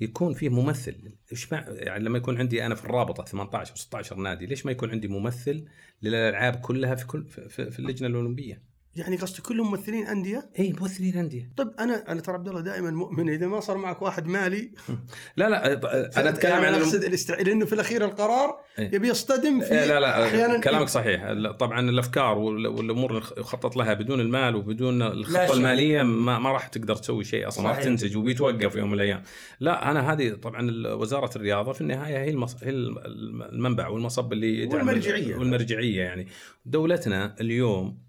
يكون 0.00 0.34
فيه 0.34 0.48
ممثل. 0.48 1.16
إيش 1.32 1.52
يعني 1.52 2.04
لما 2.04 2.18
يكون 2.18 2.38
عندي 2.38 2.66
أنا 2.66 2.74
في 2.74 2.84
الرابطة 2.84 3.24
18 3.24 3.72
و 3.72 3.76
16 3.76 4.16
نادي 4.16 4.46
ليش 4.46 4.66
ما 4.66 4.72
يكون 4.72 4.90
عندي 4.90 5.08
ممثل 5.08 5.64
للألعاب 6.02 6.56
كلها 6.56 6.94
في 6.94 7.06
كل 7.06 7.24
في, 7.24 7.70
في 7.70 7.78
اللجنة 7.78 8.08
الأولمبية؟ 8.08 8.75
يعني 8.96 9.16
قصدي 9.16 9.42
كلهم 9.42 9.70
ممثلين 9.70 10.06
أندية؟ 10.06 10.50
اي 10.58 10.74
ممثلين 10.80 11.18
أندية. 11.18 11.50
طيب 11.56 11.70
أنا 11.78 12.12
أنا 12.12 12.20
ترى 12.20 12.34
عبد 12.34 12.48
الله 12.48 12.60
دائما 12.60 12.90
مؤمن 12.90 13.28
إذا 13.28 13.46
ما 13.46 13.60
صار 13.60 13.76
معك 13.76 14.02
واحد 14.02 14.26
مالي. 14.26 14.70
لا 15.36 15.48
لا 15.48 15.72
أنا 16.20 16.28
أتكلم 16.28 16.52
عن 16.52 16.74
أقصد 16.74 17.04
الاست... 17.04 17.30
لأنه 17.30 17.64
في 17.64 17.72
الأخير 17.72 18.04
القرار 18.04 18.60
يبي 18.78 19.08
يصطدم 19.08 19.60
في 19.60 19.74
لا 19.74 20.00
لا 20.00 20.26
أحيانا. 20.26 20.60
كلامك 20.60 20.88
صحيح. 20.88 21.32
طبعا 21.50 21.80
الأفكار 21.80 22.38
والأمور 22.38 23.10
اللي 23.10 23.22
يخطط 23.38 23.76
لها 23.76 23.94
بدون 23.94 24.20
المال 24.20 24.56
وبدون 24.56 25.02
الخطة 25.02 25.52
المالية 25.52 26.02
ما, 26.02 26.38
ما 26.38 26.52
راح 26.52 26.68
تقدر 26.68 26.96
تسوي 26.96 27.24
شيء 27.24 27.48
أصلا 27.48 27.68
راح 27.68 27.82
تنتج 27.82 28.16
وبيتوقف 28.16 28.76
يوم 28.76 28.88
من 28.88 28.94
الأيام. 28.94 29.22
لا 29.60 29.90
أنا 29.90 30.12
هذه 30.12 30.30
طبعا 30.30 30.70
وزارة 30.94 31.30
الرياضة 31.36 31.72
في 31.72 31.80
النهاية 31.80 32.18
هي 32.18 32.30
المص... 32.30 32.56
هي 32.62 32.70
المنبع 32.70 33.88
والمصب 33.88 34.32
اللي 34.32 34.66
والمرجعية. 34.66 35.36
والمرجعية 35.36 36.02
يعني. 36.02 36.26
دولتنا 36.66 37.34
اليوم 37.40 38.05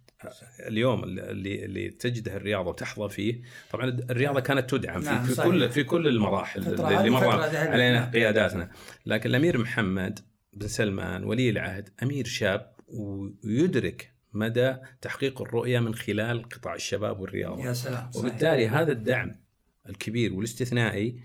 اليوم 0.67 1.03
اللي 1.03 1.65
اللي 1.65 1.89
تجده 1.89 2.35
الرياضة 2.35 2.69
وتحظى 2.69 3.09
فيه 3.09 3.41
طبعا 3.71 3.85
الرياضة 3.89 4.39
كانت 4.39 4.69
تدعم 4.69 5.01
في, 5.01 5.09
نعم 5.09 5.23
في 5.23 5.43
كل 5.43 5.69
في 5.69 5.83
كل 5.83 6.07
المراحل 6.07 6.61
اللي 6.61 7.09
مر 7.09 7.27
علينا 7.53 8.11
قياداتنا. 8.11 8.69
لكن 9.05 9.29
الأمير 9.29 9.57
محمد 9.57 10.19
بن 10.53 10.67
سلمان 10.67 11.23
ولي 11.23 11.49
العهد 11.49 11.89
أمير 12.03 12.25
شاب 12.25 12.71
ويدرك 13.43 14.13
مدى 14.33 14.75
تحقيق 15.01 15.41
الرؤية 15.41 15.79
من 15.79 15.95
خلال 15.95 16.49
قطاع 16.49 16.75
الشباب 16.75 17.19
والرياضة. 17.19 17.65
يا 17.65 17.73
سلام 17.73 18.09
وبالتالي 18.15 18.67
هذا 18.67 18.91
الدعم 18.91 19.31
الكبير 19.89 20.33
والاستثنائي 20.33 21.19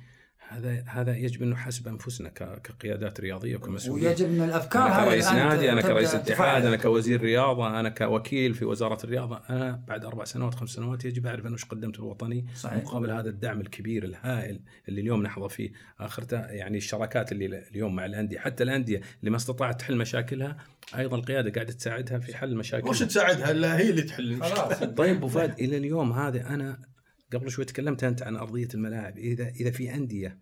هذا 0.52 0.84
هذا 0.86 1.16
يجب 1.16 1.42
أن 1.42 1.50
نحاسب 1.50 1.88
أنفسنا 1.88 2.28
كقيادات 2.28 3.20
رياضية 3.20 3.56
وكمسؤولين. 3.56 4.06
ويجب 4.06 4.26
أن 4.26 4.42
الأفكار 4.42 4.86
أنا 4.86 5.04
كرئيس 5.04 5.28
نادي 5.28 5.72
أنا 5.72 5.82
كرئيس 5.82 6.14
اتحاد 6.14 6.66
أنا 6.66 6.76
كوزير 6.76 7.20
رياضة 7.20 7.80
أنا 7.80 7.88
كوكيل 7.88 8.54
في 8.54 8.64
وزارة 8.64 8.98
الرياضة 9.04 9.40
أنا 9.50 9.82
بعد 9.88 10.04
أربع 10.04 10.24
سنوات 10.24 10.54
خمس 10.54 10.70
سنوات 10.70 11.04
يجب 11.04 11.26
أعرف 11.26 11.46
أنا 11.46 11.54
وش 11.54 11.64
قدمت 11.64 11.98
الوطني 11.98 12.46
صحيح. 12.56 12.84
مقابل 12.84 13.10
هذا 13.10 13.28
الدعم 13.28 13.60
الكبير 13.60 14.04
الهائل 14.04 14.60
اللي 14.88 15.00
اليوم 15.00 15.22
نحظى 15.22 15.48
فيه. 15.48 15.72
اخرته 16.00 16.40
يعني 16.40 16.78
الشراكات 16.78 17.32
اللي 17.32 17.62
اليوم 17.70 17.96
مع 17.96 18.06
الأندية 18.06 18.38
حتى 18.38 18.62
الأندية 18.62 19.00
اللي 19.20 19.30
ما 19.30 19.36
استطاعت 19.36 19.80
تحل 19.80 19.96
مشاكلها 19.96 20.56
أيضا 20.98 21.16
القيادة 21.16 21.50
قاعدة 21.50 21.72
تساعدها 21.72 22.18
في 22.18 22.36
حل 22.36 22.56
مشاكلها. 22.56 22.90
وش 22.90 23.02
تساعدها؟ 23.02 23.52
لا 23.52 23.78
هي 23.78 23.90
اللي 23.90 24.02
تحل. 24.02 24.38
طيب 24.98 25.16
أبو 25.16 25.28
فهد 25.28 25.60
إلى 25.60 25.76
اليوم 25.76 26.12
هذا 26.12 26.46
أنا 26.46 26.91
قبل 27.32 27.50
شوي 27.50 27.64
تكلمت 27.64 28.04
أنت 28.04 28.22
عن 28.22 28.36
أرضية 28.36 28.68
الملاعب. 28.74 29.18
إذا 29.18 29.48
إذا 29.48 29.70
في 29.70 29.94
أندية 29.94 30.38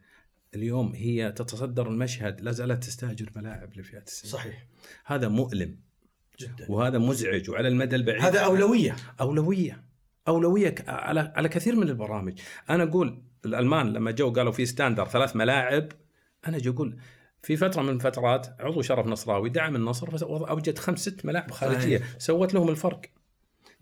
اليوم 0.54 0.92
هي 0.94 1.32
تتصدر 1.32 1.88
المشهد 1.88 2.40
لا 2.40 2.52
زالت 2.52 2.84
تستاجر 2.84 3.30
ملاعب 3.36 3.76
لفئات 3.76 4.08
السن 4.08 4.28
صحيح. 4.28 4.66
هذا 5.06 5.28
مؤلم 5.28 5.76
جدا. 6.40 6.66
وهذا 6.68 6.98
مزعج 6.98 7.50
وعلى 7.50 7.68
المدى 7.68 7.96
البعيد. 7.96 8.22
هذا 8.22 8.40
أولوية. 8.40 8.96
أولوية. 9.20 9.84
أولوية 10.28 10.74
على 10.88 11.32
على 11.36 11.48
كثير 11.48 11.76
من 11.76 11.88
البرامج. 11.88 12.38
أنا 12.70 12.82
أقول 12.82 13.22
الألمان 13.44 13.92
لما 13.92 14.10
جو 14.10 14.32
قالوا 14.32 14.52
في 14.52 14.66
standard 14.66 15.08
ثلاث 15.08 15.36
ملاعب 15.36 15.88
أنا 16.46 16.56
أجي 16.56 16.68
أقول 16.68 16.98
في 17.42 17.56
فترة 17.56 17.82
من 17.82 17.88
الفترات 17.88 18.46
عضو 18.60 18.82
شرف 18.82 19.06
نصراوي 19.06 19.50
دعم 19.50 19.76
النصر 19.76 20.18
فاوجد 20.18 20.78
خمس 20.78 20.98
ست 20.98 21.26
ملاعب 21.26 21.50
خارجية. 21.50 22.02
سوت 22.18 22.54
لهم 22.54 22.68
الفرق. 22.68 23.00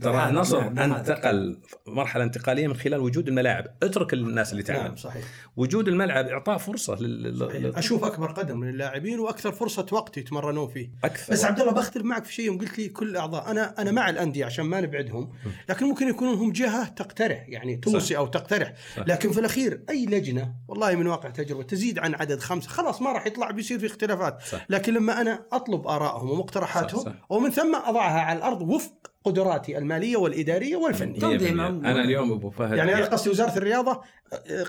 ترى 0.02 0.28
النصر 0.28 0.60
نعم 0.60 0.74
نعم. 0.74 0.92
انتقل 0.92 1.60
مرحلة 1.86 2.24
انتقالية 2.24 2.66
من 2.66 2.74
خلال 2.74 3.00
وجود 3.00 3.28
الملاعب 3.28 3.66
اترك 3.82 4.12
الناس 4.12 4.52
اللي 4.52 4.62
تعمل 4.62 4.82
نعم 4.82 4.96
صحيح. 4.96 5.24
وجود 5.56 5.88
الملعب 5.88 6.26
إعطاء 6.26 6.58
فرصة 6.58 6.94
لل... 6.94 7.38
صحيح. 7.38 7.78
أشوف 7.78 8.04
أكبر 8.04 8.32
قدم 8.32 8.60
من 8.60 8.68
اللاعبين 8.68 9.20
وأكثر 9.20 9.52
فرصة 9.52 9.86
وقت 9.92 10.16
يتمرنون 10.16 10.68
فيه. 10.68 10.90
أكثر. 11.04 11.32
بس 11.32 11.44
عبد 11.44 11.60
الله 11.60 11.72
بختلف 11.72 12.04
معك 12.04 12.24
في 12.24 12.34
شيء 12.34 12.46
يوم 12.46 12.58
قلت 12.58 12.78
لي 12.78 12.88
كل 12.88 13.08
الأعضاء. 13.08 13.50
أنا 13.50 13.74
أنا 13.78 13.90
مع 13.90 14.10
الأندية 14.10 14.44
عشان 14.44 14.64
ما 14.64 14.80
نبعدهم 14.80 15.32
لكن 15.68 15.86
ممكن 15.86 16.08
يكونون 16.08 16.34
هم 16.34 16.52
جهة 16.52 16.88
تقترح 16.88 17.44
يعني 17.48 17.76
توصي 17.76 18.16
أو 18.16 18.26
تقترح. 18.26 18.72
صح. 18.96 19.04
لكن 19.06 19.32
في 19.32 19.40
الأخير 19.40 19.84
أي 19.90 20.06
لجنة 20.06 20.54
والله 20.68 20.94
من 20.94 21.06
واقع 21.06 21.30
تجربة 21.30 21.62
تزيد 21.62 21.98
عن 21.98 22.14
عدد 22.14 22.40
خمسة. 22.40 22.68
خلاص 22.68 23.02
ما 23.02 23.12
راح 23.12 23.26
يطلع 23.26 23.50
بيصير 23.50 23.78
في 23.78 23.86
اختلافات. 23.86 24.42
صح. 24.42 24.66
لكن 24.70 24.94
لما 24.94 25.20
أنا 25.20 25.46
أطلب 25.52 25.86
آرائهم 25.86 26.30
ومقترحاتهم. 26.30 27.14
ومن 27.28 27.50
ثم 27.50 27.76
أضعها 27.76 28.20
على 28.20 28.38
الأرض 28.38 28.62
وفق 28.62 28.92
قدراتي 29.28 29.78
المالية 29.78 30.16
والإدارية 30.16 30.76
والفنية 30.76 31.18
تنظيم 31.18 31.56
100%. 31.56 31.60
عموما. 31.60 31.90
أنا 31.90 32.04
اليوم 32.04 32.32
أبو 32.32 32.50
فهد 32.50 32.76
يعني 32.76 32.94
أنا 32.94 33.06
قصدي 33.06 33.30
وزارة 33.30 33.58
الرياضة 33.58 34.00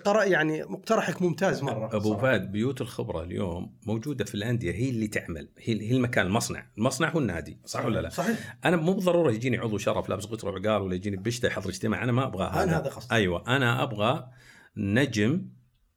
قرأ 0.05 0.23
يعني 0.23 0.63
مقترحك 0.63 1.21
ممتاز 1.21 1.63
مرة 1.63 1.95
أبو 1.95 2.17
فهد 2.17 2.51
بيوت 2.51 2.81
الخبرة 2.81 3.23
اليوم 3.23 3.75
موجودة 3.87 4.25
في 4.25 4.35
الأندية 4.35 4.71
هي 4.71 4.89
اللي 4.89 5.07
تعمل 5.07 5.49
هي 5.57 5.81
هي 5.81 5.95
المكان 5.95 6.25
المصنع 6.25 6.65
المصنع 6.77 7.09
هو 7.09 7.19
النادي 7.19 7.59
صح 7.65 7.85
ولا 7.85 7.99
لا 7.99 8.09
صحيح 8.09 8.57
أنا 8.65 8.77
مو 8.77 8.93
بالضرورة 8.93 9.31
يجيني 9.31 9.57
عضو 9.57 9.77
شرف 9.77 10.09
لابس 10.09 10.25
قطر 10.25 10.47
وعقال 10.47 10.81
ولا 10.81 10.95
يجيني 10.95 11.17
بشتة 11.17 11.47
يحضر 11.47 11.69
اجتماع 11.69 12.03
أنا 12.03 12.11
ما 12.11 12.27
أبغى 12.27 12.43
أنا 12.43 12.77
هذا 12.77 12.89
قصدي. 12.89 13.15
أيوه 13.15 13.43
أنا 13.47 13.83
أبغى 13.83 14.27
نجم 14.77 15.45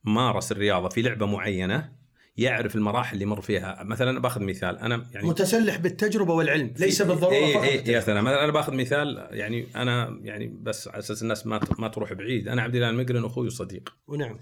مارس 0.05 0.53
الرياضة 0.53 0.89
في 0.89 1.03
لعبة 1.03 1.27
معينة 1.27 2.02
يعرف 2.37 2.77
المراحل 2.77 3.15
اللي 3.15 3.27
مر 3.27 3.41
فيها. 3.41 3.83
مثلا 3.83 4.21
باخذ 4.21 4.43
مثال 4.43 4.79
أنا 4.79 5.07
يعني 5.15 5.29
متسلح 5.29 5.77
بالتجربة 5.77 6.35
والعلم 6.35 6.75
ليس 6.79 7.03
بالضرورة 7.03 7.35
اي 7.35 7.53
فقط. 7.53 7.63
اي 7.63 7.93
يا. 7.93 8.01
سلام. 8.01 8.25
مثلا 8.25 8.45
أنا 8.45 8.53
باخذ 8.53 8.75
مثال 8.75 9.29
يعني 9.31 9.67
أنا 9.77 10.21
يعني 10.23 10.47
بس 10.63 10.89
على 10.89 10.99
أساس 10.99 11.23
الناس 11.23 11.47
ما 11.47 11.61
ما 11.79 11.89
تروح 11.89 12.13
بعيد. 12.13 12.49
أنا 12.49 12.63
عبد 12.63 12.75
الله 12.75 12.91
المقرن 12.91 13.25
أخوي 13.25 13.47
وصديق 13.47 13.95
ونعم 14.07 14.39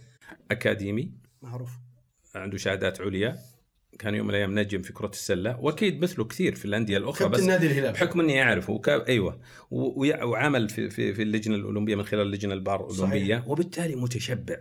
أكاديمي. 0.51 1.12
معروف. 1.43 1.70
عنده 2.34 2.59
شهادات 2.59 3.01
عليا. 3.01 3.36
كان 3.99 4.14
يوم 4.14 4.26
من 4.26 4.30
الأيام 4.30 4.59
نجم 4.59 4.82
في 4.82 4.93
كرة 4.93 5.09
السلة. 5.09 5.61
وأكيد 5.61 6.03
مثله 6.03 6.24
كثير 6.24 6.55
في 6.55 6.64
الأندية 6.64 6.97
الأخرى 6.97 7.28
بس 7.28 7.41
نادي 7.41 7.66
الهلال. 7.66 7.93
بحكم 7.93 8.20
إني 8.20 8.43
أعرفه. 8.43 8.72
وكا... 8.72 9.09
أيوه. 9.09 9.41
و... 9.70 10.12
وعمل 10.22 10.68
في 10.68 10.91
في 10.91 11.14
في 11.14 11.22
اللجنة 11.22 11.55
الأولمبية 11.55 11.95
من 11.95 12.03
خلال 12.03 12.22
اللجنة 12.26 12.55
البار 12.55 12.91
الأولمبية. 12.91 13.45
وبالتالي 13.47 13.97
متشبع. 13.97 14.57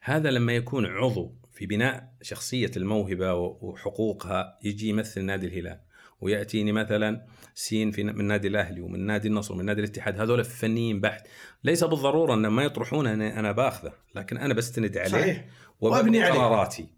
هذا 0.00 0.30
لما 0.30 0.52
يكون 0.52 0.86
عضو 0.86 1.34
في 1.54 1.66
بناء 1.66 2.12
شخصية 2.22 2.70
الموهبة 2.76 3.34
و- 3.34 3.58
وحقوقها 3.62 4.58
يجي 4.64 4.88
يمثل 4.88 5.22
نادي 5.24 5.46
الهلال 5.46 5.80
ويأتيني 6.20 6.72
مثلا 6.72 7.26
سين 7.54 7.90
في 7.90 8.02
من 8.04 8.24
نادي 8.24 8.48
الأهلي 8.48 8.80
ومن 8.80 9.06
نادي 9.06 9.28
النصر 9.28 9.54
ومن 9.54 9.64
نادي 9.64 9.80
الاتحاد 9.80 10.20
هذول 10.20 10.44
فنيين 10.44 11.00
بحت. 11.00 11.26
ليس 11.64 11.84
بالضرورة 11.84 12.34
إن 12.34 12.46
ما 12.46 12.62
يطرحون 12.62 13.06
أنا 13.06 13.40
أنا 13.40 13.52
بأخذه 13.52 13.92
لكن 14.14 14.36
أنا 14.36 14.54
بستند 14.54 14.96
عليه 14.96 15.08
صحيح. 15.10 15.44
وابني 15.80 16.18
وأبني 16.18 16.88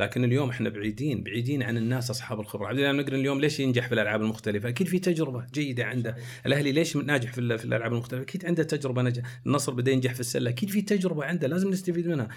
لكن 0.00 0.24
اليوم 0.24 0.50
إحنا 0.50 0.68
بعيدين 0.68 1.22
بعيدين 1.22 1.62
عن 1.62 1.76
الناس 1.76 2.10
أصحاب 2.10 2.40
الخبرة. 2.40 2.66
عبد 2.66 2.78
الله 2.78 2.90
المقرن 2.90 3.14
اليوم 3.20 3.40
ليش 3.40 3.60
ينجح 3.60 3.86
في 3.88 3.94
الألعاب 3.94 4.22
المختلفة؟ 4.22 4.68
أكيد 4.68 4.86
في 4.86 4.98
تجربة 4.98 5.46
جيدة 5.54 5.84
عنده. 5.84 6.16
الأهلي 6.46 6.72
ليش 6.72 6.96
ناجح 6.96 7.32
في, 7.32 7.58
في 7.58 7.64
الألعاب 7.64 7.92
المختلفة؟ 7.92 8.22
أكيد 8.22 8.46
عنده 8.46 8.62
تجربة 8.62 9.02
نجح 9.02 9.22
النصر 9.46 9.72
بدا 9.72 9.92
ينجح 9.92 10.14
في 10.14 10.20
السلة. 10.20 10.50
أكيد 10.50 10.70
في 10.70 10.82
تجربة 10.82 11.24
عنده 11.24 11.48
لازم 11.48 11.70
نستفيد 11.70 12.08
منها. 12.08 12.28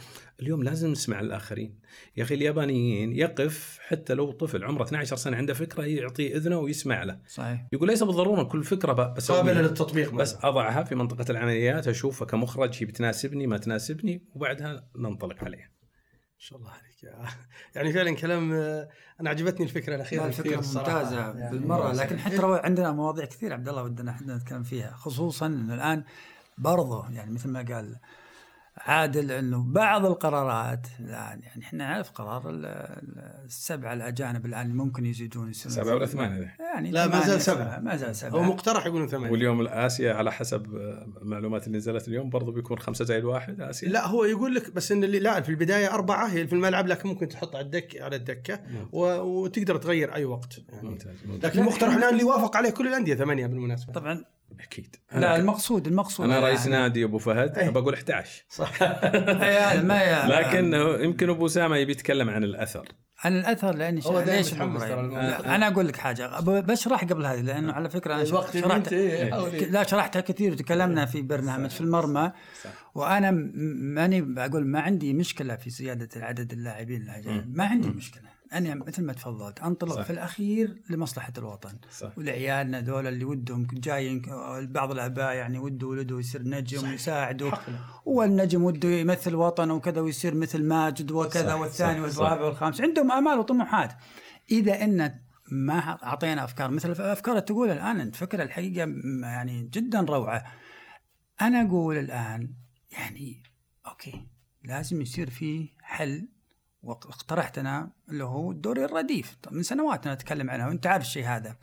اليوم 0.42 0.64
لازم 0.64 0.92
نسمع 0.92 1.20
الآخرين. 1.20 1.76
يا 2.18 2.24
أخي 2.24 2.36
اليابانيين 2.36 3.14
يقف 3.16 3.78
حتى 3.88 4.14
لو 4.14 4.32
طفل 4.32 4.64
عمره 4.64 4.84
12 4.84 5.16
سنة 5.16 5.38
عنده 5.38 5.54
فكرة 5.54 5.84
يعطيه 5.86 6.36
إذنه 6.36 6.58
ويسمع 6.58 7.04
له. 7.04 7.20
صحيح. 7.28 7.66
يقول 7.74 7.88
ليس 7.90 8.04
بالضرورة 8.04 8.44
كل 8.44 8.64
فكرة 8.64 8.94
ب- 8.94 9.14
بسويها. 9.14 9.42
قابلة 9.42 9.62
للتطبيق 9.62 10.14
بس. 10.14 10.36
أضعها 10.44 10.84
في 10.84 10.96
منطقة 10.96 11.26
العمليات 11.32 11.88
اشوفها 11.88 12.28
كمخرج 12.28 12.76
هي 12.80 12.86
بتناسبني 12.86 13.48
ما 13.48 13.58
تناسبني 13.58 14.22
وبعدها 14.36 14.88
ننطلق 14.98 15.44
عليها. 15.44 15.70
شاء 16.44 16.60
الله 16.60 16.72
عليك 16.72 17.16
يعني 17.76 17.94
فعلا 17.94 18.16
كلام 18.16 18.54
أنا 19.22 19.30
عجبتني 19.30 19.66
الفكرة 19.66 19.96
الأخيرة 19.96 20.26
الفكرة. 20.26 20.56
ممتازة 20.56 21.38
يعني 21.40 21.52
بالمرة 21.52 21.92
لكن 21.92 22.20
حتى 22.20 22.38
لو 22.38 22.54
عندنا 22.54 22.92
مواضيع 22.92 23.26
كثير 23.26 23.54
عبد 23.54 23.70
الله 23.70 23.84
ودنا 23.84 24.12
إحنا 24.12 24.36
نتكلم 24.36 24.64
فيها 24.64 24.92
خصوصا 24.92 25.46
إنه 25.46 25.74
الآن 25.74 26.04
برضه 26.58 27.10
يعني 27.12 27.32
مثل 27.32 27.50
ما 27.50 27.62
قال 27.62 27.96
عادل 28.78 29.32
انه 29.32 29.64
بعض 29.74 30.06
القرارات 30.06 30.88
الان 31.00 31.40
يعني 31.42 31.64
إحنا 31.64 31.88
نعرف 31.88 32.12
قرار 32.12 32.50
ال- 32.50 32.66
ال- 32.66 33.44
السبعة 33.46 33.94
الأجانب 33.94 34.46
الآن 34.46 34.76
ممكن 34.76 35.06
يزيدون 35.06 35.50
يصيرون 35.50 35.76
سبعة 35.84 35.96
ولا 35.96 36.06
ثمانية؟ 36.06 36.56
يعني 36.74 36.92
لا، 36.92 37.08
ما 37.08 37.22
زال 37.28 37.42
سبعة. 37.42 37.80
ما 37.80 37.96
زال 37.96 38.08
هو 38.08 38.14
سبعه 38.14 38.42
مقترح 38.42 38.86
يقولون 38.86 39.08
ثمانية. 39.08 39.32
واليوم 39.32 39.68
اسيا 39.68 40.14
على 40.14 40.32
حسب 40.32 40.68
معلومات 41.22 41.68
اللي 41.68 41.78
نزلت 41.78 42.08
اليوم 42.08 42.30
برضو 42.30 42.52
بيكون 42.52 42.80
خمسة 42.80 43.06
زائد 43.06 43.24
واحد 43.24 43.62
آسيا. 43.62 43.90
لا 43.90 44.08
هو 44.08 44.24
يقول 44.26 44.56
لك 44.56 44.72
بس 44.74 44.92
إن 44.92 45.04
اللي 45.04 45.20
لا 45.20 45.42
في 45.42 45.50
البداية 45.50 45.94
أربعة 45.94 46.28
هي 46.28 46.48
في 46.48 46.54
الملعب 46.54 46.88
لكن 46.88 47.10
ممكن 47.10 47.28
تحط 47.28 47.56
على 47.56 47.66
الدك 47.66 48.02
على 48.02 48.16
الدكة 48.16 48.60
و... 48.92 49.06
وتقدر 49.22 49.78
تغير 49.78 50.16
أي 50.16 50.26
وقت 50.26 50.62
يعني. 50.70 50.90
ممتاز, 50.90 51.26
ممتاز. 51.26 51.52
لكن 51.52 51.60
المقترح 51.60 51.94
الآن 51.96 52.14
اللي 52.14 52.24
وافق 52.24 52.58
عليه 52.58 52.70
كل 52.70 52.88
الأندية 52.88 53.16
ثمانية 53.16 53.48
بالمناسبة. 53.48 53.94
طبعا 53.94 54.26
أكيد. 54.60 54.96
لا 55.12 55.18
أنا, 55.18 55.36
المقصود 55.36 55.88
المقصود 55.88 56.26
أنا 56.26 56.40
رئيس 56.40 56.66
يعني- 56.66 56.72
نادي 56.82 57.04
أبو 57.04 57.18
فهد 57.18 57.58
إيه. 57.58 57.70
بقول 57.70 57.94
11 57.94 58.46
صح. 58.50 58.82
يعني 58.82 59.84
ما 59.84 60.28
لكن 60.28 60.74
يمكن 61.04 61.30
أبو 61.30 61.46
أسامة 61.46 61.78
يبي 61.78 61.92
يتكلم 61.92 62.30
عن 62.30 62.44
الأثر. 62.44 62.88
عن 63.24 63.38
الأثر 63.40 63.76
لأني 63.76 64.02
هو 64.06 64.20
ليش. 64.20 64.54
لا، 64.54 65.56
أنا 65.56 65.68
أقول 65.68 65.88
لك 65.88 65.96
حاجة. 65.96 66.40
بشرح 66.42 67.04
قبل 67.04 67.26
هذه 67.26 67.42
لأنه 67.42 67.74
على 67.74 67.90
فكرة 67.90 68.16
أنا 68.16 68.24
شرحت 68.26 68.94
إيه، 68.94 69.32
حاول. 69.32 69.50
لا 69.56 69.84
شرحتها 69.84 70.20
كثير 70.20 70.52
وتكلمنا 70.52 71.06
في 71.06 71.22
برنامج 71.22 71.70
في 71.70 71.82
المرمى. 71.82 72.32
وأنا 72.96 73.32
م- 73.32 73.52
ماني 73.96 74.22
بقول 74.22 74.66
ما 74.68 74.80
عندي 74.80 75.14
مشكلة 75.14 75.56
في 75.56 75.70
زياده 75.70 76.10
عدد 76.16 76.54
اللاعبين 76.54 77.06
ما 77.48 77.66
عندي 77.66 77.88
مشكلة. 77.90 78.33
أنا 78.54 78.76
مثل 78.76 79.04
ما 79.04 79.14
تفضلت 79.14 79.60
أنطلق 79.60 79.96
صح. 79.96 80.02
في 80.02 80.10
الأخير 80.10 80.82
لمصلحة 80.90 81.34
الوطن. 81.38 81.78
صح. 81.92 82.18
ولعيالنا 82.18 82.82
ذول 82.82 83.08
اللي 83.08 83.26
ودهم 83.26 83.68
جايين 83.74 84.22
بعض 84.62 84.92
الأباء 84.92 85.34
يعني 85.36 85.60
وده 85.60 85.88
ولده 85.88 86.20
يصير 86.20 86.42
نجم 86.44 86.90
ويساعده 86.90 87.52
والنجم 88.06 88.64
وده 88.64 88.90
يمثل 88.90 89.36
وطنه 89.36 89.74
وكذا 89.74 90.02
ويصير 90.02 90.36
مثل 90.36 90.64
ماجد 90.64 91.12
وكذا 91.12 91.50
صح، 91.50 91.60
والثاني 91.60 92.10
صح، 92.10 92.20
والرابع 92.20 92.46
والخامس. 92.46 92.82
عندهم 92.82 93.12
آمال 93.12 93.40
وطموحات. 93.40 93.94
إذا 94.52 94.84
إن 94.84 95.20
ما 95.52 95.80
أعطينا 96.04 96.44
أفكار 96.44 96.72
مثل 96.72 96.92
الافكار 96.92 97.34
اللي 97.34 97.46
تقول 97.46 97.70
الآن 97.70 98.00
أنت 98.00 98.16
فكرة 98.16 98.44
الحقيقة 98.44 98.88
يعني 99.24 99.70
جدا 99.74 100.02
روعة. 100.02 100.44
أنا 101.42 101.62
أقول 101.62 101.98
الآن 101.98 102.54
يعني 102.92 103.44
أوكي 103.88 104.28
لازم 104.64 105.02
يصير 105.02 105.30
في 105.30 105.70
حل 105.82 106.28
واقترحت 106.84 107.58
أنا 107.58 107.90
اللي 108.10 108.24
هو 108.24 108.52
الدوري 108.52 108.86
الرديف. 108.86 109.38
من 109.52 109.64
سنوات 109.64 110.06
أنا 110.06 110.14
أتكلم 110.14 110.50
عنها 110.50 110.68
وأنت 110.68 110.88
عارف 110.88 111.04
الشيء 111.04 111.26
هذا. 111.26 111.56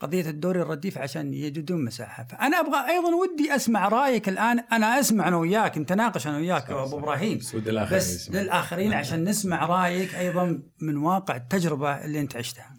قضية 0.00 0.30
الدوري 0.30 0.62
الرديف 0.62 0.98
عشان 0.98 1.34
يجدون 1.34 1.84
مساحة. 1.84 2.24
فأنا 2.24 2.60
أبغى 2.60 2.88
أيضا 2.88 3.14
ودي 3.14 3.56
أسمع 3.56 3.88
رأيك 3.88 4.28
الآن. 4.28 4.58
أنا 4.58 5.00
أسمع 5.00 5.28
أنا 5.28 5.36
وياك 5.36 5.78
نتناقش 5.78 6.26
أنا 6.26 6.36
وياك 6.36 6.68
يا 6.68 6.84
أبو 6.84 6.98
إبراهيم. 6.98 7.38
بس 7.38 7.54
يسمعون. 7.54 8.42
للآخرين 8.42 8.92
عشان 8.92 9.24
نسمع 9.24 9.66
رأيك 9.66 10.14
أيضا 10.14 10.62
من 10.80 10.96
واقع 10.96 11.36
التجربة 11.36 12.04
اللي 12.04 12.20
أنت 12.20 12.36
عشتها. 12.36 12.76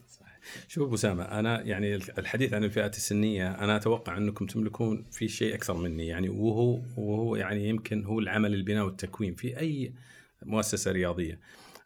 شوف 0.67 0.83
أبو 0.83 0.95
اسامه 0.95 1.23
أنا 1.23 1.61
يعني 1.61 1.95
الحديث 1.95 2.53
عن 2.53 2.63
الفئات 2.63 2.97
السنية 2.97 3.51
أنا 3.51 3.75
أتوقع 3.75 4.17
أنكم 4.17 4.45
تملكون 4.45 5.05
في 5.11 5.27
شيء 5.27 5.55
أكثر 5.55 5.77
مني. 5.77 6.07
يعني 6.07 6.29
وهو 6.29 6.79
وهو 6.97 7.35
يعني 7.35 7.69
يمكن 7.69 8.05
هو 8.05 8.19
العمل 8.19 8.53
البناء 8.53 8.85
والتكوين 8.85 9.35
في 9.35 9.59
أي 9.59 9.93
مؤسسة 10.45 10.91
رياضية. 10.91 11.39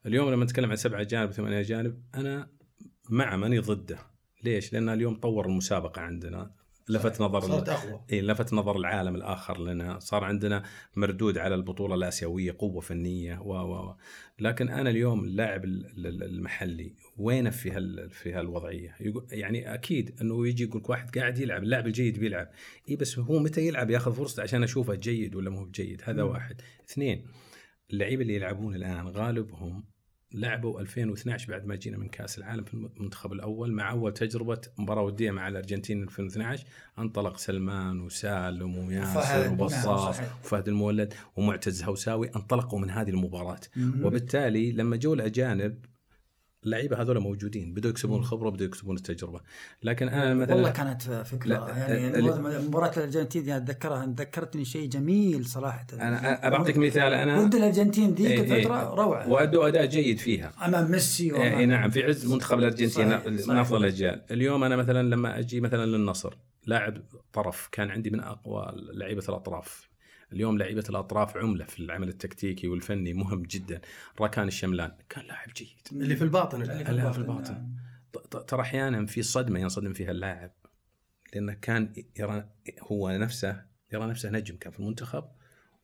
اليوم 0.06 0.32
لما 0.32 0.44
نتكلم 0.46 0.70
عن 0.70 0.76
سبعة 0.76 1.04
جانب 1.04 1.32
ثمانيه 1.32 1.62
جانب 1.62 2.04
أنا 2.16 2.50
مع 3.10 3.36
ماني 3.36 3.60
ضده. 3.60 4.00
ليش؟ 4.44 4.74
لأن 4.74 4.90
اليوم 4.90 5.16
طور 5.16 5.46
المسابقة 5.46 6.02
عندنا 6.02 6.52
لفت 6.90 7.22
نظر 7.22 7.40
صارت 7.40 7.70
أقوى. 7.70 8.02
إيه 8.12 8.22
لفت 8.22 8.54
نظر 8.54 8.78
العالم 8.78 9.16
الآخر 9.16 9.62
لنا. 9.62 10.00
صار 10.00 10.24
عندنا 10.24 10.64
مردود 10.96 11.38
على 11.38 11.56
البطولة 11.56 11.96
الآسيوية 11.96 12.56
قوة 12.60 12.82
فنية 12.82 13.40
و 13.42 13.54
و 13.54 13.90
و. 13.90 13.96
لكن 14.40 14.70
أنا 14.70 14.90
اليوم 14.90 15.24
اللاعب 15.26 15.66
ال- 15.66 16.08
ال- 16.08 16.24
المحلي 16.24 16.94
وينه 17.18 17.50
في 17.50 17.72
هال 17.72 18.10
في 18.10 18.34
هالوضعية؟ 18.34 18.96
يعني 19.32 19.74
أكيد 19.74 20.16
إنه 20.22 20.48
يجي 20.48 20.64
يقول 20.64 20.84
واحد 20.90 21.18
قاعد 21.18 21.40
يلعب 21.40 21.64
اللاعب 21.64 21.88
الجيد 21.88 22.20
بيلعب. 22.20 22.50
إي 22.90 22.96
بس 22.96 23.20
هو 23.20 23.40
متى 23.40 23.68
يلعب 23.68 23.90
ياخذ 23.90 24.14
فرصته 24.14 24.44
عشان 24.44 24.64
أشوفه 24.64 24.96
جيد 24.96 25.36
ولا 25.36 25.50
مو 25.50 25.66
بجيد؟ 25.66 26.02
هذا 26.06 26.24
واحد. 26.24 26.62
اثنين 26.90 27.28
اللعيبة 27.94 28.22
اللي 28.22 28.36
يلعبون 28.36 28.76
الآن 28.76 29.08
غالبهم 29.08 29.91
لعبوا 30.34 30.82
2012 30.82 31.52
بعد 31.52 31.66
ما 31.66 31.76
جينا 31.76 31.98
من 31.98 32.08
كأس 32.08 32.38
العالم 32.38 32.64
في 32.64 32.74
المنتخب 32.74 33.34
الأول 33.34 33.72
مع 33.72 33.92
أول 33.92 34.14
تجربة 34.14 34.62
مباراة 34.78 35.02
ودية 35.02 35.32
مع 35.32 35.48
الأرجنتين 35.48 36.04
2012 36.04 36.66
انطلق 37.00 37.38
سلمان 37.38 38.02
وسالم 38.02 38.78
وياسر 38.78 39.42
نعم، 39.42 39.54
وبصاص 39.54 40.16
صحيح. 40.16 40.38
وفهد 40.44 40.68
المولد 40.68 41.14
ومعتز 41.36 41.84
هوساوي 41.84 42.32
انطلقوا 42.36 42.80
من 42.80 42.90
هذه 42.90 43.10
المباراة. 43.10 43.60
وبالتالي 44.02 44.72
لما 44.72 44.96
جو 44.98 45.14
الأجانب 45.14 45.86
اللعيبة 46.66 47.02
هذول 47.02 47.20
موجودين 47.20 47.74
بدوا 47.74 47.90
يكسبون 47.90 48.20
الخبرة 48.20 48.50
بدوا 48.50 48.66
يكسبون 48.66 48.96
التجربة. 48.96 49.42
لكن 49.84 50.10
أنا 50.10 50.34
مثلا 50.34 50.56
والله 50.56 50.70
كانت 50.70 51.02
فكرة 51.02 51.48
لا، 51.48 51.68
يعني 51.78 52.22
مباراة 52.68 52.92
الأرجنتين 52.98 53.44
دي 53.44 53.58
أتذكرها 53.58 54.06
ذكرتني 54.06 54.66
شيء 54.66 54.90
جميل 54.90 55.46
صراحة. 55.46 55.88
أنا 55.94 56.50
بعطيك 56.50 56.78
مثال 56.78 57.14
أنا 57.14 57.44
ضد 57.44 57.56
الأرجنتين 57.56 58.10
ذيك 58.10 58.32
إيه، 58.32 58.42
إيه. 58.44 58.58
الفترة 58.58 58.96
روعة. 58.96 59.30
وادوا 59.30 59.68
أداء 59.68 59.86
جيد 59.86 60.18
فيها. 60.18 60.52
أمام 60.66 60.92
ميسي 60.92 61.24
اي 61.24 61.32
وأمام 61.32 61.62
نعم 61.62 61.90
في 61.90 62.04
عز 62.04 62.32
منتخب 62.32 62.60
الأرجنتين 62.60 63.08
من 63.08 63.38
صحيح. 63.38 63.60
افضل 63.60 63.78
الأجيال. 63.78 64.22
اليوم 64.32 64.64
أنا 64.64 64.76
مثلا 64.76 65.16
لما 65.16 65.40
أجي 65.40 65.62
مثلا 65.62 65.86
للنصر 65.86 66.38
لاعب 66.66 66.98
طرف 67.34 67.70
كان 67.72 67.90
عندي 67.90 68.10
من 68.10 68.20
أقوى 68.20 68.74
لعيبة 68.94 69.24
الأطراف. 69.30 69.91
اليوم 70.34 70.58
لعيبة 70.58 70.84
الأطراف 70.90 71.38
عملة 71.38 71.66
في 71.66 71.80
العمل 71.80 72.08
التكتيكي 72.10 72.68
والفني 72.68 73.14
مهم 73.14 73.44
جدا. 73.44 73.82
راكان 74.22 74.48
الشملان 74.48 74.92
كان 75.10 75.26
لاعب 75.26 75.48
جيد. 75.58 75.68
اللي 75.92 76.16
في 76.16 76.24
الباطن. 76.24 76.62
لا 76.64 77.12
في 77.12 77.18
الباطن. 77.18 77.70
ط- 78.14 78.18
ط- 78.18 78.50
ترى 78.50 78.62
أحيانا 78.62 79.06
في 79.06 79.24
صدمة 79.24 79.60
ينصدم 79.60 79.94
فيها 79.94 80.12
اللاعب 80.12 80.52
لأنه 81.34 81.54
كان 81.54 81.94
يرى 82.20 82.50
هو 82.82 83.10
نفسه 83.10 83.66
يرى 83.94 84.06
نفسه 84.08 84.30
نجم 84.30 84.56
كان 84.58 84.72
في 84.74 84.80
المنتخب 84.80 85.24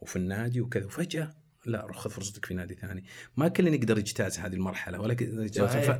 وفي 0.02 0.16
النادي 0.16 0.62
وكذا. 0.62 0.86
وفجأة 0.86 1.34
لا 1.68 1.86
روح 1.86 1.98
خذ 1.98 2.10
فرصتك 2.10 2.46
في 2.46 2.54
نادي 2.54 2.76
ثاني. 2.76 3.04
ما 3.38 3.48
كل 3.48 3.68
يقدر 3.68 3.98
يجتاز 3.98 4.40
هذه 4.40 4.54
المرحلة 4.54 5.02
ولا 5.02 5.16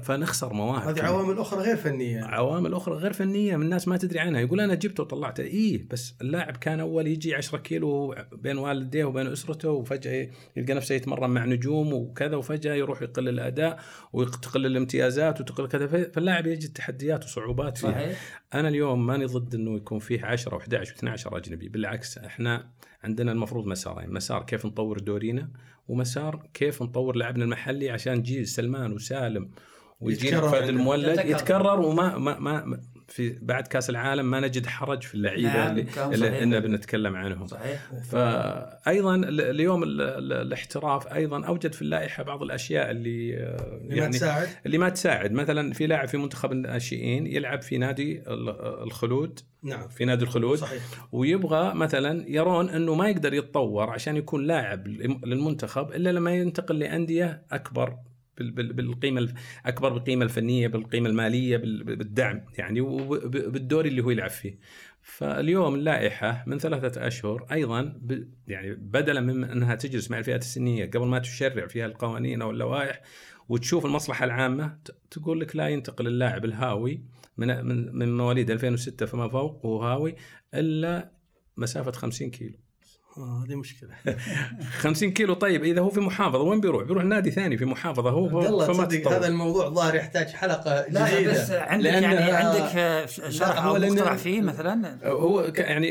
فنخسر 0.04 0.54
مواهب 0.54 0.88
هذه. 0.88 1.04
عوامل 1.04 1.40
أخرى 1.40 1.60
غير 1.60 1.76
فنية. 1.76 2.24
عوامل 2.24 2.74
أخرى 2.74 2.96
غير 2.96 3.14
فنية 3.14 3.56
من 3.56 3.64
الناس 3.64 3.88
ما 3.88 3.98
تدري 3.98 4.20
عنها. 4.20 4.42
يقول 4.42 4.62
أنا 4.62 4.76
جبته 4.76 5.04
وطلعته. 5.04 5.44
إيه 5.44 5.88
بس 5.90 6.14
اللاعب 6.22 6.58
كان 6.58 6.80
أول 6.80 7.08
يجي 7.08 7.36
10 7.36 7.58
كيلو 7.58 8.16
بين 8.32 8.58
والديه 8.58 9.06
وبين 9.06 9.28
أسرته 9.28 9.70
وفجأة 9.70 10.30
يلقى 10.56 10.74
نفسه 10.74 10.96
يتمرن 10.96 11.30
مع 11.30 11.46
نجوم 11.46 11.94
وكذا 11.94 12.36
وفجأة 12.36 12.74
يروح 12.74 13.02
يقل 13.02 13.30
الأداء 13.30 13.80
وتقل 14.14 14.66
الامتيازات 14.66 15.42
وتقل 15.42 15.68
كذا. 15.68 15.88
فاللاعب 15.88 16.48
يجد 16.48 16.74
تحديات 16.74 17.24
وصعوبات 17.24 17.78
فيها. 17.78 17.92
صحيح. 17.92 18.42
أنا 18.54 18.68
اليوم 18.68 19.08
ماني 19.08 19.26
ضد 19.26 19.56
إنه 19.56 19.76
يكون 19.76 20.00
فيه 20.00 20.26
10 20.26 20.60
و11 20.60 20.88
و12 20.88 21.34
أجنبي. 21.34 21.70
بالعكس 21.70 22.18
إحنا 22.18 22.70
عندنا 23.04 23.32
المفروض 23.32 23.66
مسارين. 23.66 24.14
مسار 24.14 24.44
كيف 24.44 24.66
نطور 24.66 25.00
دورينا 25.00 25.50
ومسار 25.88 26.48
كيف 26.54 26.84
نطور 26.84 27.16
لاعبنا 27.16 27.44
المحلي 27.44 27.90
عشان 27.90 28.24
جيل 28.24 28.48
سلمان 28.48 28.94
وسالم 28.94 29.50
ويجينا 30.02 30.38
يتكرر 30.38 30.50
فهد 30.50 30.62
عندنا. 30.62 30.80
المولد 30.80 31.08
يتكرر. 31.08 31.30
يتكرر 31.30 31.80
وما 31.80 32.18
ما 32.18 32.40
ما 32.40 32.80
في 33.08 33.38
بعد 33.42 33.68
كاس 33.68 33.90
العالم 33.90 34.32
ما 34.32 34.40
نجد 34.40 34.66
حرج 34.66 35.04
في 35.04 35.16
اللعيبة 35.16 35.54
نعم، 35.54 35.70
اللي, 35.70 35.86
اللي. 36.14 36.44
إننا 36.44 36.60
بنتكلم 36.60 37.16
عنهم. 37.16 37.48
صحيح. 37.48 37.82
فايضا 38.12 39.16
ال- 39.16 39.42
اليوم 39.42 39.84
ال- 39.84 40.02
ال- 40.02 40.34
الاحتراف 40.34 41.14
أيضا 41.14 41.46
أوجد 41.46 41.74
في 41.74 41.82
اللائحة 41.82 42.24
بعض 42.24 42.44
الأشياء 42.44 42.92
اللي 42.92 43.34
اللي 43.90 44.02
ما 44.02 44.08
تساعد. 44.08 44.48
اللي 44.66 44.78
ما 44.78 44.90
تساعد. 44.90 45.32
مثلا 45.32 45.74
في 45.74 45.88
لاعب 45.88 46.08
في 46.08 46.18
منتخب 46.18 46.52
الناشئين 46.52 47.28
يلعب 47.28 47.62
في 47.62 47.78
نادي 47.78 48.20
ال- 48.28 48.50
الخلود. 48.84 49.40
نعم. 49.64 49.88
في 49.88 50.06
نادي 50.06 50.24
الخلود. 50.24 50.58
صحيح. 50.58 50.82
ويبغى 51.12 51.74
مثلا 51.74 52.26
يرون 52.28 52.70
إنه 52.70 52.96
ما 52.96 53.10
يقدر 53.10 53.34
يتطور 53.34 53.90
عشان 53.90 54.16
يكون 54.18 54.48
لاعب 54.48 54.88
للمنتخب 55.26 55.92
إلا 55.92 56.10
لما 56.10 56.34
ينتقل 56.36 56.80
لأندية 56.80 57.42
أكبر 57.52 57.96
بالقيمة 58.40 59.34
أكبر 59.66 59.94
بالقيمة 59.94 60.26
الفنية 60.26 60.68
بالقيمة 60.68 61.10
المالية 61.10 61.58
بال- 61.58 61.84
بالدعم 61.84 62.42
يعني 62.58 62.82
وبالدور 62.82 63.86
اللي 63.86 64.02
هو 64.04 64.10
يلعب 64.10 64.30
فيه. 64.30 64.60
فاليوم 65.02 65.76
اللائحة 65.76 66.44
من 66.48 66.60
ثلاثة 66.60 67.08
أشهر 67.08 67.46
أيضا 67.52 68.00
يعني 68.48 68.74
بدلا 68.76 69.22
من 69.22 69.44
أنها 69.44 69.76
تجلس 69.76 70.12
مع 70.12 70.18
الفئات 70.20 70.42
السنية 70.42 70.86
قبل 70.86 71.06
ما 71.08 71.20
تشرع 71.20 71.68
فيها 71.68 71.86
القوانين 71.86 72.42
أو 72.42 72.52
اللوائح 72.52 73.02
وتشوف 73.50 73.86
المصلحة 73.86 74.26
العامة 74.26 74.78
تقول 75.12 75.40
لك 75.40 75.56
لا 75.56 75.68
ينتقل 75.68 76.08
اللاعب 76.08 76.46
الهاوي 76.46 77.04
من 77.38 77.66
من 77.96 78.18
مواليد 78.18 78.52
2006 78.52 79.06
فما 79.06 79.28
فوق 79.28 79.66
وهو 79.66 79.82
هاوي 79.84 80.16
إلا 80.54 81.12
مسافة 81.58 81.92
50 81.92 82.30
كيلو. 82.32 82.58
هذه 83.18 83.56
مشكلة. 83.56 83.90
50 84.80 85.12
كيلو 85.12 85.34
طيب 85.34 85.64
إذا 85.64 85.82
هو 85.82 85.90
في 85.90 86.00
محافظة 86.00 86.42
وين 86.42 86.62
بيروح؟ 86.62 86.84
بيروح 86.84 87.04
نادي 87.04 87.32
ثاني 87.32 87.58
في 87.58 87.66
محافظة 87.66 88.10
هو 88.10 88.38
عبد 88.40 88.48
الله 88.48 88.66
فما 88.66 88.74
تصدق 88.86 88.88
تتطور. 89.00 89.14
هذا 89.16 89.28
الموضوع 89.28 89.70
ظاهر 89.70 89.96
يحتاج 89.96 90.28
حلقة 90.28 90.86
لا 90.90 91.16
جديدة. 91.16 91.32
بس 91.32 91.52
عندك 91.52 91.90
لأن- 91.90 91.94
يعني 91.94 92.32
عندك 92.32 92.76
آه، 92.76 93.06
شرح 93.30 93.66
هو 93.66 93.76
أو 93.76 93.82
مقترح 93.82 94.14
فيه 94.14 94.42
مثلا؟ 94.42 95.00
هو 95.10 95.42
يعني 95.58 95.88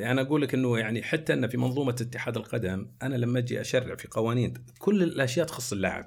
يعني 0.00 0.20
أقول 0.20 0.42
لك 0.42 0.54
إنه 0.54 0.78
يعني 0.78 1.02
حتى 1.02 1.32
أن 1.32 1.46
في 1.48 1.56
منظومة 1.56 1.96
اتحاد 2.00 2.36
القدم 2.36 2.86
أنا 3.02 3.14
لما 3.16 3.38
أجي 3.38 3.60
أشرع 3.60 3.94
في 3.96 4.08
قوانين 4.10 4.54
كل 4.78 5.02
الأشياء 5.02 5.46
تخص 5.46 5.72
اللاعب. 5.72 6.06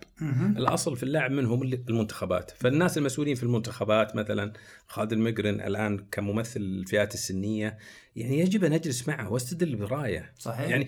الأصل 0.57 0.97
في 0.97 1.03
اللاعب 1.03 1.31
من 1.31 1.45
هم 1.45 1.61
اللي- 1.61 1.83
المنتخبات. 1.89 2.51
فالناس 2.59 2.97
المسؤولين 2.97 3.35
في 3.35 3.43
المنتخبات 3.43 4.15
مثلا 4.15 4.53
خالد 4.87 5.13
المقرن 5.13 5.61
الآن 5.61 6.05
كممثل 6.11 6.59
الفئات 6.59 7.13
السنية 7.13 7.77
يعني 8.15 8.39
يجب 8.39 8.63
أن 8.63 8.73
أجلس 8.73 9.07
معه 9.07 9.31
وأستدل 9.31 9.75
برأيه. 9.75 10.31
صحيح. 10.55 10.69
يعني 10.69 10.87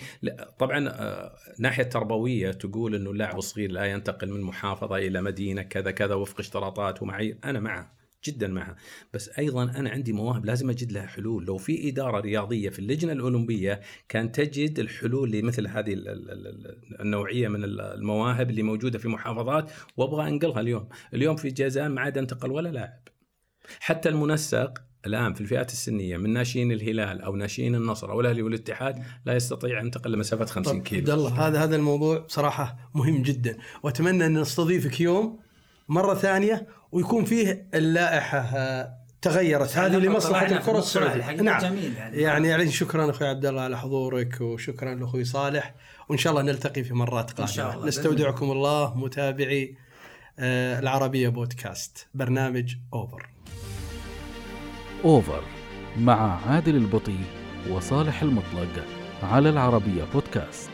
طبعا 0.59 0.89
آه، 0.89 1.35
ناحية 1.59 1.83
تربوية 1.83 2.51
تقول 2.51 2.95
إنه 2.95 3.11
اللاعب 3.11 3.37
الصغير 3.37 3.71
لا 3.71 3.85
ينتقل 3.85 4.29
من 4.31 4.41
محافظة 4.41 4.95
إلى 4.97 5.21
مدينة 5.21 5.61
كذا 5.61 5.91
كذا 5.91 6.13
وفق 6.15 6.39
اشتراطات 6.39 7.01
ومعايير 7.01 7.37
أنا 7.45 7.59
معه 7.59 7.97
جدا 8.25 8.47
معها 8.47 8.75
بس 9.13 9.29
أيضا 9.39 9.63
أنا 9.63 9.89
عندي 9.89 10.13
مواهب 10.13 10.45
لازم 10.45 10.69
أجد 10.69 10.91
لها 10.91 11.05
حلول. 11.05 11.45
لو 11.45 11.57
في 11.57 11.89
إدارة 11.89 12.19
رياضية 12.19 12.69
في 12.69 12.79
اللجنة 12.79 13.11
الأولمبية 13.11 13.81
كان 14.09 14.31
تجد 14.31 14.79
الحلول 14.79 15.31
لمثل 15.31 15.67
هذه 15.67 15.93
ال- 15.93 16.07
ال- 16.09 16.31
ال- 16.31 17.01
النوعية 17.01 17.47
من 17.47 17.63
ال- 17.63 17.81
المواهب 17.81 18.49
اللي 18.49 18.63
موجودة 18.63 18.99
في 18.99 19.07
محافظات 19.07 19.71
وأبغى 19.97 20.27
أنقلها 20.27 20.59
اليوم. 20.59 20.89
اليوم 21.13 21.35
في 21.35 21.49
جازان 21.49 21.91
ما 21.91 22.01
عاد 22.01 22.17
انتقل 22.17 22.51
ولا 22.51 22.69
لاعب. 22.69 22.99
حتى 23.79 24.09
المنسق 24.09 24.81
الآن 25.07 25.33
في 25.33 25.41
الفئات 25.41 25.71
السنية 25.71 26.17
من 26.17 26.33
ناشئين 26.33 26.71
الهلال 26.71 27.21
أو 27.21 27.35
ناشئين 27.35 27.75
النصر 27.75 28.11
أو 28.11 28.21
الأهلي 28.21 28.41
والاتحاد 28.41 29.03
لا 29.25 29.35
يستطيع 29.35 29.79
أن 29.79 29.85
ينتقل 29.85 30.11
لمسافه 30.11 30.45
50 30.45 30.63
طب 30.63 30.77
عبد 30.77 30.87
كيلو. 30.87 31.13
الله 31.13 31.47
هذا 31.47 31.63
هذا 31.63 31.75
الموضوع 31.75 32.17
بصراحة 32.17 32.77
مهم 32.93 33.21
جدا. 33.21 33.57
وأتمنى 33.83 34.25
أن 34.25 34.39
نستضيفك 34.39 35.01
يوم 35.01 35.39
مرة 35.89 36.13
ثانية 36.13 36.67
ويكون 36.91 37.25
فيه 37.25 37.67
اللائحة 37.73 38.37
آه، 38.37 38.93
تغيرت. 39.21 39.77
هذه 39.77 39.97
لمصلحة 39.97 40.45
الكرة 40.45 40.79
السعوديه 40.79 41.31
نعم. 41.31 41.61
جميل 41.61 41.93
يعني. 41.97 42.21
يعني 42.21 42.47
يعني 42.47 42.71
شكرا 42.71 43.09
أخوي 43.09 43.27
عبد 43.27 43.45
الله 43.45 43.61
على 43.61 43.77
حضورك 43.77 44.41
وشكرا 44.41 44.95
لأخوي 44.95 45.23
صالح. 45.23 45.75
وإن 46.09 46.17
شاء 46.17 46.31
الله 46.31 46.43
نلتقي 46.43 46.83
في 46.83 46.93
مرات 46.93 47.31
قادمه 47.31 47.47
إن 47.47 47.53
شاء 47.53 47.73
الله. 47.75 47.87
نستودعكم 47.87 48.51
الله. 48.51 48.97
متابعي 48.97 49.75
آه، 50.39 50.79
العربية 50.79 51.29
بودكاست. 51.29 52.07
برنامج 52.13 52.75
اوفر 52.93 53.36
أوفر 55.05 55.41
مع 55.99 56.39
عادل 56.47 56.75
البطي 56.75 57.17
وصالح 57.71 58.21
المطلق 58.21 58.85
على 59.23 59.49
العربية 59.49 60.03
بودكاست 60.13 60.69